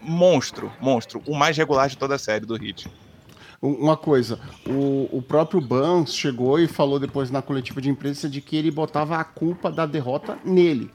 monstro, 0.00 0.72
monstro, 0.80 1.22
o 1.26 1.34
mais 1.34 1.56
regular 1.56 1.88
de 1.88 1.96
toda 1.98 2.14
a 2.14 2.18
série 2.18 2.46
do 2.46 2.56
Heat. 2.56 2.90
Uma 3.60 3.96
coisa, 3.96 4.40
o, 4.66 5.08
o 5.12 5.22
próprio 5.22 5.60
Bans 5.60 6.12
chegou 6.12 6.58
e 6.58 6.66
falou 6.66 6.98
depois 6.98 7.30
na 7.30 7.40
coletiva 7.40 7.80
de 7.80 7.88
imprensa 7.88 8.28
de 8.28 8.40
que 8.40 8.56
ele 8.56 8.72
botava 8.72 9.16
a 9.16 9.22
culpa 9.22 9.70
da 9.70 9.86
derrota 9.86 10.36
nele. 10.44 10.90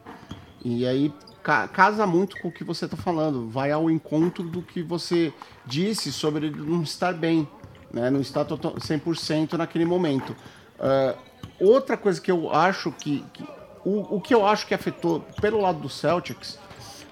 E 0.69 0.85
aí 0.85 1.13
ca 1.41 1.65
casa 1.65 2.05
muito 2.05 2.37
com 2.41 2.49
o 2.49 2.51
que 2.51 2.61
você 2.61 2.83
está 2.83 2.97
falando, 2.97 3.47
vai 3.47 3.71
ao 3.71 3.89
encontro 3.89 4.43
do 4.43 4.61
que 4.61 4.83
você 4.83 5.33
disse 5.65 6.11
sobre 6.11 6.47
ele 6.47 6.61
não 6.61 6.83
estar 6.83 7.13
bem, 7.13 7.47
né? 7.93 8.09
não 8.09 8.19
estar 8.19 8.45
100% 8.45 9.53
naquele 9.53 9.85
momento. 9.85 10.35
Uh, 10.77 11.17
outra 11.57 11.95
coisa 11.95 12.19
que 12.19 12.29
eu 12.29 12.53
acho 12.53 12.91
que, 12.91 13.23
que 13.31 13.47
o, 13.85 14.17
o 14.17 14.21
que 14.21 14.35
eu 14.35 14.45
acho 14.45 14.67
que 14.67 14.73
afetou 14.73 15.21
pelo 15.39 15.61
lado 15.61 15.79
do 15.79 15.87
Celtics 15.87 16.59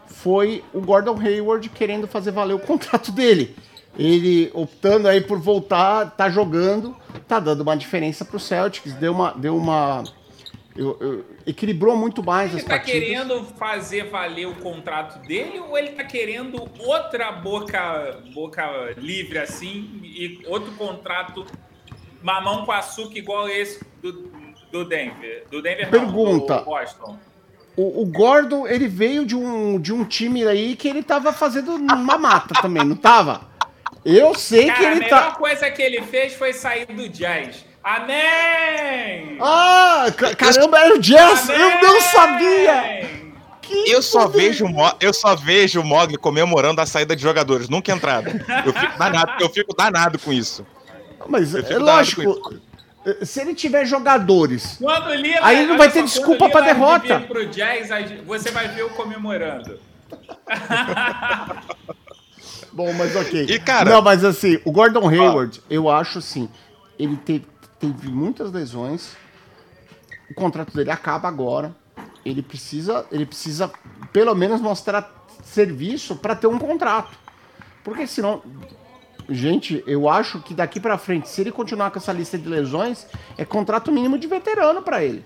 foi 0.06 0.62
o 0.74 0.82
Gordon 0.82 1.18
Hayward 1.18 1.70
querendo 1.70 2.08
fazer 2.08 2.32
valer 2.32 2.56
o 2.56 2.60
contrato 2.68 3.14
dele. 3.14 3.56
Ele 3.98 4.52
optando 4.54 5.08
aí 5.08 5.22
por 5.22 5.40
voltar, 5.40 6.12
tá 6.12 6.30
jogando, 6.30 6.94
tá 7.26 7.40
dando 7.40 7.62
uma 7.62 7.78
diferença 7.78 8.26
para 8.26 8.36
o 8.36 8.40
Celtics, 8.40 8.92
deu 8.96 9.14
uma, 9.14 9.32
deu 9.32 9.56
uma 9.56 10.04
eu, 10.76 10.98
eu, 11.00 11.26
equilibrou 11.48 11.96
muito 11.96 12.22
mais 12.22 12.52
ele 12.52 12.60
as 12.60 12.64
tá 12.66 12.76
partidas. 12.76 13.02
Ele 13.02 13.16
tá 13.16 13.24
querendo 13.24 13.46
fazer 13.58 14.10
valer 14.10 14.48
o 14.48 14.56
contrato 14.56 15.26
dele 15.26 15.60
ou 15.60 15.78
ele 15.78 15.92
tá 15.92 16.04
querendo 16.04 16.70
outra 16.80 17.32
boca, 17.32 18.20
boca 18.34 18.94
livre 18.98 19.40
assim 19.40 20.02
e 20.04 20.42
outro 20.48 20.74
contrato 20.74 21.46
mamão 22.22 22.66
com 22.66 22.72
açúcar 22.72 23.18
igual 23.18 23.48
esse 23.48 23.80
do, 24.02 24.30
do 24.72 24.84
Denver? 24.84 25.46
Do 25.50 25.62
Denver 25.62 25.90
Pergunta. 25.90 26.56
Não, 26.56 26.60
do 26.60 26.66
Boston. 26.66 27.20
O, 27.78 28.02
o, 28.02 28.06
Gordon, 28.06 28.68
ele 28.68 28.88
veio 28.88 29.26
de 29.26 29.36
um, 29.36 29.80
de 29.80 29.94
um 29.94 30.04
time 30.04 30.46
aí 30.48 30.76
que 30.76 30.88
ele 30.88 31.04
tava 31.04 31.32
fazendo 31.34 31.76
uma 31.76 32.18
mata 32.18 32.54
também, 32.62 32.84
não 32.84 32.96
tava? 32.96 33.50
Eu 34.04 34.34
sei 34.34 34.68
Cara, 34.68 34.80
que 34.80 34.86
ele 34.86 35.00
tá... 35.02 35.10
tá... 35.10 35.18
A 35.18 35.22
melhor 35.22 35.38
coisa 35.38 35.72
que 35.72 35.82
ele 35.82 36.02
fez 36.04 36.34
foi 36.34 36.54
sair 36.54 36.86
do 36.86 37.10
Jazz. 37.10 37.65
Amém! 37.86 39.38
Ah, 39.40 40.08
caramba, 40.36 40.80
era 40.80 40.96
o 40.96 40.98
Jazz! 40.98 41.48
Amém! 41.48 41.62
Eu 41.62 41.82
não 41.84 42.02
sabia! 42.02 43.08
Que 43.62 43.92
eu 43.92 44.02
só, 44.02 44.28
vejo, 44.28 44.66
eu 45.00 45.14
só 45.14 45.36
vejo 45.36 45.82
o 45.82 45.84
Mogli 45.84 46.18
comemorando 46.18 46.82
a 46.82 46.86
saída 46.88 47.16
de 47.16 47.22
jogadores, 47.22 47.70
nunca 47.70 47.92
entrada. 47.92 48.44
Eu 48.66 48.74
fico 48.74 48.94
danado, 48.98 49.32
eu 49.40 49.50
fico 49.50 49.76
danado 49.76 50.18
com 50.18 50.34
isso. 50.34 50.66
Mas 51.28 51.54
é 51.54 51.78
lógico, 51.78 52.56
se 53.22 53.42
ele 53.42 53.54
tiver 53.54 53.86
jogadores, 53.86 54.80
Lila, 54.80 55.40
aí 55.44 55.68
não 55.68 55.78
vai 55.78 55.92
ter 55.92 56.02
desculpa 56.02 56.50
para 56.50 56.66
derrota. 56.66 57.20
Pro 57.20 57.46
jazz, 57.46 57.90
você 58.26 58.50
vai 58.50 58.68
ver 58.68 58.86
o 58.86 58.90
comemorando. 58.90 59.80
Bom, 62.74 62.92
mas 62.94 63.16
ok. 63.16 63.46
E, 63.48 63.60
cara... 63.60 63.92
Não, 63.92 64.02
mas 64.02 64.26
assim, 64.26 64.60
o 64.66 64.72
Gordon 64.72 65.08
Hayward, 65.08 65.62
eu 65.70 65.88
acho 65.88 66.18
assim, 66.18 66.50
ele 67.00 67.16
teve, 67.18 67.46
teve 67.80 68.08
muitas 68.10 68.52
lesões. 68.52 69.16
O 70.30 70.34
contrato 70.34 70.76
dele 70.76 70.92
acaba 70.92 71.28
agora. 71.28 71.76
Ele 72.26 72.42
precisa, 72.42 73.06
ele 73.12 73.26
precisa 73.26 73.72
pelo 74.12 74.34
menos 74.34 74.60
mostrar 74.60 75.26
serviço 75.44 76.16
para 76.16 76.36
ter 76.36 76.48
um 76.48 76.58
contrato. 76.58 77.18
Porque 77.84 78.08
senão, 78.08 78.42
gente, 79.30 79.84
eu 79.86 80.10
acho 80.10 80.42
que 80.42 80.54
daqui 80.54 80.80
para 80.80 80.98
frente, 80.98 81.30
se 81.30 81.42
ele 81.42 81.52
continuar 81.52 81.92
com 81.92 82.00
essa 82.00 82.12
lista 82.12 82.38
de 82.38 82.50
lesões, 82.50 83.06
é 83.38 83.46
contrato 83.46 83.92
mínimo 83.92 84.18
de 84.18 84.28
veterano 84.28 84.82
para 84.82 85.04
ele. 85.04 85.24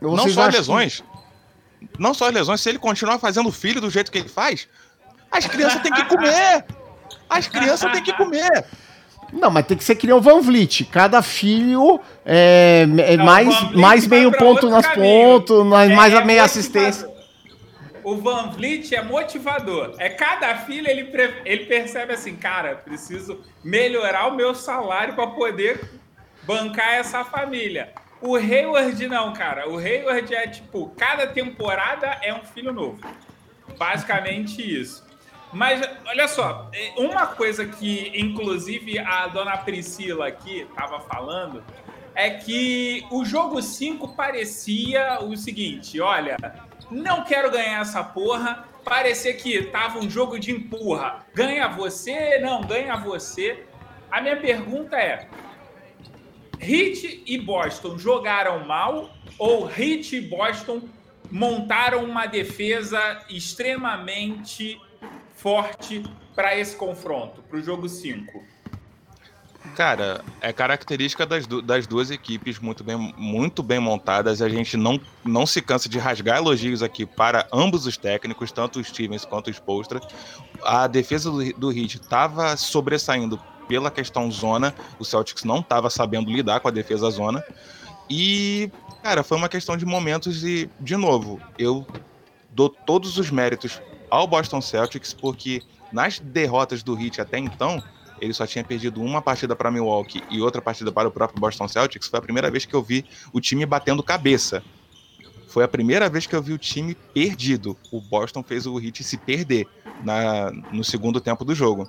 Vocês 0.00 0.26
não 0.26 0.28
só 0.28 0.48
as 0.48 0.54
lesões. 0.54 1.00
Que... 1.00 1.88
Não 1.98 2.14
só 2.14 2.28
as 2.28 2.34
lesões, 2.34 2.60
se 2.60 2.68
ele 2.68 2.78
continuar 2.78 3.18
fazendo 3.18 3.50
filho 3.50 3.80
do 3.80 3.90
jeito 3.90 4.12
que 4.12 4.18
ele 4.18 4.28
faz, 4.28 4.68
as 5.30 5.46
crianças 5.46 5.82
têm 5.82 5.92
que 5.92 6.04
comer. 6.04 6.64
As 7.28 7.48
crianças 7.48 7.90
têm 7.92 8.02
que 8.02 8.12
comer. 8.12 8.66
Não, 9.32 9.50
mas 9.50 9.66
tem 9.66 9.76
que 9.76 9.84
ser 9.84 9.96
que 9.96 10.06
nem 10.06 10.14
o 10.14 10.20
Van 10.20 10.40
Vliet. 10.40 10.84
Cada 10.84 11.22
filho 11.22 12.00
é, 12.24 12.86
é 12.98 13.16
não, 13.16 13.24
mais, 13.24 13.72
mais 13.72 14.06
meio 14.06 14.30
ponto 14.32 14.68
nas 14.68 14.86
pontos, 14.88 15.64
mais, 15.66 15.90
é, 15.90 15.94
mais 15.94 16.14
a 16.14 16.24
meia 16.24 16.44
assistência. 16.44 17.08
O 18.04 18.16
Van 18.16 18.50
Vliet 18.50 18.94
é 18.94 19.02
motivador. 19.02 19.94
É 19.98 20.08
cada 20.08 20.54
filho 20.58 20.88
ele, 20.88 21.10
ele 21.44 21.66
percebe 21.66 22.12
assim, 22.12 22.36
cara, 22.36 22.76
preciso 22.76 23.40
melhorar 23.64 24.28
o 24.28 24.36
meu 24.36 24.54
salário 24.54 25.14
para 25.14 25.26
poder 25.26 25.80
bancar 26.44 26.94
essa 26.94 27.24
família. 27.24 27.92
O 28.20 28.36
Hayward 28.36 29.06
não, 29.08 29.32
cara. 29.32 29.68
O 29.68 29.76
Hayward 29.78 30.34
é 30.34 30.46
tipo, 30.46 30.92
cada 30.96 31.26
temporada 31.26 32.18
é 32.22 32.32
um 32.32 32.44
filho 32.44 32.72
novo. 32.72 33.00
Basicamente 33.76 34.62
isso. 34.62 35.05
Mas 35.56 35.80
olha 36.06 36.28
só, 36.28 36.68
é, 36.74 36.92
uma 36.98 37.28
coisa 37.28 37.64
que 37.64 38.12
inclusive 38.14 38.98
a 38.98 39.26
dona 39.26 39.56
Priscila 39.56 40.28
aqui 40.28 40.60
estava 40.60 41.00
falando 41.00 41.64
é 42.14 42.28
que 42.28 43.06
o 43.10 43.24
jogo 43.24 43.62
5 43.62 44.14
parecia 44.14 45.18
o 45.22 45.34
seguinte: 45.34 45.98
olha, 45.98 46.36
não 46.90 47.24
quero 47.24 47.50
ganhar 47.50 47.80
essa 47.80 48.04
porra. 48.04 48.68
Parecia 48.84 49.32
que 49.32 49.62
tava 49.62 49.98
um 49.98 50.10
jogo 50.10 50.38
de 50.38 50.52
empurra. 50.52 51.24
Ganha 51.34 51.68
você, 51.68 52.38
não, 52.38 52.60
ganha 52.60 52.94
você. 52.96 53.64
A 54.10 54.20
minha 54.20 54.36
pergunta 54.36 54.94
é: 54.96 55.26
Heat 56.60 57.24
e 57.26 57.38
Boston 57.38 57.96
jogaram 57.96 58.66
mal 58.66 59.08
ou 59.38 59.70
Heat 59.70 60.16
e 60.16 60.20
Boston 60.20 60.82
montaram 61.30 62.04
uma 62.04 62.26
defesa 62.26 63.24
extremamente 63.30 64.78
forte 65.36 66.02
para 66.34 66.56
esse 66.58 66.74
confronto, 66.74 67.42
para 67.42 67.58
o 67.58 67.62
jogo 67.62 67.88
5? 67.88 68.56
Cara, 69.74 70.24
é 70.40 70.52
característica 70.52 71.26
das, 71.26 71.46
du 71.46 71.60
das 71.60 71.86
duas 71.86 72.10
equipes 72.10 72.58
muito 72.58 72.84
bem, 72.84 72.96
muito 73.16 73.62
bem 73.62 73.78
montadas. 73.78 74.40
A 74.40 74.48
gente 74.48 74.76
não, 74.76 75.00
não 75.24 75.44
se 75.44 75.60
cansa 75.60 75.88
de 75.88 75.98
rasgar 75.98 76.38
elogios 76.38 76.82
aqui 76.82 77.04
para 77.04 77.46
ambos 77.52 77.86
os 77.86 77.96
técnicos, 77.96 78.52
tanto 78.52 78.78
o 78.78 78.84
Stevens 78.84 79.24
quanto 79.24 79.48
o 79.48 79.50
Spolstra. 79.50 80.00
A 80.62 80.86
defesa 80.86 81.30
do, 81.30 81.52
do 81.54 81.72
Heat 81.72 81.96
estava 81.96 82.56
sobressaindo 82.56 83.38
pela 83.68 83.90
questão 83.90 84.30
zona. 84.30 84.74
O 84.98 85.04
Celtics 85.04 85.44
não 85.44 85.58
estava 85.58 85.90
sabendo 85.90 86.30
lidar 86.30 86.60
com 86.60 86.68
a 86.68 86.70
defesa 86.72 87.10
zona. 87.10 87.44
E, 88.08 88.70
cara, 89.02 89.22
foi 89.22 89.36
uma 89.36 89.48
questão 89.48 89.76
de 89.76 89.84
momentos 89.84 90.44
e, 90.44 90.70
de 90.80 90.96
novo, 90.96 91.40
eu 91.58 91.84
dou 92.50 92.68
todos 92.70 93.18
os 93.18 93.30
méritos 93.30 93.82
ao 94.10 94.26
Boston 94.26 94.60
Celtics, 94.60 95.12
porque 95.12 95.62
nas 95.92 96.18
derrotas 96.18 96.82
do 96.82 97.00
Heat 97.00 97.20
até 97.20 97.38
então, 97.38 97.82
ele 98.20 98.32
só 98.32 98.46
tinha 98.46 98.64
perdido 98.64 99.02
uma 99.02 99.20
partida 99.20 99.54
para 99.54 99.70
Milwaukee 99.70 100.22
e 100.30 100.40
outra 100.40 100.62
partida 100.62 100.90
para 100.90 101.08
o 101.08 101.10
próprio 101.10 101.40
Boston 101.40 101.68
Celtics. 101.68 102.08
Foi 102.08 102.18
a 102.18 102.22
primeira 102.22 102.50
vez 102.50 102.64
que 102.64 102.74
eu 102.74 102.82
vi 102.82 103.04
o 103.32 103.40
time 103.40 103.66
batendo 103.66 104.02
cabeça. 104.02 104.62
Foi 105.48 105.64
a 105.64 105.68
primeira 105.68 106.08
vez 106.08 106.26
que 106.26 106.34
eu 106.34 106.42
vi 106.42 106.52
o 106.52 106.58
time 106.58 106.94
perdido. 106.94 107.76
O 107.90 108.00
Boston 108.00 108.42
fez 108.42 108.66
o 108.66 108.78
Heat 108.80 109.04
se 109.04 109.16
perder 109.16 109.66
na, 110.02 110.50
no 110.72 110.84
segundo 110.84 111.20
tempo 111.20 111.44
do 111.44 111.54
jogo. 111.54 111.88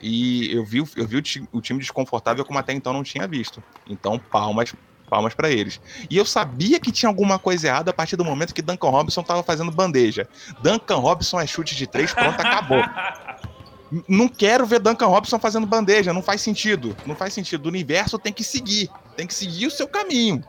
E 0.00 0.54
eu 0.54 0.64
vi, 0.64 0.78
eu 0.96 1.06
vi 1.06 1.16
o, 1.16 1.22
o 1.52 1.60
time 1.60 1.80
desconfortável 1.80 2.44
como 2.44 2.58
até 2.58 2.72
então 2.72 2.92
não 2.92 3.02
tinha 3.02 3.26
visto. 3.26 3.62
Então, 3.86 4.18
palmas 4.18 4.74
palmas 5.08 5.34
para 5.34 5.50
eles. 5.50 5.80
E 6.10 6.16
eu 6.16 6.24
sabia 6.24 6.80
que 6.80 6.90
tinha 6.90 7.08
alguma 7.08 7.38
coisa 7.38 7.68
errada 7.68 7.90
a 7.90 7.94
partir 7.94 8.16
do 8.16 8.24
momento 8.24 8.54
que 8.54 8.62
Duncan 8.62 8.88
Robinson 8.88 9.20
estava 9.20 9.42
fazendo 9.42 9.70
bandeja. 9.70 10.28
Duncan 10.62 10.96
Robinson 10.96 11.40
é 11.40 11.46
chute 11.46 11.74
de 11.74 11.86
três, 11.86 12.12
pronto, 12.12 12.40
acabou. 12.40 12.82
Não 14.08 14.28
quero 14.28 14.66
ver 14.66 14.80
Duncan 14.80 15.06
Robinson 15.06 15.38
fazendo 15.38 15.66
bandeja, 15.68 16.12
não 16.12 16.22
faz 16.22 16.40
sentido. 16.40 16.96
Não 17.06 17.14
faz 17.14 17.32
sentido. 17.32 17.66
O 17.66 17.68
universo 17.68 18.18
tem 18.18 18.32
que 18.32 18.42
seguir, 18.42 18.90
tem 19.16 19.24
que 19.24 19.34
seguir 19.34 19.68
o 19.68 19.70
seu 19.70 19.86
caminho. 19.86 20.42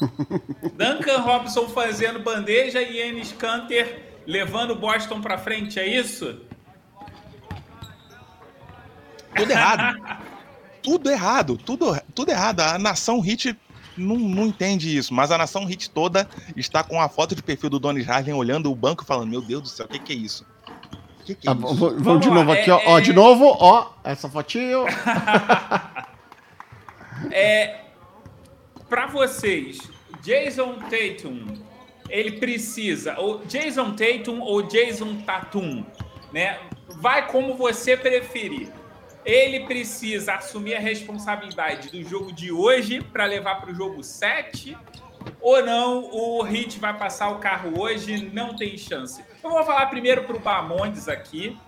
Duncan 0.74 1.20
Robinson 1.20 1.68
fazendo 1.68 2.18
bandeja 2.18 2.82
e 2.82 3.00
Ennis 3.00 3.30
Canter 3.32 4.20
levando 4.26 4.74
Boston 4.74 5.20
para 5.20 5.38
frente, 5.38 5.78
é 5.78 5.86
isso? 5.86 6.40
Tudo 9.36 9.50
errado. 9.50 10.28
tudo 10.88 11.10
errado, 11.10 11.58
tudo, 11.58 12.00
tudo 12.14 12.30
errado. 12.30 12.60
A 12.60 12.78
nação 12.78 13.20
Hit 13.20 13.54
não, 13.94 14.16
não 14.16 14.46
entende 14.46 14.96
isso, 14.96 15.12
mas 15.12 15.30
a 15.30 15.36
nação 15.36 15.66
Hit 15.66 15.90
toda 15.90 16.26
está 16.56 16.82
com 16.82 16.98
a 16.98 17.10
foto 17.10 17.34
de 17.34 17.42
perfil 17.42 17.68
do 17.68 17.78
Donis 17.78 18.06
Harden 18.06 18.32
olhando 18.32 18.72
o 18.72 18.74
banco 18.74 19.04
falando: 19.04 19.28
Meu 19.28 19.42
Deus 19.42 19.62
do 19.62 19.68
céu, 19.68 19.84
o 19.84 19.88
que, 19.88 19.98
que 19.98 20.14
é 20.14 20.16
isso? 20.16 20.46
Que 21.26 21.34
que 21.34 21.46
é 21.46 21.50
ah, 21.50 21.54
isso? 21.54 21.74
Vamos, 21.74 22.02
vamos 22.02 22.22
de 22.22 22.30
novo 22.30 22.50
aqui, 22.50 22.70
é, 22.70 22.72
ó, 22.72 22.78
é... 22.78 22.86
ó. 22.86 23.00
De 23.00 23.12
novo, 23.12 23.54
ó. 23.60 23.90
Essa 24.02 24.30
fotinho. 24.30 24.86
é. 27.30 27.80
Pra 28.88 29.06
vocês, 29.06 29.78
Jason 30.22 30.76
Tatum, 30.88 31.58
ele 32.08 32.38
precisa. 32.38 33.18
Ou 33.18 33.44
Jason 33.44 33.94
Tatum 33.94 34.40
ou 34.40 34.62
Jason 34.62 35.16
Tatum, 35.26 35.84
né? 36.32 36.58
Vai 36.96 37.26
como 37.26 37.54
você 37.54 37.94
preferir 37.94 38.77
ele 39.28 39.60
precisa 39.60 40.36
assumir 40.36 40.74
a 40.74 40.80
responsabilidade 40.80 41.90
do 41.90 42.02
jogo 42.02 42.32
de 42.32 42.50
hoje 42.50 43.02
para 43.02 43.26
levar 43.26 43.60
para 43.60 43.70
o 43.70 43.74
jogo 43.74 44.02
7 44.02 44.74
ou 45.38 45.62
não, 45.62 46.04
o 46.10 46.42
Hit 46.42 46.78
vai 46.78 46.96
passar 46.96 47.28
o 47.28 47.36
carro 47.36 47.78
hoje, 47.78 48.30
não 48.32 48.56
tem 48.56 48.78
chance. 48.78 49.22
Eu 49.44 49.50
vou 49.50 49.62
falar 49.64 49.84
primeiro 49.86 50.24
para 50.24 50.34
o 50.34 50.40
Bamondes 50.40 51.08
aqui, 51.08 51.58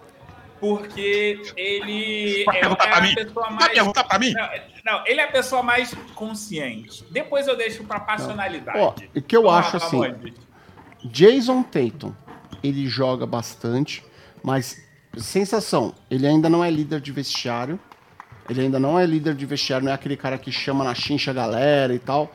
porque 0.59 1.43
ele 1.55 2.47
é, 2.51 2.61
é 2.61 2.65
a 2.65 3.15
pessoa 3.15 3.51
mais. 3.51 4.19
Mim? 4.19 4.33
Não, 4.33 4.49
não, 4.85 5.07
ele 5.07 5.21
é 5.21 5.25
a 5.25 5.31
pessoa 5.31 5.63
mais 5.63 5.95
consciente. 6.15 7.05
Depois 7.11 7.47
eu 7.47 7.57
deixo 7.57 7.85
para 7.85 8.01
personalidade. 8.01 9.11
O 9.15 9.21
que 9.21 9.37
eu 9.37 9.43
Vamos 9.43 9.67
acho 9.67 9.99
lá, 9.99 10.09
assim, 10.09 10.35
Jason 11.05 11.63
Tatum, 11.63 12.15
ele 12.63 12.87
joga 12.87 13.27
bastante, 13.27 14.03
mas 14.43 14.90
sensação, 15.17 15.95
ele 16.11 16.27
ainda 16.27 16.49
não 16.49 16.65
é 16.65 16.71
líder 16.71 17.01
de 17.01 17.13
vestiário. 17.13 17.79
Ele 18.49 18.63
ainda 18.63 18.81
não 18.81 18.99
é 18.99 19.07
líder 19.07 19.35
de 19.35 19.47
vestiário, 19.47 19.85
não 19.85 19.93
é 19.93 19.95
aquele 19.95 20.17
cara 20.17 20.37
que 20.37 20.51
chama 20.51 20.83
na 20.83 20.95
chincha 20.95 21.31
a 21.31 21.35
galera 21.35 21.95
e 21.95 21.99
tal. 21.99 22.33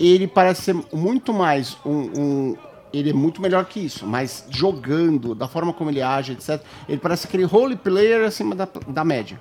Ele 0.00 0.26
parece 0.26 0.62
ser 0.62 0.76
muito 0.92 1.32
mais 1.34 1.76
um, 1.84 2.10
um 2.16 2.56
ele 2.92 3.10
é 3.10 3.12
muito 3.12 3.42
melhor 3.42 3.64
que 3.64 3.80
isso, 3.80 4.06
mas 4.06 4.46
jogando, 4.48 5.34
da 5.34 5.48
forma 5.48 5.72
como 5.72 5.90
ele 5.90 6.00
age, 6.00 6.32
etc., 6.32 6.62
ele 6.88 6.98
parece 6.98 7.26
aquele 7.26 7.44
role 7.44 7.76
player 7.76 8.24
acima 8.24 8.54
da, 8.54 8.68
da 8.86 9.04
média. 9.04 9.40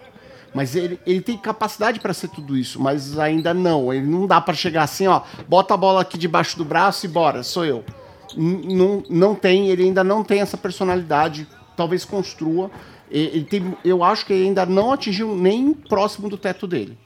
Mas 0.54 0.76
ele, 0.76 1.00
ele 1.06 1.22
tem 1.22 1.38
capacidade 1.38 2.00
para 2.00 2.14
ser 2.14 2.30
tudo 2.30 2.58
isso, 2.58 2.82
mas 2.82 3.18
ainda 3.18 3.54
não. 3.54 3.94
Ele 3.94 4.06
não 4.06 4.28
dá 4.28 4.42
para 4.42 4.54
chegar 4.54 4.84
assim, 4.84 5.08
ó, 5.08 5.22
bota 5.48 5.74
a 5.74 5.78
bola 5.78 6.02
aqui 6.02 6.18
debaixo 6.18 6.58
do 6.58 6.66
braço 6.66 7.06
e 7.06 7.10
bora, 7.10 7.44
sou 7.44 7.66
eu. 7.66 7.84
N 8.36 8.76
não, 8.76 9.04
não 9.10 9.36
tem, 9.36 9.70
ele 9.70 9.84
ainda 9.84 10.04
não 10.04 10.24
tem 10.24 10.42
essa 10.42 10.58
personalidade 10.58 11.48
talvez 11.76 12.06
construa. 12.06 12.70
Ele 13.10 13.44
tem, 13.44 13.78
eu 13.86 14.04
acho 14.04 14.26
que 14.26 14.34
ainda 14.34 14.66
não 14.66 14.92
atingiu 14.92 15.36
nem 15.36 15.74
próximo 15.74 16.30
do 16.30 16.38
teto 16.38 16.66
dele. 16.66 16.98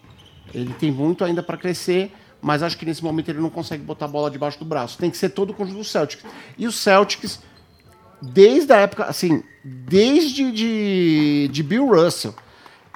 Ele 0.53 0.74
tem 0.74 0.91
muito 0.91 1.24
ainda 1.24 1.43
para 1.43 1.57
crescer, 1.57 2.11
mas 2.41 2.63
acho 2.63 2.78
que 2.78 2.86
nesse 2.86 3.03
momento 3.03 3.30
ele 3.30 3.39
não 3.39 3.49
consegue 3.49 3.84
botar 3.84 4.05
a 4.05 4.07
bola 4.07 4.32
debaixo 4.32 4.57
do 4.59 4.65
braço. 4.65 4.97
Tem 4.97 5.09
que 5.09 5.18
ser 5.18 5.30
todo 5.30 5.49
o 5.49 5.53
conjunto 5.53 5.80
do 5.80 5.84
Celtics. 5.84 6.26
E 6.57 6.65
os 6.65 6.76
Celtics, 6.76 7.41
desde 8.22 8.72
a 8.72 8.78
época, 8.78 9.05
assim, 9.05 9.43
desde 9.63 10.51
de, 10.51 11.49
de 11.51 11.63
Bill 11.63 11.88
Russell, 11.88 12.34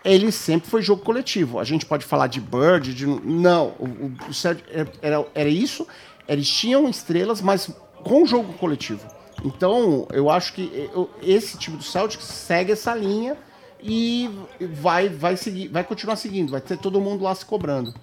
ele 0.03 0.31
sempre 0.31 0.69
foi 0.69 0.81
jogo 0.81 1.03
coletivo. 1.03 1.59
A 1.59 1.63
gente 1.63 1.85
pode 1.85 2.05
falar 2.05 2.27
de 2.27 2.39
Bird, 2.39 2.93
de. 2.93 3.05
Não, 3.05 3.73
o, 3.77 4.13
o 4.29 4.33
Celtics 4.33 4.69
era, 5.01 5.25
era 5.33 5.49
isso. 5.49 5.85
Eles 6.27 6.47
tinham 6.47 6.87
estrelas, 6.89 7.41
mas 7.41 7.69
com 8.03 8.25
jogo 8.25 8.53
coletivo. 8.53 9.05
Então, 9.43 10.07
eu 10.11 10.29
acho 10.29 10.53
que 10.53 10.89
esse 11.21 11.57
time 11.57 11.77
do 11.77 11.83
Celtics 11.83 12.25
segue 12.25 12.71
essa 12.73 12.93
linha 12.93 13.35
e 13.81 14.29
vai, 14.59 15.09
vai, 15.09 15.35
seguir, 15.35 15.67
vai 15.67 15.83
continuar 15.83 16.15
seguindo, 16.15 16.51
vai 16.51 16.61
ter 16.61 16.77
todo 16.77 17.01
mundo 17.01 17.23
lá 17.23 17.33
se 17.33 17.45
cobrando. 17.45 17.93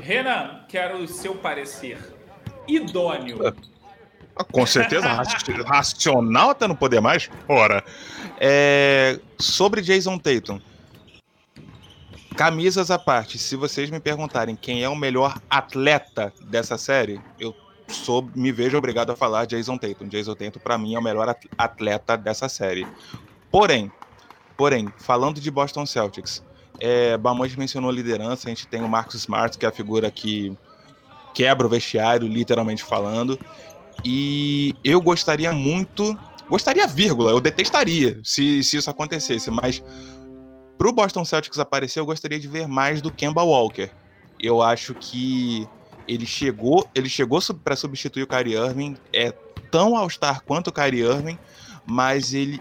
Renan, 0.00 0.60
quero 0.68 0.98
o 0.98 1.08
seu 1.08 1.34
parecer. 1.34 1.98
Idôneo. 2.66 3.54
Ah, 4.34 4.44
com 4.44 4.64
certeza, 4.64 5.06
racional 5.66 6.50
até 6.50 6.66
não 6.66 6.74
poder 6.74 7.00
mais. 7.00 7.28
Ora, 7.46 7.84
é... 8.40 9.20
sobre 9.38 9.82
Jason 9.82 10.18
Tatum. 10.18 10.60
Camisas 12.34 12.90
à 12.90 12.98
parte, 12.98 13.38
se 13.38 13.56
vocês 13.56 13.90
me 13.90 14.00
perguntarem 14.00 14.56
quem 14.56 14.82
é 14.82 14.88
o 14.88 14.96
melhor 14.96 15.38
atleta 15.50 16.32
dessa 16.46 16.78
série, 16.78 17.20
eu 17.38 17.54
sou, 17.92 18.28
me 18.34 18.50
vejo 18.52 18.76
obrigado 18.76 19.10
a 19.10 19.16
falar 19.16 19.46
Jason 19.46 19.76
Tatum. 19.76 20.08
Jason 20.08 20.34
Tatum, 20.34 20.60
para 20.60 20.78
mim, 20.78 20.94
é 20.94 20.98
o 20.98 21.02
melhor 21.02 21.34
atleta 21.56 22.16
dessa 22.16 22.48
série. 22.48 22.86
Porém, 23.50 23.90
porém, 24.56 24.92
falando 24.98 25.40
de 25.40 25.50
Boston 25.50 25.86
Celtics, 25.86 26.42
é, 26.80 27.16
Bamonte 27.16 27.58
mencionou 27.58 27.90
liderança, 27.90 28.48
a 28.48 28.50
gente 28.50 28.66
tem 28.66 28.82
o 28.82 28.88
Marcus 28.88 29.14
Smart, 29.16 29.56
que 29.56 29.64
é 29.64 29.68
a 29.68 29.72
figura 29.72 30.10
que 30.10 30.56
quebra 31.34 31.66
o 31.66 31.70
vestiário, 31.70 32.26
literalmente 32.26 32.82
falando. 32.82 33.38
E 34.04 34.74
eu 34.82 35.00
gostaria 35.00 35.52
muito. 35.52 36.18
Gostaria, 36.48 36.86
vírgula, 36.86 37.30
eu 37.30 37.40
detestaria 37.40 38.20
se, 38.24 38.62
se 38.62 38.76
isso 38.76 38.90
acontecesse, 38.90 39.50
mas 39.50 39.82
para 40.76 40.88
o 40.88 40.92
Boston 40.92 41.24
Celtics 41.24 41.58
aparecer, 41.58 42.00
eu 42.00 42.06
gostaria 42.06 42.38
de 42.38 42.48
ver 42.48 42.66
mais 42.66 43.00
do 43.00 43.10
Kemba 43.10 43.42
Walker. 43.42 43.88
Eu 44.40 44.60
acho 44.60 44.94
que 44.94 45.68
ele 46.06 46.26
chegou, 46.26 46.88
ele 46.94 47.08
chegou 47.08 47.40
para 47.62 47.76
substituir 47.76 48.22
o 48.22 48.26
Kyrie 48.26 48.54
Irving, 48.54 48.96
é 49.12 49.32
tão 49.70 49.96
all-star 49.96 50.42
quanto 50.42 50.68
o 50.68 50.72
Kyrie 50.72 51.02
Irving, 51.02 51.38
mas 51.86 52.34
ele, 52.34 52.60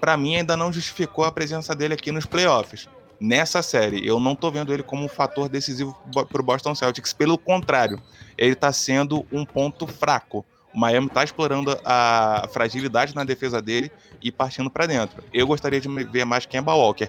para 0.00 0.16
mim, 0.16 0.36
ainda 0.36 0.56
não 0.56 0.72
justificou 0.72 1.24
a 1.24 1.32
presença 1.32 1.74
dele 1.74 1.94
aqui 1.94 2.12
nos 2.12 2.26
playoffs. 2.26 2.88
Nessa 3.20 3.62
série, 3.62 4.06
eu 4.06 4.20
não 4.20 4.34
tô 4.34 4.50
vendo 4.50 4.72
ele 4.72 4.82
como 4.82 5.04
um 5.04 5.08
fator 5.08 5.48
decisivo 5.48 5.96
para 6.12 6.40
o 6.40 6.44
Boston 6.44 6.74
Celtics. 6.74 7.12
Pelo 7.12 7.38
contrário, 7.38 8.00
ele 8.36 8.52
está 8.52 8.72
sendo 8.72 9.24
um 9.32 9.44
ponto 9.44 9.86
fraco, 9.86 10.44
O 10.74 10.78
Miami 10.78 11.08
tá 11.08 11.22
explorando 11.22 11.78
a 11.84 12.48
fragilidade 12.52 13.14
na 13.14 13.22
defesa 13.22 13.62
dele 13.62 13.90
e 14.20 14.32
partindo 14.32 14.68
para 14.68 14.86
dentro. 14.86 15.22
Eu 15.32 15.46
gostaria 15.46 15.80
de 15.80 15.88
ver 15.88 16.24
mais 16.24 16.44
Kemba 16.44 16.74
Walker. 16.74 17.08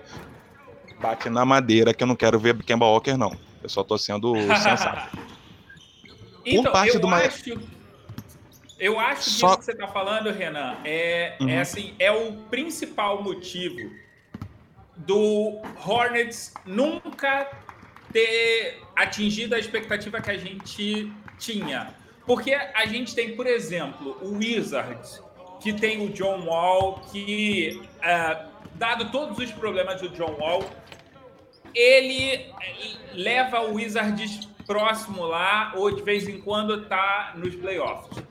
Bate 1.02 1.30
na 1.30 1.44
madeira 1.44 1.94
que 1.94 2.04
eu 2.04 2.08
não 2.08 2.16
quero 2.16 2.40
ver 2.40 2.56
Kemba 2.64 2.86
Walker, 2.86 3.18
não. 3.18 3.36
Eu 3.62 3.70
só 3.70 3.84
tô 3.84 3.98
sendo 3.98 4.36
sensato. 4.62 5.18
Então, 6.46 6.72
parte 6.72 6.96
eu 6.96 7.00
do 7.00 7.08
acho, 7.08 7.54
eu 8.78 9.00
acho 9.00 9.24
que 9.24 9.30
só... 9.30 9.48
isso 9.50 9.60
que 9.60 9.66
você 9.66 9.76
tá 9.76 9.88
falando, 9.88 10.32
Renan, 10.32 10.78
é, 10.84 11.36
é 11.40 11.44
uhum. 11.44 11.50
é 11.50 11.60
assim, 11.60 11.96
é 11.98 12.12
o 12.12 12.34
principal 12.50 13.24
motivo 13.24 13.92
do 14.98 15.62
Hornets 15.86 16.54
nunca 16.66 17.50
ter 18.12 18.82
atingido 18.96 19.56
a 19.56 19.60
expectativa 19.60 20.22
que 20.22 20.32
a 20.32 20.38
gente 20.38 21.12
tinha. 21.38 21.94
Porque 22.26 22.54
a 22.54 22.86
gente 22.86 23.14
tem, 23.14 23.36
por 23.36 23.46
exemplo, 23.46 24.18
o 24.22 24.38
Wizards, 24.38 25.22
que 25.60 25.74
tem 25.74 26.06
o 26.06 26.10
John 26.10 26.46
Wall, 26.46 27.02
que, 27.12 27.82
uh, 27.98 28.50
dado 28.76 29.12
todos 29.12 29.38
os 29.38 29.52
problemas 29.52 30.02
do 30.02 30.10
John 30.10 30.36
Wall, 30.40 30.64
ele 31.74 32.52
leva 33.14 33.62
o 33.62 33.74
Wizards 33.74 34.48
próximo 34.66 35.24
lá, 35.26 35.74
ou 35.76 35.94
de 35.94 36.02
vez 36.02 36.28
em 36.28 36.40
quando 36.40 36.86
tá 36.86 37.34
nos 37.36 37.56
playoffs. 37.56 38.24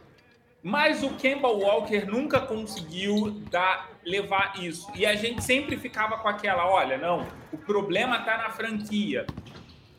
Mas 0.62 1.02
o 1.02 1.10
Kemba 1.10 1.48
Walker 1.48 2.06
nunca 2.06 2.40
conseguiu 2.40 3.30
dar, 3.50 3.90
levar 4.02 4.54
isso. 4.58 4.90
E 4.94 5.04
a 5.04 5.14
gente 5.14 5.44
sempre 5.44 5.76
ficava 5.76 6.16
com 6.16 6.26
aquela, 6.26 6.66
olha, 6.66 6.96
não, 6.96 7.26
o 7.52 7.58
problema 7.58 8.20
tá 8.20 8.38
na 8.38 8.50
franquia. 8.50 9.26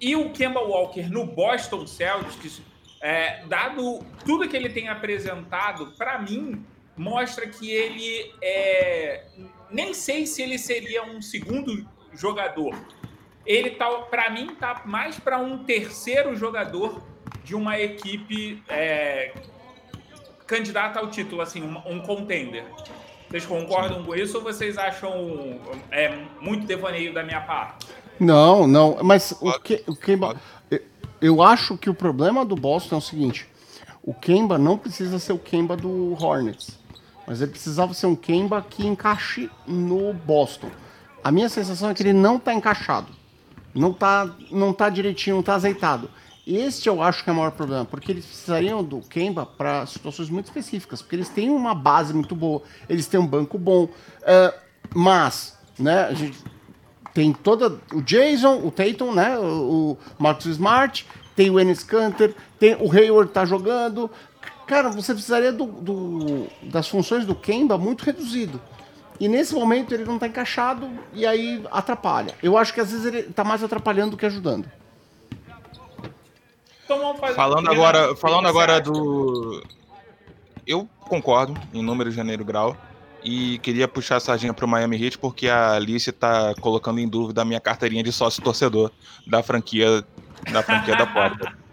E 0.01 0.15
o 0.15 0.31
Kemba 0.31 0.61
Walker 0.61 1.07
no 1.09 1.25
Boston 1.25 1.85
Celtics, 1.85 2.61
é, 2.99 3.45
dado 3.45 4.03
tudo 4.25 4.49
que 4.49 4.57
ele 4.57 4.69
tem 4.69 4.89
apresentado, 4.89 5.93
para 5.97 6.17
mim, 6.17 6.65
mostra 6.97 7.47
que 7.47 7.69
ele 7.69 8.33
é. 8.41 9.25
Nem 9.69 9.93
sei 9.93 10.25
se 10.25 10.41
ele 10.41 10.57
seria 10.57 11.03
um 11.03 11.21
segundo 11.21 11.87
jogador. 12.13 12.75
Ele 13.45 13.71
tá, 13.71 13.89
para 13.89 14.29
mim, 14.29 14.55
tá 14.59 14.81
mais 14.85 15.19
para 15.19 15.37
um 15.37 15.63
terceiro 15.63 16.35
jogador 16.35 17.01
de 17.43 17.55
uma 17.55 17.79
equipe 17.79 18.63
é, 18.67 19.33
candidata 20.47 20.99
ao 20.99 21.09
título, 21.09 21.41
assim, 21.41 21.61
um, 21.61 21.77
um 21.85 21.99
contender. 21.99 22.65
Vocês 23.29 23.45
concordam 23.45 24.03
com 24.03 24.15
isso 24.15 24.37
ou 24.37 24.43
vocês 24.43 24.77
acham 24.77 25.59
é, 25.91 26.17
muito 26.39 26.65
devaneio 26.65 27.13
da 27.13 27.23
minha 27.23 27.41
parte? 27.41 27.87
Não, 28.19 28.65
não, 28.65 28.97
mas 29.03 29.35
o 29.41 29.51
que, 29.59 29.83
o 29.87 29.95
Kemba, 29.95 30.39
eu 31.21 31.41
acho 31.41 31.77
que 31.77 31.89
o 31.89 31.93
problema 31.93 32.45
do 32.45 32.55
Boston 32.55 32.95
é 32.95 32.97
o 32.97 33.01
seguinte: 33.01 33.47
o 34.01 34.13
Kemba 34.13 34.57
não 34.57 34.77
precisa 34.77 35.19
ser 35.19 35.33
o 35.33 35.39
Kemba 35.39 35.75
do 35.75 36.13
Hornets, 36.13 36.79
mas 37.27 37.41
ele 37.41 37.51
precisava 37.51 37.93
ser 37.93 38.05
um 38.05 38.15
Kemba 38.15 38.61
que 38.61 38.87
encaixe 38.87 39.49
no 39.67 40.13
Boston. 40.13 40.69
A 41.23 41.31
minha 41.31 41.49
sensação 41.49 41.89
é 41.89 41.93
que 41.93 42.03
ele 42.03 42.13
não 42.13 42.37
está 42.37 42.53
encaixado, 42.53 43.11
não 43.75 43.91
está 43.91 44.29
não 44.51 44.73
tá 44.73 44.89
direitinho, 44.89 45.35
não 45.35 45.41
está 45.41 45.55
azeitado. 45.55 46.09
Este 46.47 46.87
eu 46.87 47.01
acho 47.01 47.23
que 47.23 47.29
é 47.29 47.33
o 47.33 47.35
maior 47.35 47.51
problema, 47.51 47.85
porque 47.85 48.11
eles 48.11 48.25
precisariam 48.25 48.83
do 48.83 49.01
Kemba 49.01 49.45
para 49.45 49.85
situações 49.87 50.29
muito 50.29 50.45
específicas, 50.45 51.01
porque 51.01 51.15
eles 51.15 51.29
têm 51.29 51.49
uma 51.49 51.73
base 51.73 52.13
muito 52.13 52.35
boa, 52.35 52.61
eles 52.87 53.07
têm 53.07 53.19
um 53.19 53.25
banco 53.25 53.57
bom, 53.57 53.85
uh, 53.85 54.53
mas, 54.93 55.57
né, 55.79 56.05
a 56.05 56.13
gente 56.13 56.37
tem 57.15 57.31
toda 57.31 57.79
o 57.93 58.01
Jason, 58.01 58.59
o 58.61 58.69
Tatum, 58.69 59.13
né? 59.13 59.39
O, 59.39 59.97
Marcus 60.19 60.47
Smart, 60.47 61.07
tem 61.33 61.49
o 61.49 61.57
Enes 61.57 61.81
Kanter, 61.81 62.35
tem 62.59 62.75
o 62.75 62.91
Hayward 62.91 63.31
tá 63.31 63.45
jogando. 63.45 64.11
Cara, 64.67 64.89
você 64.89 65.13
precisaria 65.13 65.53
do, 65.53 65.65
do, 65.65 66.47
das 66.63 66.89
funções 66.89 67.25
do 67.25 67.33
Kemba 67.33 67.77
muito 67.77 68.03
reduzido. 68.03 68.59
E 69.19 69.27
nesse 69.27 69.53
momento 69.53 69.93
ele 69.93 70.03
não 70.03 70.15
está 70.15 70.27
encaixado 70.27 70.89
e 71.13 71.25
aí 71.25 71.63
atrapalha. 71.71 72.33
Eu 72.43 72.57
acho 72.57 72.73
que 72.73 72.81
às 72.81 72.91
vezes 72.91 73.05
ele 73.05 73.19
está 73.19 73.43
mais 73.43 73.63
atrapalhando 73.63 74.11
do 74.11 74.17
que 74.17 74.25
ajudando. 74.25 74.69
Então 76.83 77.15
falando 77.33 77.71
agora, 77.71 78.15
falando 78.15 78.47
agora 78.47 78.79
do 78.79 79.63
eu 80.67 80.87
concordo 80.99 81.59
em 81.73 81.81
número 81.81 82.09
de 82.09 82.15
janeiro 82.15 82.43
grau 82.43 82.77
e 83.23 83.57
queria 83.59 83.87
puxar 83.87 84.17
a 84.17 84.19
sardinha 84.19 84.53
para 84.53 84.65
o 84.65 84.67
Miami 84.67 85.03
Heat 85.03 85.17
porque 85.17 85.47
a 85.47 85.73
Alice 85.73 86.09
está 86.09 86.53
colocando 86.61 86.99
em 86.99 87.07
dúvida 87.07 87.41
a 87.41 87.45
minha 87.45 87.59
carteirinha 87.59 88.03
de 88.03 88.11
sócio 88.11 88.43
torcedor 88.43 88.91
da 89.25 89.41
franquia 89.41 90.03
da 90.51 90.61
franquia 90.61 90.95
da 90.95 91.07
porta. 91.07 91.57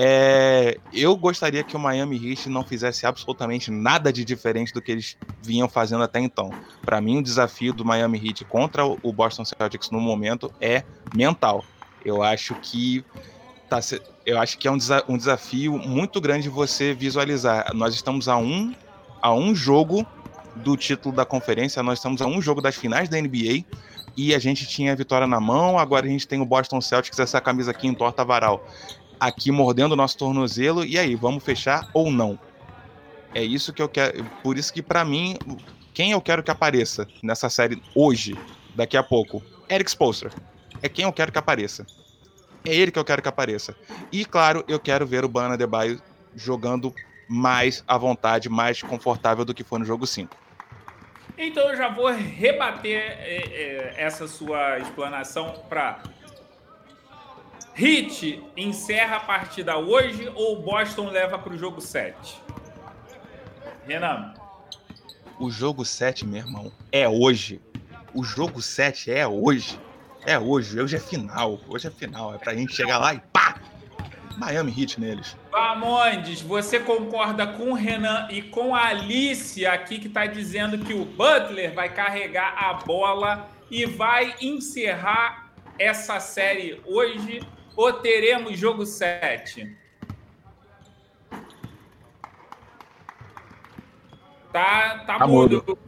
É, 0.00 0.78
eu 0.92 1.16
gostaria 1.16 1.64
que 1.64 1.74
o 1.74 1.78
Miami 1.78 2.30
Heat 2.30 2.48
não 2.48 2.62
fizesse 2.62 3.04
absolutamente 3.04 3.68
nada 3.68 4.12
de 4.12 4.24
diferente 4.24 4.72
do 4.72 4.80
que 4.80 4.92
eles 4.92 5.18
vinham 5.42 5.68
fazendo 5.68 6.04
até 6.04 6.20
então. 6.20 6.52
Para 6.84 7.00
mim, 7.00 7.18
o 7.18 7.22
desafio 7.22 7.72
do 7.72 7.84
Miami 7.84 8.28
Heat 8.28 8.44
contra 8.44 8.86
o 8.86 9.12
Boston 9.12 9.44
Celtics 9.44 9.90
no 9.90 10.00
momento 10.00 10.54
é 10.60 10.84
mental. 11.12 11.64
Eu 12.04 12.22
acho 12.22 12.54
que 12.62 13.04
tá, 13.68 13.80
eu 14.24 14.38
acho 14.38 14.56
que 14.58 14.68
é 14.68 14.70
um, 14.70 14.78
desa 14.78 15.02
um 15.08 15.16
desafio 15.16 15.76
muito 15.76 16.20
grande 16.20 16.48
você 16.48 16.94
visualizar. 16.94 17.74
Nós 17.74 17.92
estamos 17.92 18.28
a 18.28 18.36
um 18.36 18.72
a 19.20 19.34
um 19.34 19.52
jogo 19.52 20.06
do 20.54 20.76
título 20.76 21.12
da 21.12 21.24
conferência. 21.24 21.82
Nós 21.82 21.98
estamos 21.98 22.22
a 22.22 22.26
um 22.26 22.40
jogo 22.40 22.62
das 22.62 22.76
finais 22.76 23.08
da 23.08 23.20
NBA 23.20 23.64
e 24.18 24.34
a 24.34 24.38
gente 24.40 24.66
tinha 24.66 24.92
a 24.92 24.96
vitória 24.96 25.26
na 25.26 25.40
mão. 25.40 25.78
Agora 25.78 26.04
a 26.06 26.08
gente 26.08 26.26
tem 26.26 26.40
o 26.40 26.44
Boston 26.44 26.80
Celtics, 26.80 27.18
essa 27.20 27.40
camisa 27.40 27.70
aqui 27.70 27.86
em 27.86 27.94
torta 27.94 28.24
varal, 28.24 28.66
aqui 29.18 29.50
mordendo 29.50 29.92
o 29.92 29.96
nosso 29.96 30.16
tornozelo. 30.16 30.84
E 30.84 30.98
aí, 30.98 31.14
vamos 31.14 31.44
fechar 31.44 31.88
ou 31.92 32.10
não? 32.10 32.38
É 33.34 33.42
isso 33.42 33.72
que 33.72 33.82
eu 33.82 33.88
quero. 33.88 34.24
Por 34.42 34.56
isso 34.56 34.72
que, 34.72 34.82
para 34.82 35.04
mim, 35.04 35.38
quem 35.92 36.12
eu 36.12 36.20
quero 36.20 36.42
que 36.42 36.50
apareça 36.50 37.06
nessa 37.22 37.50
série 37.50 37.82
hoje, 37.94 38.36
daqui 38.74 38.96
a 38.96 39.02
pouco, 39.02 39.42
Eric 39.68 39.90
Spoelstra. 39.90 40.30
É 40.82 40.88
quem 40.88 41.04
eu 41.04 41.12
quero 41.12 41.32
que 41.32 41.38
apareça. 41.38 41.86
É 42.64 42.74
ele 42.74 42.90
que 42.90 42.98
eu 42.98 43.04
quero 43.04 43.20
que 43.20 43.28
apareça. 43.28 43.74
E, 44.12 44.24
claro, 44.24 44.64
eu 44.68 44.78
quero 44.78 45.06
ver 45.06 45.24
o 45.24 45.28
Bana 45.28 45.56
Debaio 45.56 46.00
jogando 46.34 46.94
mais 47.28 47.84
à 47.86 47.98
vontade, 47.98 48.48
mais 48.48 48.82
confortável 48.82 49.44
do 49.44 49.54
que 49.54 49.64
foi 49.64 49.78
no 49.78 49.84
jogo 49.84 50.06
5. 50.06 50.36
Então 51.36 51.68
eu 51.68 51.76
já 51.76 51.88
vou 51.88 52.10
rebater 52.10 52.96
é, 52.96 53.36
é, 53.36 53.94
essa 53.96 54.26
sua 54.26 54.78
explanação 54.78 55.62
para 55.68 56.02
Hit 57.78 58.42
encerra 58.56 59.18
a 59.18 59.20
partida 59.20 59.76
hoje 59.78 60.28
ou 60.34 60.60
Boston 60.60 61.10
leva 61.10 61.38
para 61.38 61.52
o 61.52 61.56
jogo 61.56 61.80
7? 61.80 62.36
Renan. 63.86 64.34
O 65.38 65.48
jogo 65.48 65.84
7, 65.84 66.26
meu 66.26 66.40
irmão, 66.40 66.72
é 66.90 67.08
hoje. 67.08 67.60
O 68.12 68.24
jogo 68.24 68.60
7 68.60 69.12
é 69.12 69.24
hoje. 69.28 69.78
É 70.26 70.36
hoje. 70.36 70.80
Hoje 70.80 70.96
é 70.96 70.98
final. 70.98 71.60
Hoje 71.68 71.86
é 71.86 71.90
final. 71.92 72.34
É 72.34 72.38
pra 72.38 72.52
gente 72.52 72.74
chegar 72.74 72.98
lá 72.98 73.14
e 73.14 73.20
pá! 73.32 73.60
Miami 74.36 74.74
Heat 74.76 74.98
neles. 74.98 75.36
Bamondes, 75.52 76.40
você 76.40 76.80
concorda 76.80 77.46
com 77.46 77.70
o 77.70 77.74
Renan 77.74 78.26
e 78.28 78.42
com 78.42 78.74
a 78.74 78.86
Alice 78.88 79.64
aqui 79.64 80.00
que 80.00 80.08
está 80.08 80.26
dizendo 80.26 80.78
que 80.78 80.94
o 80.94 81.04
Butler 81.04 81.72
vai 81.72 81.88
carregar 81.88 82.56
a 82.58 82.74
bola 82.74 83.48
e 83.70 83.86
vai 83.86 84.34
encerrar 84.40 85.52
essa 85.78 86.18
série 86.18 86.82
hoje 86.84 87.40
ou 87.78 87.92
teremos 87.92 88.58
jogo 88.58 88.84
7? 88.84 89.72
Tá, 94.52 94.98
tá, 95.06 95.18
tá 95.18 95.26
mudo. 95.28 95.78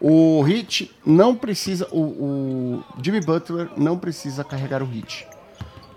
O 0.00 0.42
Hit 0.42 0.92
não 1.06 1.36
precisa. 1.36 1.86
O, 1.92 2.00
o 2.00 2.84
Jimmy 3.00 3.20
Butler 3.20 3.70
não 3.76 3.96
precisa 3.96 4.42
carregar 4.42 4.82
o 4.82 4.86
Hit. 4.86 5.28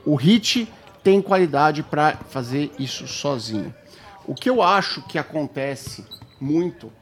O 0.05 0.13
Hit 0.13 0.71
tem 1.03 1.23
qualidade 1.23 1.81
para 1.81 2.17
fazer 2.29 2.71
isso 2.77 3.07
sozinho. 3.07 3.73
O 4.27 4.35
que 4.35 4.47
eu 4.47 4.61
acho 4.61 5.01
que 5.07 5.17
acontece 5.17 6.05
muito 6.39 6.93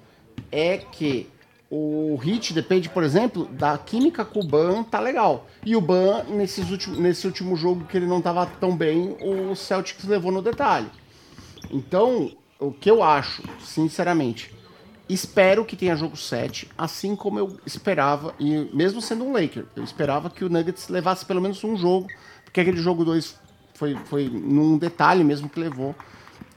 é 0.50 0.78
que 0.78 1.30
o 1.74 2.18
hit 2.18 2.54
depende, 2.54 2.90
por 2.90 3.02
exemplo, 3.02 3.46
da 3.46 3.78
química 3.78 4.26
com 4.26 4.42
o 4.42 4.46
Ban, 4.46 4.84
tá 4.84 5.00
legal. 5.00 5.48
E 5.66 5.74
o 5.74 5.80
Ban, 5.80 6.26
nesses 6.26 6.70
últimos, 6.70 7.00
nesse 7.00 7.26
último 7.26 7.56
jogo 7.56 7.86
que 7.86 7.96
ele 7.96 8.06
não 8.06 8.18
estava 8.18 8.46
tão 8.46 8.76
bem, 8.76 9.16
o 9.22 9.56
Celtics 9.56 10.04
levou 10.04 10.34
no 10.34 10.42
detalhe. 10.42 10.90
Então, 11.72 12.30
o 12.60 12.74
que 12.74 12.92
eu 12.92 13.02
acho, 13.02 13.42
sinceramente, 13.64 14.54
espero 15.08 15.64
que 15.64 15.78
tenha 15.78 15.96
jogo 15.96 16.18
7, 16.18 16.68
assim 16.78 17.16
como 17.16 17.40
eu 17.40 17.58
esperava, 17.66 18.36
e 18.38 18.70
mesmo 18.76 19.02
sendo 19.02 19.24
um 19.24 19.32
Laker, 19.32 19.66
eu 19.74 19.84
esperava 19.84 20.30
que 20.30 20.44
o 20.44 20.50
Nuggets 20.50 20.90
levasse 20.90 21.26
pelo 21.26 21.40
menos 21.40 21.64
um 21.64 21.78
jogo, 21.78 22.08
porque 22.44 22.60
aquele 22.60 22.82
jogo 22.82 23.06
2 23.06 23.40
foi, 23.76 23.96
foi 24.06 24.30
num 24.30 24.78
detalhe 24.78 25.24
mesmo 25.24 25.48
que 25.48 25.60
levou 25.60 25.96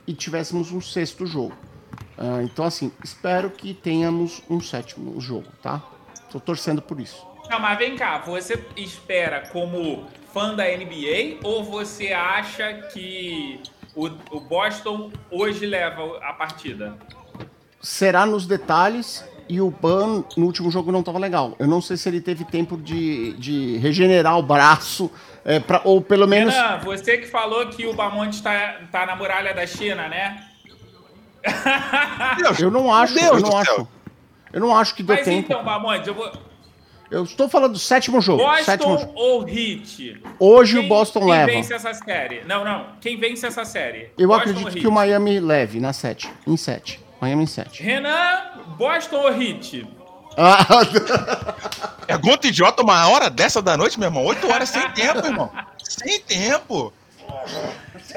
e 0.08 0.12
tivéssemos 0.12 0.72
um 0.72 0.80
sexto 0.80 1.24
jogo. 1.24 1.54
Uh, 2.16 2.42
então, 2.42 2.64
assim, 2.64 2.92
espero 3.02 3.50
que 3.50 3.74
tenhamos 3.74 4.42
um 4.48 4.60
sétimo 4.60 5.20
jogo, 5.20 5.48
tá? 5.62 5.82
Tô 6.30 6.38
torcendo 6.38 6.80
por 6.80 7.00
isso. 7.00 7.26
Não, 7.50 7.60
mas 7.60 7.78
vem 7.78 7.96
cá, 7.96 8.18
você 8.18 8.64
espera 8.76 9.48
como 9.52 10.06
fã 10.32 10.54
da 10.54 10.64
NBA 10.64 11.38
ou 11.42 11.62
você 11.62 12.12
acha 12.12 12.72
que 12.92 13.60
o, 13.94 14.06
o 14.06 14.40
Boston 14.40 15.10
hoje 15.30 15.66
leva 15.66 16.18
a 16.22 16.32
partida? 16.32 16.96
Será 17.80 18.24
nos 18.24 18.46
detalhes 18.46 19.24
e 19.48 19.60
o 19.60 19.70
Ban 19.70 20.24
no 20.36 20.46
último 20.46 20.70
jogo 20.70 20.90
não 20.90 21.00
estava 21.00 21.18
legal. 21.18 21.54
Eu 21.58 21.66
não 21.66 21.80
sei 21.80 21.96
se 21.96 22.08
ele 22.08 22.20
teve 22.20 22.44
tempo 22.44 22.76
de, 22.76 23.34
de 23.34 23.76
regenerar 23.76 24.38
o 24.38 24.42
braço, 24.42 25.10
é, 25.44 25.60
pra, 25.60 25.82
ou 25.84 26.00
pelo 26.00 26.26
menos. 26.26 26.54
Renan, 26.54 26.78
você 26.78 27.18
que 27.18 27.26
falou 27.26 27.66
que 27.68 27.86
o 27.86 27.92
Bamonte 27.92 28.36
está 28.36 28.80
tá 28.90 29.04
na 29.04 29.14
muralha 29.14 29.52
da 29.52 29.66
China, 29.66 30.08
né? 30.08 30.53
Deus, 32.38 32.58
eu 32.60 32.70
não 32.70 32.92
acho, 32.92 33.14
Deus 33.14 33.26
eu 33.26 33.40
não 33.40 33.56
acho. 33.56 33.74
Céu. 33.74 33.88
Eu 34.52 34.60
não 34.60 34.76
acho 34.76 34.94
que 34.94 35.02
deu 35.02 35.16
Mas 35.16 35.24
tempo. 35.24 35.52
então, 35.52 35.64
Bamonte, 35.64 36.08
eu 36.08 36.14
vou. 36.14 36.32
Eu 37.10 37.24
estou 37.24 37.48
falando 37.48 37.72
do 37.72 37.78
sétimo 37.78 38.20
jogo. 38.20 38.42
Boston 38.42 38.64
sétimo... 38.64 39.12
ou 39.14 39.48
Heat? 39.48 40.22
Hoje 40.38 40.76
quem, 40.76 40.86
o 40.86 40.88
Boston 40.88 41.20
quem 41.20 41.30
leva. 41.30 41.46
Quem 41.46 41.56
vence 41.56 41.74
essa 41.74 41.94
série? 41.94 42.44
Não, 42.44 42.64
não. 42.64 42.86
Quem 43.00 43.18
vence 43.18 43.46
essa 43.46 43.64
série? 43.64 44.10
Eu 44.16 44.28
Boston 44.28 44.50
acredito 44.50 44.76
que 44.80 44.86
o 44.86 44.92
Miami 44.92 45.38
leve 45.38 45.80
na 45.80 45.92
7. 45.92 46.30
Em 46.46 46.56
7. 46.56 47.00
Miami 47.20 47.44
em 47.44 47.46
7. 47.46 47.82
Renan, 47.82 48.40
Boston 48.78 49.16
ou 49.16 49.28
Heat? 49.30 49.86
Gota 52.20 52.46
idiota 52.48 52.82
uma 52.82 53.08
hora 53.08 53.30
dessa 53.30 53.62
da 53.62 53.76
noite, 53.76 53.98
meu 53.98 54.08
irmão? 54.08 54.24
8 54.24 54.50
horas 54.50 54.68
sem 54.68 54.90
tempo, 54.90 55.24
irmão. 55.24 55.50
Sem 55.82 56.20
tempo. 56.20 56.92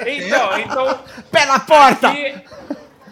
Então, 0.05 0.59
então. 0.59 0.99
Pé 1.31 1.45
na 1.45 1.59
porta! 1.59 2.09
Aqui, 2.09 2.41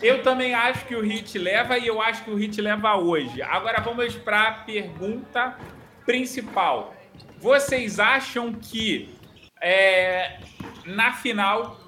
eu 0.06 0.22
também 0.22 0.54
acho 0.54 0.86
que 0.86 0.96
o 0.96 1.02
Hit 1.02 1.36
leva 1.40 1.80
e 1.80 1.88
eu 1.88 2.00
acho 2.00 2.24
que 2.24 2.30
o 2.30 2.36
Hit 2.36 2.62
leva 2.62 2.96
hoje. 2.96 3.42
Agora 3.42 3.82
vamos 3.82 4.16
para 4.16 4.50
a 4.50 4.52
pergunta 4.52 5.58
principal. 6.06 6.94
Vocês 7.40 8.00
acham 8.00 8.54
que 8.54 9.10
é, 9.60 10.38
na 10.86 11.14
final 11.14 11.80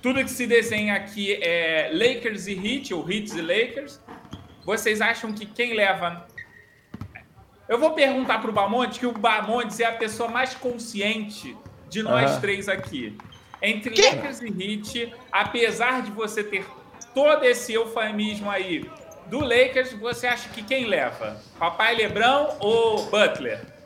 tudo 0.00 0.22
que 0.22 0.30
se 0.30 0.46
desenha 0.46 0.94
aqui 0.94 1.34
é 1.42 1.90
Lakers 1.92 2.46
e 2.46 2.52
Heat, 2.54 2.94
ou 2.94 3.10
Heat 3.10 3.36
e 3.36 3.40
Lakers? 3.40 4.00
Vocês 4.64 5.00
acham 5.00 5.32
que 5.32 5.44
quem 5.44 5.74
leva. 5.74 6.24
Eu 7.68 7.80
vou 7.80 7.94
perguntar 7.94 8.38
para 8.40 8.48
o 8.50 8.52
Bamontes, 8.52 8.96
que 8.96 9.06
o 9.06 9.12
Bamontes 9.12 9.80
é 9.80 9.86
a 9.86 9.92
pessoa 9.92 10.30
mais 10.30 10.54
consciente 10.54 11.56
de 11.90 12.00
nós 12.00 12.34
uhum. 12.34 12.40
três 12.40 12.68
aqui. 12.68 13.18
Entre 13.60 13.90
que? 13.90 14.02
Lakers 14.02 14.40
e 14.40 14.46
Heat, 14.46 15.14
apesar 15.32 16.02
de 16.02 16.12
você 16.12 16.44
ter 16.44 16.64
todo 17.14 17.44
esse 17.44 17.72
eufemismo 17.72 18.50
aí 18.50 18.90
do 19.26 19.40
Lakers, 19.40 19.92
você 19.92 20.26
acha 20.26 20.48
que 20.48 20.62
quem 20.62 20.86
leva? 20.86 21.36
Papai 21.58 21.94
Lebrão 21.94 22.56
ou 22.60 23.04
Butler? 23.06 23.77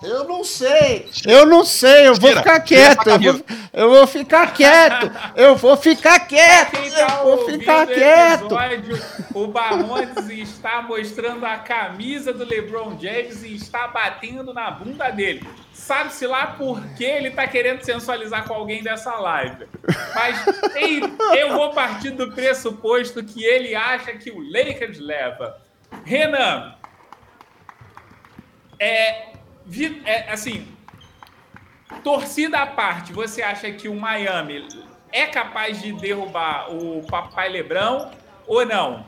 Eu 0.00 0.24
não 0.24 0.44
sei. 0.44 1.10
Eu 1.26 1.44
não 1.44 1.64
sei. 1.64 2.06
Eu 2.06 2.14
vou 2.14 2.36
ficar 2.36 2.60
quieto. 2.60 3.08
Eu 3.08 3.18
vou, 3.18 3.44
eu 3.72 3.90
vou 3.90 4.06
ficar 4.06 4.52
quieto. 4.52 5.10
Eu 5.34 5.56
vou 5.56 5.76
ficar 5.76 6.20
quieto. 6.20 6.72
Tá 6.72 7.20
eu 7.20 7.24
vou 7.24 7.46
ficar 7.46 7.86
quieto. 7.86 8.44
Episódio, 8.44 9.02
o 9.34 9.48
Bamontes 9.48 10.28
está 10.30 10.82
mostrando 10.82 11.44
a 11.44 11.58
camisa 11.58 12.32
do 12.32 12.44
LeBron 12.44 12.96
James 13.00 13.42
e 13.42 13.56
está 13.56 13.88
batendo 13.88 14.54
na 14.54 14.70
bunda 14.70 15.10
dele. 15.10 15.46
Sabe-se 15.72 16.26
lá 16.26 16.48
por 16.48 16.80
que 16.94 17.04
ele 17.04 17.28
está 17.28 17.48
querendo 17.48 17.82
sensualizar 17.82 18.46
com 18.46 18.54
alguém 18.54 18.82
dessa 18.82 19.16
live. 19.16 19.66
Mas 20.14 20.44
eu 21.36 21.54
vou 21.54 21.72
partir 21.72 22.10
do 22.10 22.32
pressuposto 22.32 23.24
que 23.24 23.44
ele 23.44 23.74
acha 23.74 24.12
que 24.12 24.30
o 24.30 24.38
Lakers 24.38 24.98
leva. 25.00 25.60
Renan, 26.04 26.74
é, 28.78 29.37
é, 30.04 30.30
assim, 30.30 30.66
torcida 32.02 32.58
à 32.60 32.66
parte, 32.66 33.12
você 33.12 33.42
acha 33.42 33.70
que 33.70 33.88
o 33.88 33.94
Miami 33.94 34.66
é 35.12 35.26
capaz 35.26 35.80
de 35.82 35.92
derrubar 35.92 36.72
o 36.74 37.02
Papai 37.06 37.48
Lebrão 37.48 38.10
ou 38.46 38.64
não? 38.64 39.04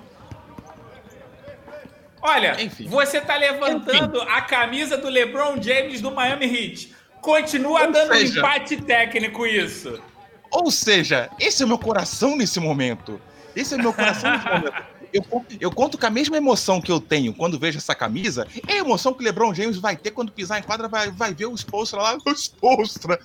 Olha, 2.22 2.62
Enfim. 2.62 2.86
você 2.86 3.18
está 3.18 3.36
levantando 3.36 4.18
Enfim. 4.18 4.28
a 4.30 4.42
camisa 4.42 4.98
do 4.98 5.08
LeBron 5.08 5.60
James 5.60 6.00
do 6.00 6.10
Miami 6.10 6.46
Heat. 6.46 6.94
Continua 7.22 7.86
ou 7.86 7.92
dando 7.92 8.12
seja, 8.12 8.34
um 8.34 8.38
empate 8.38 8.76
técnico 8.82 9.46
isso. 9.46 10.02
Ou 10.50 10.70
seja, 10.70 11.30
esse 11.38 11.62
é 11.62 11.64
o 11.64 11.68
meu 11.68 11.78
coração 11.78 12.36
nesse 12.36 12.60
momento. 12.60 13.20
Esse 13.54 13.74
é 13.74 13.76
o 13.78 13.80
meu 13.80 13.92
coração 13.92 14.30
nesse 14.32 14.44
momento 14.46 14.72
eu, 15.12 15.24
eu 15.60 15.70
conto 15.70 15.98
com 15.98 16.06
a 16.06 16.10
mesma 16.10 16.36
emoção 16.36 16.80
que 16.80 16.90
eu 16.90 17.00
tenho 17.00 17.32
quando 17.34 17.58
vejo 17.58 17.78
essa 17.78 17.94
camisa, 17.94 18.46
é 18.66 18.74
a 18.74 18.78
emoção 18.78 19.12
que 19.12 19.20
o 19.20 19.24
LeBron 19.24 19.54
James 19.54 19.76
vai 19.76 19.96
ter 19.96 20.10
quando 20.10 20.32
pisar 20.32 20.58
em 20.58 20.62
quadra, 20.62 20.88
vai, 20.88 21.10
vai 21.10 21.34
ver 21.34 21.46
o 21.46 21.54
Spolstra 21.54 22.00
lá, 22.00 22.18
o 22.24 22.30
Spolstra. 22.32 23.18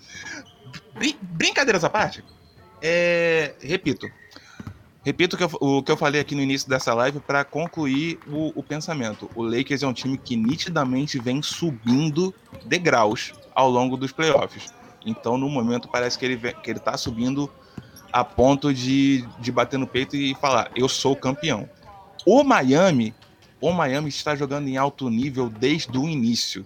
Brin 0.94 1.16
brincadeiras 1.22 1.84
à 1.84 1.90
parte, 1.90 2.24
é, 2.82 3.54
repito, 3.60 4.08
repito 5.04 5.36
o 5.36 5.38
que, 5.38 5.44
eu, 5.44 5.50
o 5.60 5.84
que 5.84 5.92
eu 5.92 5.98
falei 5.98 6.22
aqui 6.22 6.36
no 6.36 6.42
início 6.42 6.70
dessa 6.70 6.94
live 6.94 7.20
para 7.20 7.44
concluir 7.44 8.20
o, 8.28 8.52
o, 8.56 8.64
pensamento. 8.64 9.30
O 9.36 9.44
Lakers 9.44 9.84
é 9.84 9.88
um 9.88 9.94
time 9.94 10.18
que 10.18 10.36
nitidamente 10.36 11.20
vem 11.20 11.42
subindo 11.42 12.34
degraus 12.66 13.34
ao 13.54 13.70
longo 13.70 13.98
dos 13.98 14.12
playoffs. 14.12 14.74
Então, 15.06 15.38
no 15.38 15.50
momento, 15.50 15.88
parece 15.88 16.18
que 16.18 16.26
ele, 16.26 16.36
vem, 16.36 16.54
que 16.56 16.70
ele 16.70 16.80
tá 16.80 16.98
subindo 16.98 17.50
a 18.12 18.24
ponto 18.24 18.74
de, 18.74 19.28
de 19.40 19.52
bater 19.52 19.78
no 19.78 19.86
peito 19.86 20.16
e 20.16 20.34
falar: 20.36 20.72
eu 20.76 20.88
sou 20.88 21.16
campeão. 21.16 21.70
O 22.26 22.44
Miami, 22.44 23.14
o 23.62 23.72
Miami 23.72 24.10
está 24.10 24.36
jogando 24.36 24.68
em 24.68 24.78
alto 24.78 25.10
nível 25.10 25.48
desde 25.48 25.96
o 25.96 26.10
início. 26.10 26.66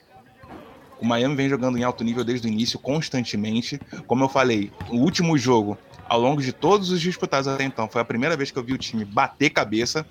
O 1.02 1.06
Miami 1.06 1.36
vem 1.36 1.50
jogando 1.50 1.78
em 1.78 1.84
alto 1.84 2.02
nível 2.02 2.24
desde 2.24 2.48
o 2.48 2.50
início, 2.50 2.80
constantemente. 2.80 3.78
Como 4.08 4.24
eu 4.24 4.30
falei, 4.30 4.72
o 4.90 4.96
último 4.96 5.38
jogo, 5.38 5.78
ao 6.08 6.20
longo 6.20 6.42
de 6.42 6.54
todos 6.54 6.92
os 6.92 7.02
disputados 7.02 7.48
até 7.48 7.66
então, 7.66 7.90
foi 7.90 8.02
a 8.02 8.06
primeira 8.06 8.38
vez 8.38 8.52
que 8.52 8.58
eu 8.58 8.64
vi 8.64 8.72
o 8.72 8.78
time 8.78 9.04
bater 9.04 9.50
cabeça. 9.50 10.06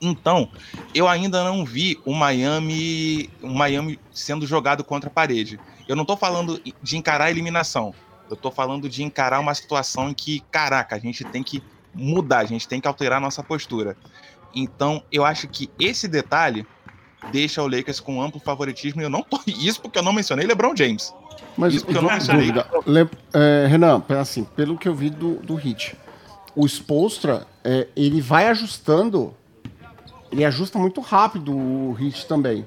Então, 0.00 0.48
eu 0.94 1.08
ainda 1.08 1.42
não 1.42 1.64
vi 1.64 1.98
o 2.06 2.14
Miami, 2.14 3.28
o 3.42 3.48
Miami 3.48 3.98
sendo 4.12 4.46
jogado 4.46 4.84
contra 4.84 5.10
a 5.10 5.12
parede. 5.12 5.58
Eu 5.88 5.96
não 5.96 6.02
estou 6.02 6.16
falando 6.16 6.62
de 6.80 6.96
encarar 6.96 7.24
a 7.24 7.30
eliminação. 7.30 7.92
Eu 8.30 8.36
tô 8.36 8.52
falando 8.52 8.88
de 8.88 9.02
encarar 9.02 9.40
uma 9.40 9.54
situação 9.54 10.10
em 10.10 10.14
que, 10.14 10.44
caraca, 10.50 10.94
a 10.94 10.98
gente 10.98 11.24
tem 11.24 11.42
que 11.42 11.60
mudar, 11.92 12.38
a 12.38 12.44
gente 12.44 12.66
tem 12.66 12.80
que 12.80 12.88
alterar 12.88 13.18
a 13.18 13.20
nossa 13.20 13.42
postura. 13.42 13.96
Então, 14.54 15.02
eu 15.10 15.24
acho 15.24 15.48
que 15.48 15.70
esse 15.78 16.08
detalhe 16.08 16.66
deixa 17.32 17.62
o 17.62 17.68
Lakers 17.68 18.00
com 18.00 18.22
amplo 18.22 18.40
favoritismo. 18.40 19.00
E 19.00 19.04
eu 19.04 19.10
não 19.10 19.22
tô. 19.22 19.40
Isso 19.46 19.80
porque 19.80 19.98
eu 19.98 20.02
não 20.02 20.12
mencionei 20.12 20.46
LeBron 20.46 20.74
James. 20.76 21.12
Mas 21.56 21.74
isso 21.74 21.84
porque 21.84 21.98
eu 21.98 22.02
não 22.02 22.10
mencionei. 22.10 22.50
Le... 22.86 23.08
É, 23.34 23.66
Renan, 23.68 24.02
assim, 24.18 24.44
pelo 24.44 24.78
que 24.78 24.88
eu 24.88 24.94
vi 24.94 25.10
do, 25.10 25.34
do 25.36 25.54
Hit, 25.54 25.96
o 26.54 26.66
Spolstra, 26.66 27.46
é, 27.64 27.88
ele 27.96 28.20
vai 28.20 28.48
ajustando. 28.48 29.34
Ele 30.30 30.44
ajusta 30.44 30.78
muito 30.78 31.00
rápido 31.00 31.56
o 31.56 31.92
Hit 31.92 32.26
também. 32.26 32.66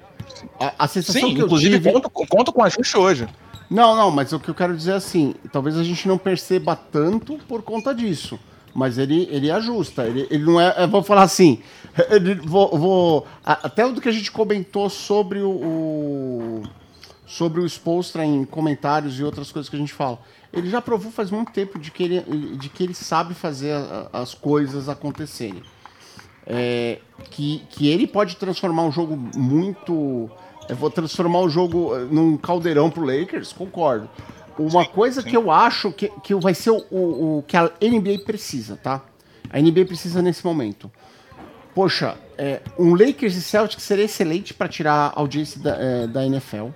A, 0.60 0.86
a 0.86 0.88
sensação 0.88 1.22
Sim, 1.22 1.36
que 1.36 1.42
inclusive 1.42 1.76
eu 1.76 1.80
tive... 1.80 1.94
conto, 1.94 2.10
conto 2.28 2.54
com 2.54 2.64
ajuste 2.64 2.98
hoje. 2.98 3.28
Não, 3.70 3.96
não, 3.96 4.12
mas 4.12 4.34
o 4.34 4.40
que 4.40 4.50
eu 4.50 4.56
quero 4.56 4.76
dizer 4.76 4.92
é 4.92 4.96
assim, 4.96 5.34
talvez 5.52 5.78
a 5.78 5.84
gente 5.84 6.08
não 6.08 6.18
perceba 6.18 6.76
tanto 6.76 7.38
por 7.48 7.64
conta 7.64 7.96
disso. 7.96 8.38
Mas 8.74 8.98
ele, 8.98 9.28
ele 9.32 9.52
ajusta. 9.52 10.06
Ele, 10.06 10.28
ele 10.30 10.44
não 10.44 10.60
é. 10.60 10.88
Vou 10.88 11.04
falar 11.04 11.24
assim. 11.24 11.62
Ele, 12.10 12.36
vou, 12.36 12.78
vou, 12.78 13.28
até 13.44 13.86
o 13.86 13.94
que 13.94 14.10
a 14.10 14.12
gente 14.12 14.32
comentou 14.32 14.90
sobre 14.90 15.40
o, 15.40 15.52
o 15.52 16.64
sobre 17.26 17.62
o 17.62 17.66
Spolstra 17.66 18.26
em 18.26 18.44
comentários 18.46 19.20
e 19.20 19.24
outras 19.24 19.52
coisas 19.52 19.70
que 19.70 19.76
a 19.76 19.80
gente 19.80 19.94
fala. 19.94 20.20
Ele 20.52 20.70
já 20.70 20.82
provou 20.82 21.12
faz 21.12 21.32
muito 21.32 21.52
tempo 21.52 21.80
de 21.80 21.92
que 21.92 22.04
ele, 22.04 22.58
de 22.58 22.70
que 22.70 22.84
ele 22.84 22.94
sabe 22.94 23.34
fazer 23.34 23.76
as 24.12 24.34
coisas 24.34 24.90
acontecerem. 24.90 25.62
É, 26.46 27.00
que, 27.30 27.64
que 27.70 27.88
ele 27.88 28.06
pode 28.06 28.36
transformar 28.36 28.84
um 28.84 28.92
jogo 28.92 29.18
muito 29.36 30.30
eu 30.70 30.76
vou 30.76 30.90
transformar 30.90 31.40
o 31.40 31.50
jogo 31.50 31.96
eh, 31.96 32.06
num 32.10 32.38
caldeirão 32.38 32.90
pro 32.90 33.04
Lakers, 33.04 33.52
concordo. 33.52 34.10
Uma 34.58 34.86
coisa 34.86 35.22
sim. 35.22 35.30
que 35.30 35.38
eu 35.38 35.50
acho 35.50 35.92
que, 35.92 36.12
que 36.24 36.36
vai 36.36 36.54
ser 36.54 36.70
o, 36.70 36.84
o, 36.92 37.38
o, 37.40 37.44
que 37.44 37.58
a 37.58 37.72
NBA 37.82 38.20
precisa, 38.26 38.76
tá? 38.76 39.02
A 39.50 39.60
NBA 39.60 39.86
precisa 39.86 40.22
nesse 40.22 40.46
momento. 40.46 40.92
Poxa, 41.74 42.16
é, 42.38 42.62
um 42.78 42.94
Lakers 42.94 43.36
e 43.36 43.42
Celtics 43.42 43.84
seria 43.84 44.06
excelente 44.06 44.54
para 44.54 44.68
tirar 44.68 45.12
a 45.16 45.20
audiência 45.20 45.60
da, 45.60 45.76
é, 45.76 46.08
da 46.08 46.26
NFL. 46.26 46.68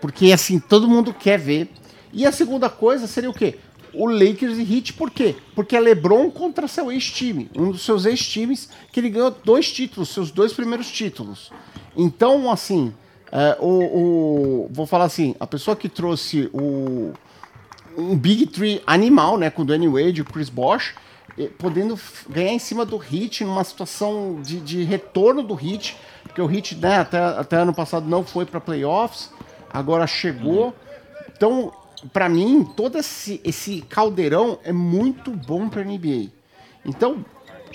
Porque 0.00 0.32
assim, 0.32 0.60
todo 0.60 0.88
mundo 0.88 1.12
quer 1.12 1.38
ver. 1.38 1.68
E 2.12 2.24
a 2.24 2.32
segunda 2.32 2.70
coisa 2.70 3.06
seria 3.06 3.28
o 3.28 3.34
quê? 3.34 3.58
O 3.92 4.06
Lakers 4.06 4.58
e 4.58 4.76
Heat, 4.76 4.92
por 4.92 5.10
quê? 5.10 5.34
Porque 5.54 5.76
é 5.76 5.80
LeBron 5.80 6.30
contra 6.30 6.68
seu 6.68 6.92
ex-time. 6.92 7.50
Um 7.56 7.70
dos 7.70 7.82
seus 7.82 8.06
ex-times 8.06 8.68
que 8.92 9.00
ele 9.00 9.10
ganhou 9.10 9.30
dois 9.44 9.72
títulos, 9.72 10.10
seus 10.10 10.30
dois 10.30 10.52
primeiros 10.52 10.90
títulos. 10.90 11.50
Então, 11.96 12.50
assim, 12.50 12.94
é, 13.30 13.56
o, 13.60 13.66
o, 13.66 14.70
vou 14.70 14.86
falar 14.86 15.04
assim, 15.04 15.34
a 15.38 15.46
pessoa 15.46 15.76
que 15.76 15.88
trouxe 15.88 16.48
o 16.52 17.12
um 17.96 18.16
Big 18.16 18.46
Tree 18.46 18.80
animal, 18.86 19.36
né, 19.36 19.50
com 19.50 19.62
o 19.62 19.64
Danny 19.64 19.88
Wade 19.88 20.18
e 20.18 20.22
o 20.22 20.24
Chris 20.24 20.48
Bosh, 20.48 20.94
podendo 21.58 21.98
ganhar 22.28 22.52
em 22.52 22.58
cima 22.58 22.84
do 22.84 22.96
Hit 22.96 23.44
numa 23.44 23.62
situação 23.64 24.40
de, 24.42 24.60
de 24.60 24.82
retorno 24.84 25.42
do 25.42 25.54
Hit, 25.54 25.96
porque 26.24 26.40
o 26.40 26.46
Hit 26.46 26.76
né, 26.76 26.98
até, 26.98 27.18
até 27.18 27.56
ano 27.56 27.74
passado 27.74 28.08
não 28.08 28.24
foi 28.24 28.44
para 28.44 28.60
playoffs, 28.60 29.30
agora 29.72 30.06
chegou. 30.06 30.74
Então, 31.36 31.72
para 32.12 32.28
mim, 32.28 32.64
todo 32.76 32.98
esse, 32.98 33.40
esse 33.44 33.82
caldeirão 33.82 34.58
é 34.64 34.72
muito 34.72 35.30
bom 35.30 35.68
para 35.68 35.84
NBA. 35.84 36.30
Então, 36.84 37.24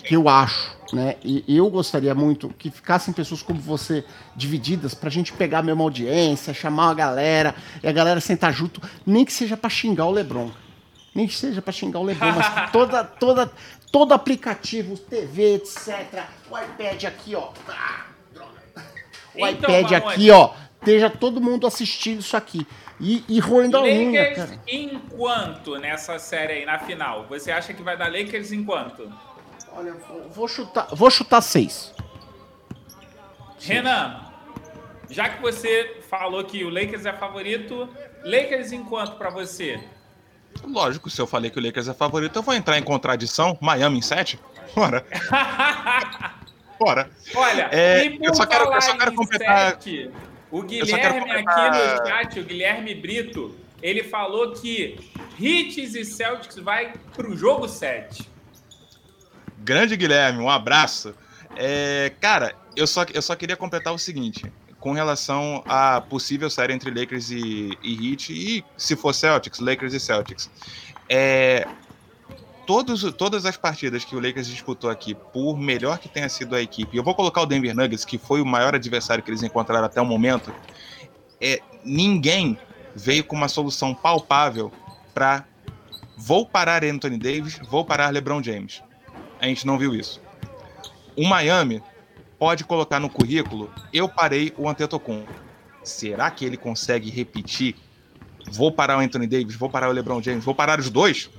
eu 0.09 0.27
acho, 0.27 0.75
né? 0.93 1.15
E 1.23 1.43
eu 1.47 1.69
gostaria 1.69 2.13
muito 2.13 2.49
que 2.49 2.69
ficassem 2.69 3.13
pessoas 3.13 3.41
como 3.41 3.59
você 3.59 4.05
divididas 4.35 4.93
pra 4.93 5.09
gente 5.09 5.33
pegar 5.33 5.59
a 5.59 5.63
mesma 5.63 5.83
audiência, 5.83 6.53
chamar 6.53 6.91
a 6.91 6.93
galera 6.93 7.55
e 7.81 7.87
a 7.87 7.91
galera 7.91 8.21
sentar 8.21 8.53
junto, 8.53 8.81
nem 9.05 9.25
que 9.25 9.33
seja 9.33 9.57
para 9.57 9.69
xingar 9.69 10.05
o 10.05 10.11
LeBron. 10.11 10.51
Nem 11.15 11.27
que 11.27 11.33
seja 11.33 11.61
para 11.61 11.73
xingar 11.73 11.99
o 11.99 12.03
LeBron, 12.03 12.31
mas 12.31 12.47
toda 12.71 13.03
toda 13.03 13.51
todo 13.91 14.13
aplicativo, 14.13 14.97
TV, 14.97 15.55
etc, 15.55 16.23
o 16.49 16.57
iPad 16.57 17.03
aqui, 17.05 17.35
ó. 17.35 17.49
Ah, 17.67 18.05
o 19.35 19.47
então, 19.47 19.69
iPad 19.69 19.93
aqui, 19.93 20.31
ó, 20.31 20.53
esteja 20.79 21.09
todo 21.09 21.41
mundo 21.41 21.65
assistindo 21.65 22.19
isso 22.19 22.37
aqui. 22.37 22.67
E, 22.99 23.23
e 23.27 23.39
roendo 23.39 23.77
a 23.77 23.81
unha, 23.81 24.35
cara. 24.35 24.59
enquanto 24.67 25.77
nessa 25.77 26.19
série 26.19 26.53
aí, 26.53 26.65
na 26.65 26.79
final? 26.79 27.25
Você 27.27 27.51
acha 27.51 27.73
que 27.73 27.81
vai 27.81 27.97
dar 27.97 28.11
Lakers 28.11 28.51
enquanto? 28.51 29.11
Olha, 29.75 29.95
vou 30.29 30.47
chutar, 30.47 30.87
vou 30.93 31.09
chutar 31.09 31.41
seis. 31.41 31.93
Renan, 33.59 34.19
já 35.09 35.29
que 35.29 35.41
você 35.41 36.01
falou 36.09 36.43
que 36.43 36.63
o 36.63 36.69
Lakers 36.69 37.05
é 37.05 37.13
favorito, 37.13 37.89
Lakers 38.23 38.71
enquanto 38.71 39.17
para 39.17 39.29
você? 39.29 39.81
Lógico, 40.65 41.09
se 41.09 41.19
eu 41.19 41.25
falei 41.25 41.49
que 41.49 41.59
o 41.59 41.63
Lakers 41.63 41.87
é 41.87 41.93
favorito, 41.93 42.37
eu 42.37 42.43
vou 42.43 42.53
entrar 42.53 42.77
em 42.77 42.83
contradição. 42.83 43.57
Miami 43.61 43.97
em 43.97 44.01
7? 44.01 44.39
Bora. 44.75 45.05
Bora. 46.79 47.09
Olha, 47.35 47.69
é, 47.71 48.17
eu 48.21 48.35
só 48.35 48.45
quero, 48.45 48.71
eu 48.71 48.81
só 48.81 48.97
quero 48.97 49.13
completar. 49.15 49.71
Sete, 49.71 50.11
o 50.51 50.61
Guilherme 50.61 51.31
aqui 51.31 51.69
no 51.69 52.07
chat, 52.07 52.39
o 52.39 52.43
Guilherme 52.43 52.95
Brito, 52.95 53.55
ele 53.81 54.03
falou 54.03 54.53
que 54.53 54.99
Hits 55.39 55.95
e 55.95 56.05
Celtics 56.05 56.57
vai 56.57 56.93
pro 57.13 57.35
jogo 57.35 57.67
7. 57.67 58.32
Grande 59.63 59.95
Guilherme, 59.95 60.39
um 60.39 60.49
abraço. 60.49 61.15
É, 61.55 62.11
cara, 62.19 62.53
eu 62.75 62.85
só, 62.85 63.05
eu 63.13 63.21
só 63.21 63.35
queria 63.35 63.55
completar 63.55 63.93
o 63.93 63.97
seguinte: 63.97 64.45
com 64.79 64.91
relação 64.91 65.63
à 65.65 66.01
possível 66.01 66.49
série 66.49 66.73
entre 66.73 66.91
Lakers 66.91 67.31
e, 67.31 67.77
e 67.81 68.11
Heat, 68.11 68.33
e 68.33 68.65
se 68.75 68.95
for 68.95 69.13
Celtics, 69.13 69.59
Lakers 69.59 69.93
e 69.93 69.99
Celtics. 69.99 70.49
É, 71.09 71.65
todos, 72.65 73.03
todas 73.13 73.45
as 73.45 73.55
partidas 73.55 74.03
que 74.03 74.15
o 74.15 74.19
Lakers 74.19 74.47
disputou 74.47 74.89
aqui, 74.89 75.15
por 75.15 75.57
melhor 75.57 75.97
que 75.97 76.09
tenha 76.09 76.27
sido 76.27 76.55
a 76.55 76.61
equipe, 76.61 76.97
eu 76.97 77.03
vou 77.03 77.15
colocar 77.15 77.41
o 77.41 77.45
Denver 77.45 77.73
Nuggets, 77.73 78.03
que 78.03 78.17
foi 78.17 78.41
o 78.41 78.45
maior 78.45 78.75
adversário 78.75 79.23
que 79.23 79.29
eles 79.29 79.43
encontraram 79.43 79.85
até 79.85 80.01
o 80.01 80.05
momento, 80.05 80.53
é, 81.39 81.61
ninguém 81.83 82.57
veio 82.95 83.23
com 83.23 83.35
uma 83.35 83.47
solução 83.47 83.93
palpável 83.93 84.71
para 85.13 85.45
vou 86.17 86.45
parar 86.45 86.83
Anthony 86.83 87.17
Davis, 87.17 87.59
vou 87.69 87.85
parar 87.85 88.09
LeBron 88.09 88.41
James. 88.41 88.81
A 89.43 89.47
gente 89.47 89.67
não 89.67 89.77
viu 89.77 89.93
isso. 89.93 90.21
O 91.17 91.27
Miami 91.27 91.83
pode 92.39 92.63
colocar 92.63 92.97
no 92.97 93.09
currículo, 93.09 93.69
eu 93.91 94.07
parei 94.07 94.53
o 94.57 94.69
Antetokounmpo. 94.69 95.33
Será 95.83 96.31
que 96.31 96.45
ele 96.45 96.55
consegue 96.55 97.09
repetir? 97.09 97.75
Vou 98.49 98.71
parar 98.71 98.99
o 98.99 99.01
Anthony 99.01 99.27
Davis, 99.27 99.57
vou 99.57 99.69
parar 99.69 99.89
o 99.89 99.91
LeBron 99.91 100.21
James, 100.21 100.45
vou 100.45 100.55
parar 100.55 100.79
os 100.79 100.89
dois? 100.89 101.29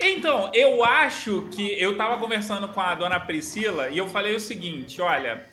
Então, 0.00 0.50
eu 0.54 0.82
acho 0.82 1.46
que 1.50 1.78
eu 1.78 1.92
estava 1.92 2.16
conversando 2.16 2.66
com 2.68 2.80
a 2.80 2.94
dona 2.94 3.20
Priscila 3.20 3.90
e 3.90 3.98
eu 3.98 4.08
falei 4.08 4.34
o 4.34 4.40
seguinte, 4.40 5.02
olha, 5.02 5.44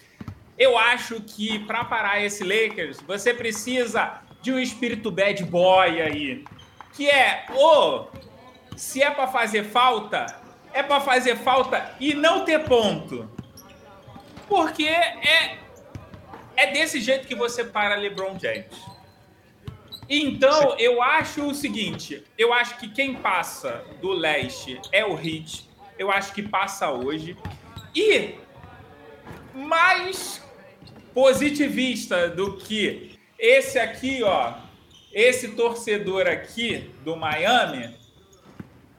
eu 0.57 0.78
acho 0.78 1.20
que 1.20 1.59
para 1.59 1.84
parar 1.84 2.24
esse 2.24 2.41
Lakers, 2.41 3.01
você 3.05 3.34
precisa 3.34 4.22
de 4.41 4.53
um 4.53 4.59
espírito 4.59 5.11
bad 5.11 5.43
boy 5.43 6.01
aí, 6.01 6.45
que 6.93 7.09
é, 7.09 7.47
oh, 7.53 8.05
se 8.76 9.01
é 9.01 9.09
para 9.11 9.28
fazer 9.28 9.63
falta, 9.63 10.26
é 10.73 10.84
para 10.84 10.99
fazer 11.01 11.38
falta 11.38 11.95
e 11.99 12.13
não 12.13 12.43
ter 12.43 12.63
ponto. 12.65 13.30
Porque 14.47 14.86
é, 14.88 15.57
é 16.55 16.71
desse 16.71 16.99
jeito 17.01 17.28
que 17.28 17.36
você 17.36 17.63
para 17.63 17.95
LeBron 17.95 18.38
James. 18.39 18.95
Então, 20.09 20.76
eu 20.78 21.01
acho 21.01 21.47
o 21.47 21.55
seguinte: 21.55 22.23
eu 22.38 22.53
acho 22.53 22.78
que 22.78 22.89
quem 22.89 23.15
passa 23.15 23.84
do 24.01 24.11
leste 24.11 24.80
é 24.91 25.05
o 25.05 25.13
Heat. 25.13 25.67
Eu 25.97 26.11
acho 26.11 26.34
que 26.34 26.43
passa 26.43 26.91
hoje. 26.91 27.38
E 27.95 28.36
mais 29.53 30.43
positivista 31.13 32.28
do 32.28 32.57
que 32.57 33.17
esse 33.39 33.80
aqui, 33.80 34.21
ó, 34.21 34.53
esse 35.13 35.49
torcedor 35.49 36.28
aqui 36.28 36.91
do 37.03 37.15
Miami, 37.15 37.95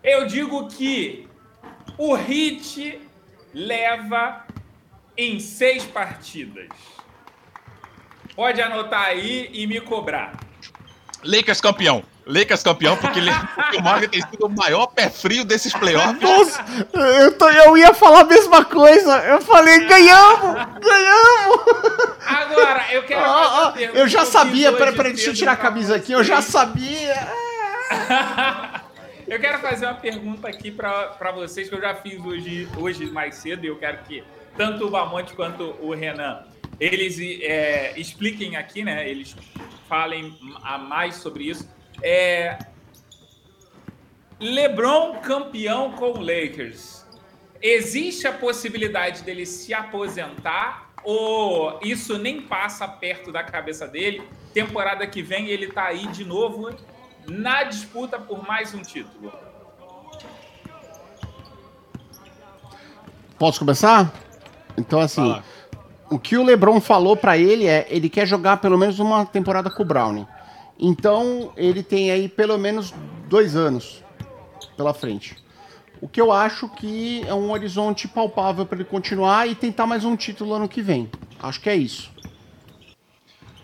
eu 0.06 0.24
digo 0.24 0.68
que 0.68 1.26
o 1.98 2.14
Hit 2.14 3.00
leva 3.52 4.46
em 5.16 5.40
seis 5.40 5.84
partidas. 5.84 6.68
Pode 8.36 8.62
anotar 8.62 9.06
aí 9.06 9.50
e 9.52 9.66
me 9.66 9.80
cobrar. 9.80 10.38
Lakers 11.24 11.60
campeão. 11.60 12.04
Lakers 12.24 12.62
campeão, 12.62 12.96
porque, 12.96 13.20
porque 13.54 13.76
o 13.78 13.82
Morgan 13.82 14.08
tem 14.08 14.20
sido 14.20 14.46
o 14.46 14.48
maior 14.48 14.86
pé 14.88 15.08
frio 15.08 15.44
desses 15.44 15.72
playoffs. 15.72 16.20
Nossa, 16.20 16.64
eu, 16.92 17.36
tô, 17.38 17.48
eu 17.48 17.76
ia 17.76 17.94
falar 17.94 18.20
a 18.20 18.24
mesma 18.24 18.64
coisa. 18.64 19.18
Eu 19.24 19.40
falei, 19.40 19.86
ganhamos! 19.86 20.54
Ganhamos! 20.80 21.60
Agora, 22.26 22.84
eu 22.92 23.04
quero. 23.04 23.24
Ah, 23.24 23.74
ah, 23.74 23.80
eu 23.80 24.06
já 24.06 24.24
sabia, 24.24 24.72
peraí, 24.72 24.94
pera, 24.94 25.08
deixa 25.10 25.30
eu 25.30 25.34
tirar 25.34 25.52
a 25.52 25.56
camisa 25.56 25.96
aqui. 25.96 26.12
Eu 26.12 26.22
já 26.22 26.42
sabia. 26.42 27.16
Eu 29.26 29.40
quero 29.40 29.58
fazer 29.58 29.86
uma 29.86 29.94
pergunta 29.94 30.46
aqui 30.46 30.70
para 30.70 31.32
vocês 31.34 31.68
que 31.68 31.74
eu 31.74 31.80
já 31.80 31.96
fiz 31.96 32.24
hoje, 32.24 32.68
hoje 32.78 33.06
mais 33.06 33.34
cedo 33.34 33.64
e 33.64 33.66
eu 33.66 33.76
quero 33.76 33.98
que 34.04 34.22
tanto 34.56 34.86
o 34.86 34.90
Bamonte 34.90 35.34
quanto 35.34 35.74
o 35.80 35.92
Renan 35.92 36.44
eles 36.78 37.18
é, 37.42 37.98
expliquem 37.98 38.56
aqui, 38.56 38.84
né? 38.84 39.08
Eles 39.08 39.34
falem 39.88 40.38
a 40.62 40.78
mais 40.78 41.16
sobre 41.16 41.44
isso. 41.44 41.68
É, 42.00 42.56
LeBron 44.38 45.16
campeão 45.16 45.92
com 45.92 46.12
o 46.12 46.20
Lakers. 46.20 47.04
Existe 47.60 48.28
a 48.28 48.32
possibilidade 48.32 49.22
dele 49.22 49.44
se 49.44 49.74
aposentar 49.74 50.92
ou 51.02 51.80
isso 51.82 52.16
nem 52.16 52.42
passa 52.42 52.86
perto 52.86 53.32
da 53.32 53.42
cabeça 53.42 53.88
dele? 53.88 54.22
Temporada 54.54 55.04
que 55.04 55.20
vem 55.20 55.48
ele 55.48 55.66
tá 55.68 55.86
aí 55.86 56.06
de 56.08 56.24
novo 56.24 56.70
na 57.28 57.64
disputa 57.64 58.18
por 58.18 58.46
mais 58.46 58.74
um 58.74 58.82
título. 58.82 59.32
Posso 63.38 63.58
começar? 63.58 64.12
Então, 64.78 65.00
assim, 65.00 65.42
o 66.10 66.18
que 66.18 66.36
o 66.36 66.44
LeBron 66.44 66.80
falou 66.80 67.16
para 67.16 67.36
ele 67.36 67.66
é, 67.66 67.86
ele 67.90 68.08
quer 68.08 68.26
jogar 68.26 68.58
pelo 68.58 68.78
menos 68.78 68.98
uma 68.98 69.26
temporada 69.26 69.70
com 69.70 69.82
o 69.82 69.86
Brownie. 69.86 70.26
Então, 70.78 71.52
ele 71.56 71.82
tem 71.82 72.10
aí 72.10 72.28
pelo 72.28 72.58
menos 72.58 72.94
dois 73.28 73.56
anos 73.56 74.02
pela 74.76 74.94
frente. 74.94 75.36
O 76.00 76.08
que 76.08 76.20
eu 76.20 76.30
acho 76.30 76.68
que 76.68 77.24
é 77.26 77.34
um 77.34 77.50
horizonte 77.50 78.06
palpável 78.06 78.66
para 78.66 78.78
ele 78.78 78.84
continuar 78.84 79.48
e 79.48 79.54
tentar 79.54 79.86
mais 79.86 80.04
um 80.04 80.14
título 80.14 80.54
ano 80.54 80.68
que 80.68 80.82
vem. 80.82 81.10
Acho 81.42 81.60
que 81.60 81.70
é 81.70 81.74
isso. 81.74 82.10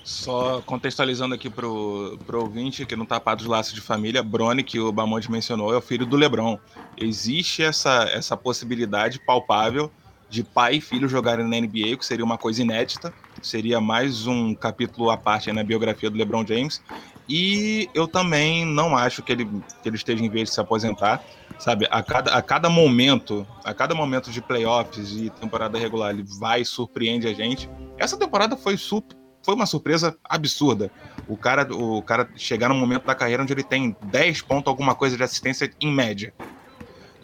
Só 0.04 0.60
contextualizando 0.62 1.34
aqui 1.34 1.48
pro, 1.48 2.18
pro 2.26 2.40
ouvinte 2.40 2.84
que 2.84 2.96
não 2.96 3.06
tá 3.06 3.20
par 3.20 3.36
dos 3.36 3.46
laços 3.46 3.72
de 3.72 3.80
família, 3.80 4.22
Brony, 4.22 4.62
que 4.62 4.80
o 4.80 4.90
Bamonte 4.90 5.30
mencionou, 5.30 5.72
é 5.72 5.76
o 5.76 5.80
filho 5.80 6.04
do 6.04 6.16
Lebron. 6.16 6.58
Existe 6.96 7.62
essa, 7.62 8.04
essa 8.12 8.36
possibilidade 8.36 9.20
palpável 9.20 9.90
de 10.28 10.42
pai 10.42 10.76
e 10.76 10.80
filho 10.80 11.08
jogarem 11.08 11.46
na 11.46 11.60
NBA, 11.60 11.96
que 11.98 12.06
seria 12.06 12.24
uma 12.24 12.38
coisa 12.38 12.62
inédita. 12.62 13.12
Seria 13.40 13.80
mais 13.80 14.26
um 14.26 14.54
capítulo 14.54 15.10
à 15.10 15.16
parte 15.16 15.52
na 15.52 15.62
biografia 15.62 16.08
do 16.08 16.16
LeBron 16.16 16.44
James. 16.46 16.82
E 17.28 17.88
eu 17.94 18.08
também 18.08 18.64
não 18.64 18.96
acho 18.96 19.22
que 19.22 19.30
ele, 19.30 19.44
que 19.82 19.88
ele 19.88 19.96
esteja 19.96 20.24
em 20.24 20.28
vez 20.28 20.48
de 20.48 20.54
se 20.54 20.60
aposentar. 20.60 21.22
Sabe, 21.58 21.86
a 21.90 22.02
cada, 22.02 22.34
a 22.34 22.42
cada 22.42 22.68
momento, 22.68 23.46
a 23.62 23.72
cada 23.72 23.94
momento 23.94 24.30
de 24.30 24.40
playoffs 24.40 25.12
e 25.12 25.30
temporada 25.30 25.78
regular, 25.78 26.10
ele 26.10 26.24
vai 26.40 26.64
surpreende 26.64 27.28
a 27.28 27.34
gente. 27.34 27.70
Essa 27.98 28.16
temporada 28.16 28.56
foi 28.56 28.76
super 28.76 29.21
foi 29.42 29.54
uma 29.54 29.66
surpresa 29.66 30.16
absurda. 30.24 30.90
O 31.28 31.36
cara, 31.36 31.66
o 31.74 32.02
cara 32.02 32.28
chegar 32.36 32.68
num 32.68 32.78
momento 32.78 33.04
da 33.04 33.14
carreira 33.14 33.42
onde 33.42 33.52
ele 33.52 33.62
tem 33.62 33.96
10 34.02 34.42
pontos, 34.42 34.68
alguma 34.68 34.94
coisa 34.94 35.16
de 35.16 35.22
assistência 35.22 35.70
em 35.80 35.92
média. 35.92 36.32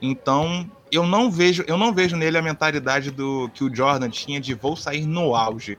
Então, 0.01 0.71
eu 0.91 1.07
não 1.07 1.31
vejo, 1.31 1.65
eu 1.67 1.77
não 1.77 1.93
vejo 1.93 2.17
nele 2.17 2.39
a 2.39 2.43
mentalidade 2.43 3.11
do 3.11 3.51
que 3.55 3.65
o 3.65 3.75
Jordan 3.75 4.11
tinha 4.11 4.41
de 4.41 4.55
vou 4.55 4.77
sair 4.77 5.07
no 5.07 5.35
auge. 5.35 5.79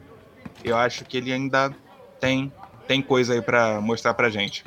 Eu 0.64 0.78
acho 0.78 1.06
que 1.06 1.18
ele 1.18 1.32
ainda 1.32 1.74
tem 2.20 2.52
tem 2.90 3.04
coisa 3.04 3.34
aí 3.34 3.42
para 3.42 3.80
mostrar 3.80 4.16
pra 4.16 4.32
gente. 4.32 4.64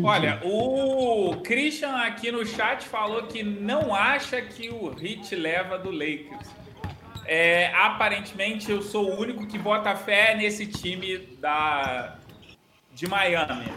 Olha, 0.00 0.40
o 0.44 1.40
Christian 1.42 1.96
aqui 1.96 2.30
no 2.30 2.46
chat 2.46 2.86
falou 2.86 3.24
que 3.24 3.42
não 3.42 3.92
acha 3.92 4.40
que 4.40 4.68
o 4.68 4.90
Hit 4.90 5.34
leva 5.34 5.76
do 5.76 5.90
Lakers. 5.90 6.48
É, 7.28 7.70
aparentemente 7.74 8.70
eu 8.72 8.80
sou 8.80 9.10
o 9.10 9.20
único 9.20 9.46
que 9.46 9.58
bota 9.58 9.94
fé 9.94 10.34
nesse 10.34 10.66
time 10.66 11.18
da, 11.38 12.16
de 12.94 13.06
Miami. 13.06 13.70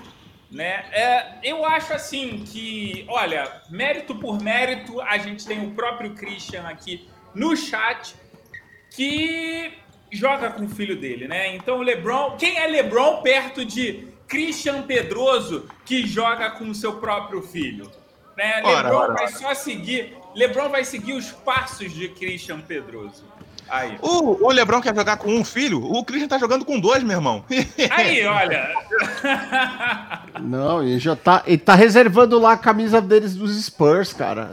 Né? 0.50 0.86
É, 0.92 1.40
eu 1.44 1.66
acho 1.66 1.94
assim 1.94 2.46
que, 2.46 3.06
olha, 3.10 3.62
mérito 3.70 4.16
por 4.16 4.42
mérito, 4.42 5.02
a 5.02 5.18
gente 5.18 5.46
tem 5.46 5.66
o 5.66 5.72
próprio 5.72 6.14
Christian 6.14 6.64
aqui 6.64 7.10
no 7.36 7.56
chat 7.58 8.16
que 8.90 9.74
joga 10.10 10.50
com 10.52 10.64
o 10.64 10.70
filho 10.70 10.98
dele, 10.98 11.28
né? 11.28 11.56
Então 11.56 11.80
o 11.80 11.82
LeBron, 11.82 12.36
quem 12.38 12.58
é 12.58 12.68
LeBron 12.68 13.22
perto 13.22 13.64
de 13.64 14.08
Christian 14.28 14.84
Pedroso 14.84 15.70
que 15.86 16.06
joga 16.06 16.52
com 16.52 16.70
o 16.70 16.76
seu 16.76 16.98
próprio 16.98 17.42
filho? 17.42 17.90
Né? 18.36 18.62
Ora, 18.64 18.84
LeBron 18.84 18.98
ora, 18.98 19.14
vai 19.14 19.24
ora. 19.24 19.32
só 19.32 19.54
seguir, 19.54 20.18
LeBron 20.36 20.70
vai 20.70 20.84
seguir 20.84 21.14
os 21.14 21.32
passos 21.32 21.94
de 21.94 22.10
Christian 22.10 22.60
Pedroso. 22.60 23.31
Aí. 23.72 23.98
O, 24.02 24.46
o 24.46 24.52
Lebron 24.52 24.82
quer 24.82 24.94
jogar 24.94 25.16
com 25.16 25.34
um 25.34 25.46
filho, 25.46 25.82
o 25.82 26.04
Christian 26.04 26.28
tá 26.28 26.38
jogando 26.38 26.66
com 26.66 26.78
dois, 26.78 27.02
meu 27.04 27.16
irmão. 27.16 27.46
Aí, 27.90 28.26
olha. 28.26 28.70
Não, 30.42 30.84
ele 30.84 31.00
já 31.00 31.16
tá. 31.16 31.42
Ele 31.48 31.58
tá 31.58 31.74
reservando 31.74 32.38
lá 32.38 32.52
a 32.52 32.58
camisa 32.58 33.02
deles 33.02 33.34
dos 33.34 33.64
Spurs, 33.64 34.12
cara. 34.12 34.52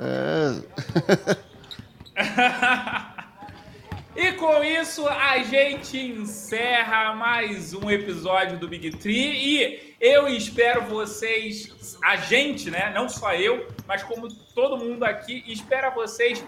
É. 2.17 3.09
E 4.21 4.33
com 4.33 4.65
isso 4.65 5.07
a 5.07 5.39
gente 5.45 5.97
encerra 5.97 7.15
mais 7.15 7.73
um 7.73 7.89
episódio 7.89 8.59
do 8.59 8.67
Big 8.67 8.91
Tree 8.97 9.15
e 9.15 9.95
eu 10.01 10.27
espero 10.27 10.83
vocês, 10.87 11.97
a 12.03 12.17
gente, 12.17 12.69
né? 12.69 12.91
Não 12.93 13.09
só 13.09 13.33
eu, 13.35 13.69
mas 13.87 14.03
como 14.03 14.29
todo 14.57 14.77
mundo 14.77 15.05
aqui, 15.05 15.45
espera 15.47 15.91
vocês 15.91 16.45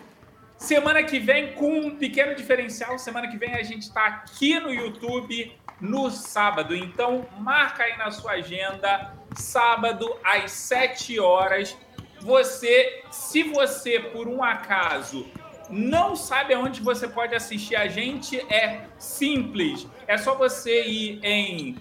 semana 0.60 1.02
que 1.02 1.18
vem 1.18 1.54
com 1.54 1.72
um 1.80 1.96
pequeno 1.96 2.34
diferencial. 2.34 2.98
Semana 2.98 3.28
que 3.28 3.36
vem 3.36 3.54
a 3.54 3.62
gente 3.62 3.82
está 3.82 4.06
aqui 4.06 4.60
no 4.60 4.72
YouTube 4.72 5.52
no 5.80 6.10
sábado. 6.10 6.76
Então 6.76 7.26
marca 7.38 7.82
aí 7.82 7.96
na 7.96 8.10
sua 8.10 8.32
agenda, 8.32 9.14
sábado 9.34 10.14
às 10.22 10.52
7 10.52 11.18
horas. 11.18 11.76
Você, 12.20 13.02
se 13.10 13.42
você 13.42 13.98
por 13.98 14.28
um 14.28 14.44
acaso 14.44 15.26
não 15.70 16.14
sabe 16.14 16.52
aonde 16.52 16.80
você 16.82 17.08
pode 17.08 17.34
assistir 17.34 17.76
a 17.76 17.86
gente, 17.86 18.38
é 18.52 18.86
simples. 18.98 19.86
É 20.06 20.18
só 20.18 20.34
você 20.34 20.84
ir 20.84 21.20
em 21.22 21.76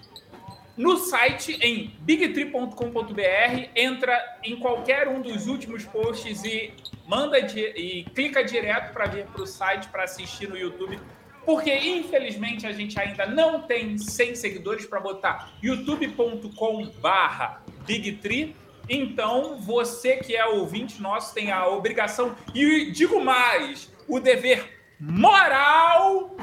no 0.76 0.96
site 0.96 1.58
em 1.60 1.92
bigtree.com.br, 2.00 3.68
entra 3.74 4.38
em 4.42 4.56
qualquer 4.56 5.08
um 5.08 5.20
dos 5.20 5.46
últimos 5.46 5.84
posts 5.84 6.42
e 6.42 6.72
manda 7.10 7.38
e 7.40 8.04
clica 8.14 8.44
direto 8.44 8.92
para 8.92 9.06
vir 9.06 9.26
para 9.26 9.42
o 9.42 9.46
site 9.46 9.88
para 9.88 10.04
assistir 10.04 10.48
no 10.48 10.56
YouTube. 10.56 10.96
Porque 11.44 11.74
infelizmente 11.74 12.68
a 12.68 12.72
gente 12.72 13.00
ainda 13.00 13.26
não 13.26 13.62
tem 13.62 13.98
100 13.98 14.36
seguidores 14.36 14.86
para 14.86 15.00
botar 15.00 15.50
youtube.com/barra 15.60 17.64
bigtree. 17.84 18.54
Então, 18.88 19.60
você 19.60 20.18
que 20.18 20.36
é 20.36 20.46
ouvinte 20.46 21.02
nosso 21.02 21.34
tem 21.34 21.50
a 21.50 21.66
obrigação 21.66 22.36
e 22.54 22.92
digo 22.92 23.20
mais, 23.24 23.92
o 24.06 24.20
dever 24.20 24.80
moral 25.00 26.36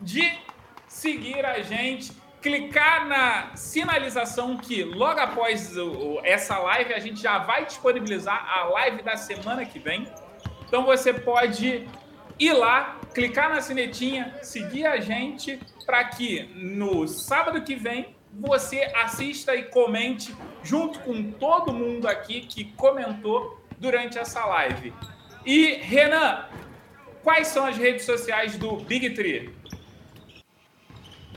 de 0.00 0.32
seguir 0.88 1.44
a 1.44 1.60
gente, 1.60 2.10
clicar 2.40 3.06
na 3.06 3.54
sinalização 3.54 4.56
que 4.56 4.82
logo 4.82 5.20
após 5.20 5.76
o- 5.76 6.20
essa 6.24 6.58
live 6.58 6.94
a 6.94 6.98
gente 6.98 7.20
já 7.20 7.38
vai 7.38 7.66
disponibilizar 7.66 8.48
a 8.48 8.64
live 8.64 9.02
da 9.02 9.16
semana 9.16 9.64
que 9.64 9.78
vem. 9.78 10.08
Então 10.66 10.84
você 10.84 11.12
pode 11.12 11.86
ir 12.38 12.52
lá, 12.52 12.98
clicar 13.14 13.50
na 13.50 13.60
sinetinha, 13.60 14.34
seguir 14.42 14.86
a 14.86 14.98
gente 15.00 15.60
para 15.84 16.04
que 16.04 16.48
no 16.54 17.06
sábado 17.06 17.62
que 17.62 17.74
vem 17.74 18.16
você 18.32 18.90
assista 18.94 19.54
e 19.56 19.64
comente 19.64 20.34
junto 20.62 21.00
com 21.00 21.32
todo 21.32 21.72
mundo 21.72 22.06
aqui 22.06 22.42
que 22.42 22.72
comentou 22.72 23.60
durante 23.78 24.18
essa 24.18 24.44
live. 24.46 24.94
E 25.44 25.74
Renan, 25.74 26.46
quais 27.22 27.48
são 27.48 27.66
as 27.66 27.76
redes 27.76 28.04
sociais 28.04 28.56
do 28.56 28.76
Big 28.76 29.10
Tree? 29.10 29.59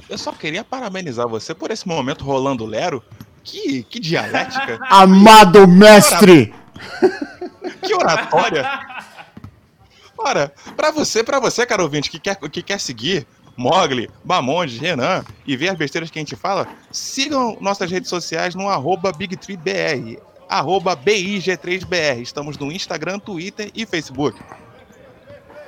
Eu 0.09 0.17
só 0.17 0.31
queria 0.31 0.63
parabenizar 0.63 1.27
você 1.27 1.53
por 1.53 1.71
esse 1.71 1.87
momento 1.87 2.23
rolando 2.23 2.65
Lero. 2.65 3.03
Que, 3.43 3.83
que 3.83 3.99
dialética, 3.99 4.79
Amado 4.89 5.67
mestre! 5.67 6.53
que 7.81 7.93
oratória. 7.93 8.65
Ora, 10.17 10.53
pra 10.75 10.91
você, 10.91 11.23
pra 11.23 11.39
você, 11.39 11.65
caro 11.65 11.83
ouvinte, 11.83 12.09
que 12.09 12.19
quer, 12.19 12.35
que 12.37 12.63
quer 12.63 12.79
seguir 12.79 13.27
Mogli, 13.57 14.09
Bamonde, 14.23 14.77
Renan 14.77 15.23
e 15.45 15.55
ver 15.55 15.69
as 15.69 15.77
besteiras 15.77 16.09
que 16.09 16.17
a 16.17 16.21
gente 16.21 16.35
fala, 16.35 16.67
sigam 16.91 17.57
nossas 17.61 17.91
redes 17.91 18.09
sociais 18.09 18.55
no 18.55 18.69
arroba 18.69 19.11
BigTreeBR, 19.11 20.19
arroba 20.49 20.95
BIG3BR. 20.95 22.21
Estamos 22.21 22.57
no 22.57 22.71
Instagram, 22.71 23.19
Twitter 23.19 23.69
e 23.75 23.85
Facebook. 23.85 24.39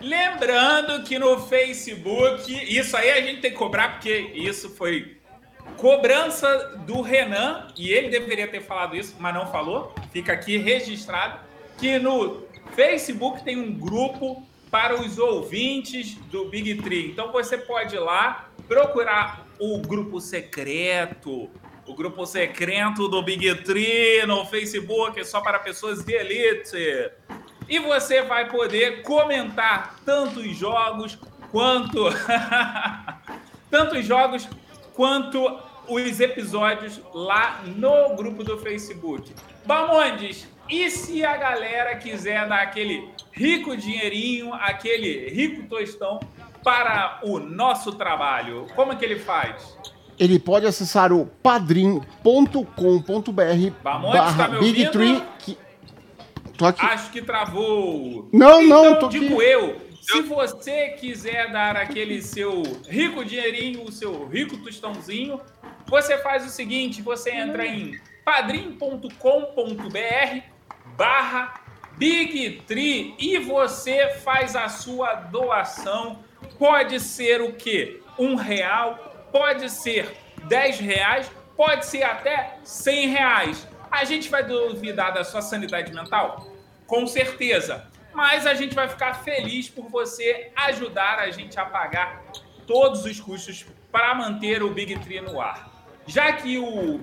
Lembrando 0.05 1.01
que 1.01 1.17
no 1.17 1.39
Facebook, 1.47 2.53
isso 2.53 2.95
aí 2.95 3.09
a 3.09 3.21
gente 3.21 3.41
tem 3.41 3.49
que 3.49 3.57
cobrar, 3.57 3.93
porque 3.93 4.29
isso 4.35 4.69
foi 4.69 5.17
cobrança 5.77 6.77
do 6.85 7.01
Renan, 7.01 7.69
e 7.75 7.91
ele 7.91 8.09
deveria 8.09 8.47
ter 8.47 8.61
falado 8.61 8.95
isso, 8.95 9.15
mas 9.17 9.33
não 9.33 9.51
falou. 9.51 9.95
Fica 10.13 10.31
aqui 10.31 10.57
registrado 10.57 11.39
que 11.79 11.97
no 11.97 12.43
Facebook 12.75 13.43
tem 13.43 13.57
um 13.57 13.73
grupo 13.73 14.47
para 14.69 14.93
os 14.93 15.17
ouvintes 15.17 16.13
do 16.29 16.49
Big 16.49 16.75
Tree. 16.83 17.09
Então 17.09 17.31
você 17.31 17.57
pode 17.57 17.95
ir 17.95 17.99
lá 17.99 18.51
procurar 18.67 19.47
o 19.59 19.79
grupo 19.79 20.21
secreto, 20.21 21.49
o 21.87 21.95
grupo 21.95 22.27
secreto 22.27 23.07
do 23.07 23.23
Big 23.23 23.55
Tree 23.63 24.23
no 24.27 24.45
Facebook, 24.45 25.25
só 25.25 25.41
para 25.41 25.57
pessoas 25.57 26.05
de 26.05 26.13
elite. 26.13 27.11
E 27.67 27.79
você 27.79 28.21
vai 28.21 28.47
poder 28.49 29.01
comentar 29.01 29.95
tantos 30.05 30.55
jogos 30.55 31.17
quanto 31.51 32.05
tantos 33.69 34.05
jogos 34.05 34.47
quanto 34.93 35.59
os 35.87 36.19
episódios 36.19 36.99
lá 37.13 37.61
no 37.65 38.15
grupo 38.15 38.43
do 38.43 38.57
Facebook. 38.57 39.33
Bamondes, 39.65 40.47
e 40.69 40.89
se 40.89 41.23
a 41.23 41.37
galera 41.37 41.95
quiser 41.95 42.47
dar 42.47 42.61
aquele 42.61 43.09
rico 43.31 43.75
dinheirinho, 43.75 44.53
aquele 44.53 45.29
rico 45.29 45.67
tostão 45.67 46.19
para 46.63 47.19
o 47.23 47.39
nosso 47.39 47.91
trabalho, 47.91 48.67
como 48.75 48.93
é 48.93 48.95
que 48.95 49.05
ele 49.05 49.19
faz? 49.19 49.77
Ele 50.17 50.39
pode 50.39 50.65
acessar 50.65 51.11
o 51.11 51.25
padrim.com.br 51.43 52.61
tá 53.83 53.99
barra 53.99 54.47
Big? 54.59 54.89
Tree. 54.89 55.21
Que... 55.39 55.57
Tô 56.57 56.65
aqui. 56.65 56.85
Acho 56.85 57.11
que 57.11 57.21
travou. 57.21 58.29
Não, 58.31 58.61
não, 58.61 58.89
então, 58.89 58.99
tô 58.99 59.07
digo 59.09 59.35
aqui. 59.35 59.43
eu. 59.43 59.85
Se 60.01 60.21
você 60.21 60.89
quiser 60.99 61.51
dar 61.51 61.75
aquele 61.75 62.21
seu 62.21 62.61
rico 62.87 63.25
dinheirinho, 63.25 63.83
o 63.83 63.91
seu 63.91 64.27
rico 64.27 64.55
tostãozinho, 64.57 65.41
você 65.87 66.17
faz 66.19 66.45
o 66.45 66.49
seguinte: 66.49 67.01
você 67.01 67.31
entra 67.31 67.65
em 67.65 67.99
padrim.com.br 68.23 69.09
barra 70.95 71.61
Big 71.97 72.61
Tree 72.67 73.15
e 73.17 73.39
você 73.39 74.09
faz 74.23 74.55
a 74.55 74.69
sua 74.69 75.15
doação. 75.15 76.19
Pode 76.59 76.99
ser 76.99 77.41
o 77.41 77.53
quê? 77.53 78.01
Um 78.19 78.35
real, 78.35 79.27
pode 79.31 79.69
ser 79.69 80.15
dez 80.47 80.79
reais, 80.79 81.31
pode 81.57 81.85
ser 81.85 82.03
até 82.03 82.59
cem 82.63 83.09
reais. 83.09 83.67
A 83.95 84.03
gente 84.03 84.27
vai 84.27 84.43
duvidar 84.43 85.13
da 85.13 85.23
sua 85.23 85.41
sanidade 85.41 85.93
mental? 85.93 86.51
Com 86.85 87.07
certeza. 87.07 87.87
Mas 88.13 88.45
a 88.45 88.53
gente 88.53 88.75
vai 88.75 88.89
ficar 88.89 89.13
feliz 89.23 89.69
por 89.69 89.89
você 89.89 90.51
ajudar 90.53 91.19
a 91.19 91.31
gente 91.31 91.57
a 91.57 91.65
pagar 91.65 92.21
todos 92.67 93.05
os 93.05 93.21
custos 93.21 93.65
para 93.93 94.13
manter 94.13 94.61
o 94.61 94.69
Big 94.69 94.99
Tree 94.99 95.21
no 95.21 95.39
ar. 95.39 95.71
Já 96.05 96.33
que 96.33 96.57
o, 96.57 96.99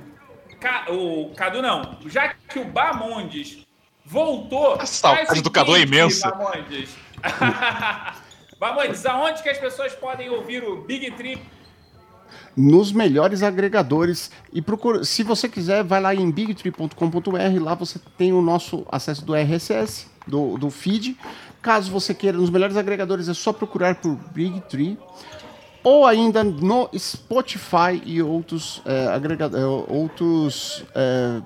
o 0.90 1.34
Cadu 1.34 1.62
não, 1.62 1.98
já 2.06 2.34
que 2.34 2.58
o 2.58 2.64
Bamondes 2.66 3.66
voltou. 4.04 4.74
A 4.74 4.84
saudade 4.84 5.40
do 5.40 5.50
Cadu 5.50 5.74
é 5.74 5.80
imensa. 5.80 6.30
Bamondes. 6.30 6.94
Bamondes, 8.60 9.06
aonde 9.06 9.42
que 9.42 9.48
as 9.48 9.58
pessoas 9.58 9.94
podem 9.94 10.28
ouvir 10.28 10.62
o 10.62 10.82
Big 10.82 11.10
Tree 11.12 11.42
nos 12.56 12.92
melhores 12.92 13.42
agregadores 13.42 14.30
e 14.52 14.60
procura, 14.60 15.04
se 15.04 15.22
você 15.22 15.48
quiser, 15.48 15.82
vai 15.82 16.00
lá 16.00 16.14
em 16.14 16.30
bigtree.com.br, 16.30 17.62
lá 17.62 17.74
você 17.74 17.98
tem 18.18 18.32
o 18.32 18.42
nosso 18.42 18.86
acesso 18.90 19.24
do 19.24 19.34
RSS, 19.34 20.06
do, 20.26 20.58
do 20.58 20.70
feed. 20.70 21.16
Caso 21.62 21.90
você 21.90 22.12
queira, 22.12 22.36
nos 22.36 22.50
melhores 22.50 22.76
agregadores 22.76 23.28
é 23.28 23.34
só 23.34 23.52
procurar 23.52 23.94
por 23.96 24.14
Big 24.34 24.60
Tree 24.62 24.98
ou 25.84 26.06
ainda 26.06 26.44
no 26.44 26.88
Spotify 26.96 28.00
e 28.04 28.22
outros, 28.22 28.82
é, 28.84 29.08
agrega- 29.08 29.50
é, 29.52 29.64
outros 29.64 30.84
é, 30.94 31.42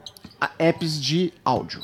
apps 0.59 1.01
de 1.01 1.33
áudio. 1.45 1.83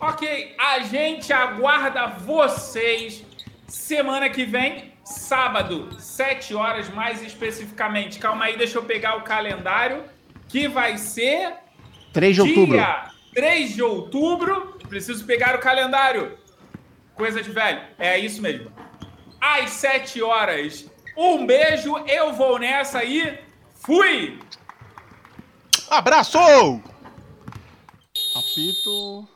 Ok, 0.00 0.54
a 0.58 0.80
gente 0.80 1.32
aguarda 1.32 2.08
vocês 2.08 3.24
semana 3.68 4.28
que 4.28 4.44
vem, 4.44 4.91
sábado, 5.12 5.88
7 5.98 6.54
horas 6.54 6.88
mais 6.88 7.22
especificamente. 7.22 8.18
Calma 8.18 8.46
aí, 8.46 8.56
deixa 8.56 8.78
eu 8.78 8.84
pegar 8.84 9.16
o 9.16 9.22
calendário, 9.22 10.04
que 10.48 10.68
vai 10.68 10.98
ser 10.98 11.54
3 12.12 12.34
de 12.34 12.40
outubro. 12.42 12.76
dia 12.76 13.10
3 13.34 13.74
de 13.74 13.82
outubro. 13.82 14.78
Preciso 14.88 15.24
pegar 15.24 15.54
o 15.56 15.58
calendário. 15.58 16.38
Coisa 17.14 17.42
de 17.42 17.50
velho. 17.50 17.82
É 17.98 18.18
isso 18.18 18.42
mesmo. 18.42 18.70
Às 19.40 19.70
7 19.70 20.22
horas. 20.22 20.90
Um 21.16 21.46
beijo, 21.46 21.96
eu 22.06 22.32
vou 22.32 22.58
nessa 22.58 22.98
aí. 22.98 23.38
Fui! 23.74 24.38
Abraço! 25.90 26.38
Apito. 28.34 29.28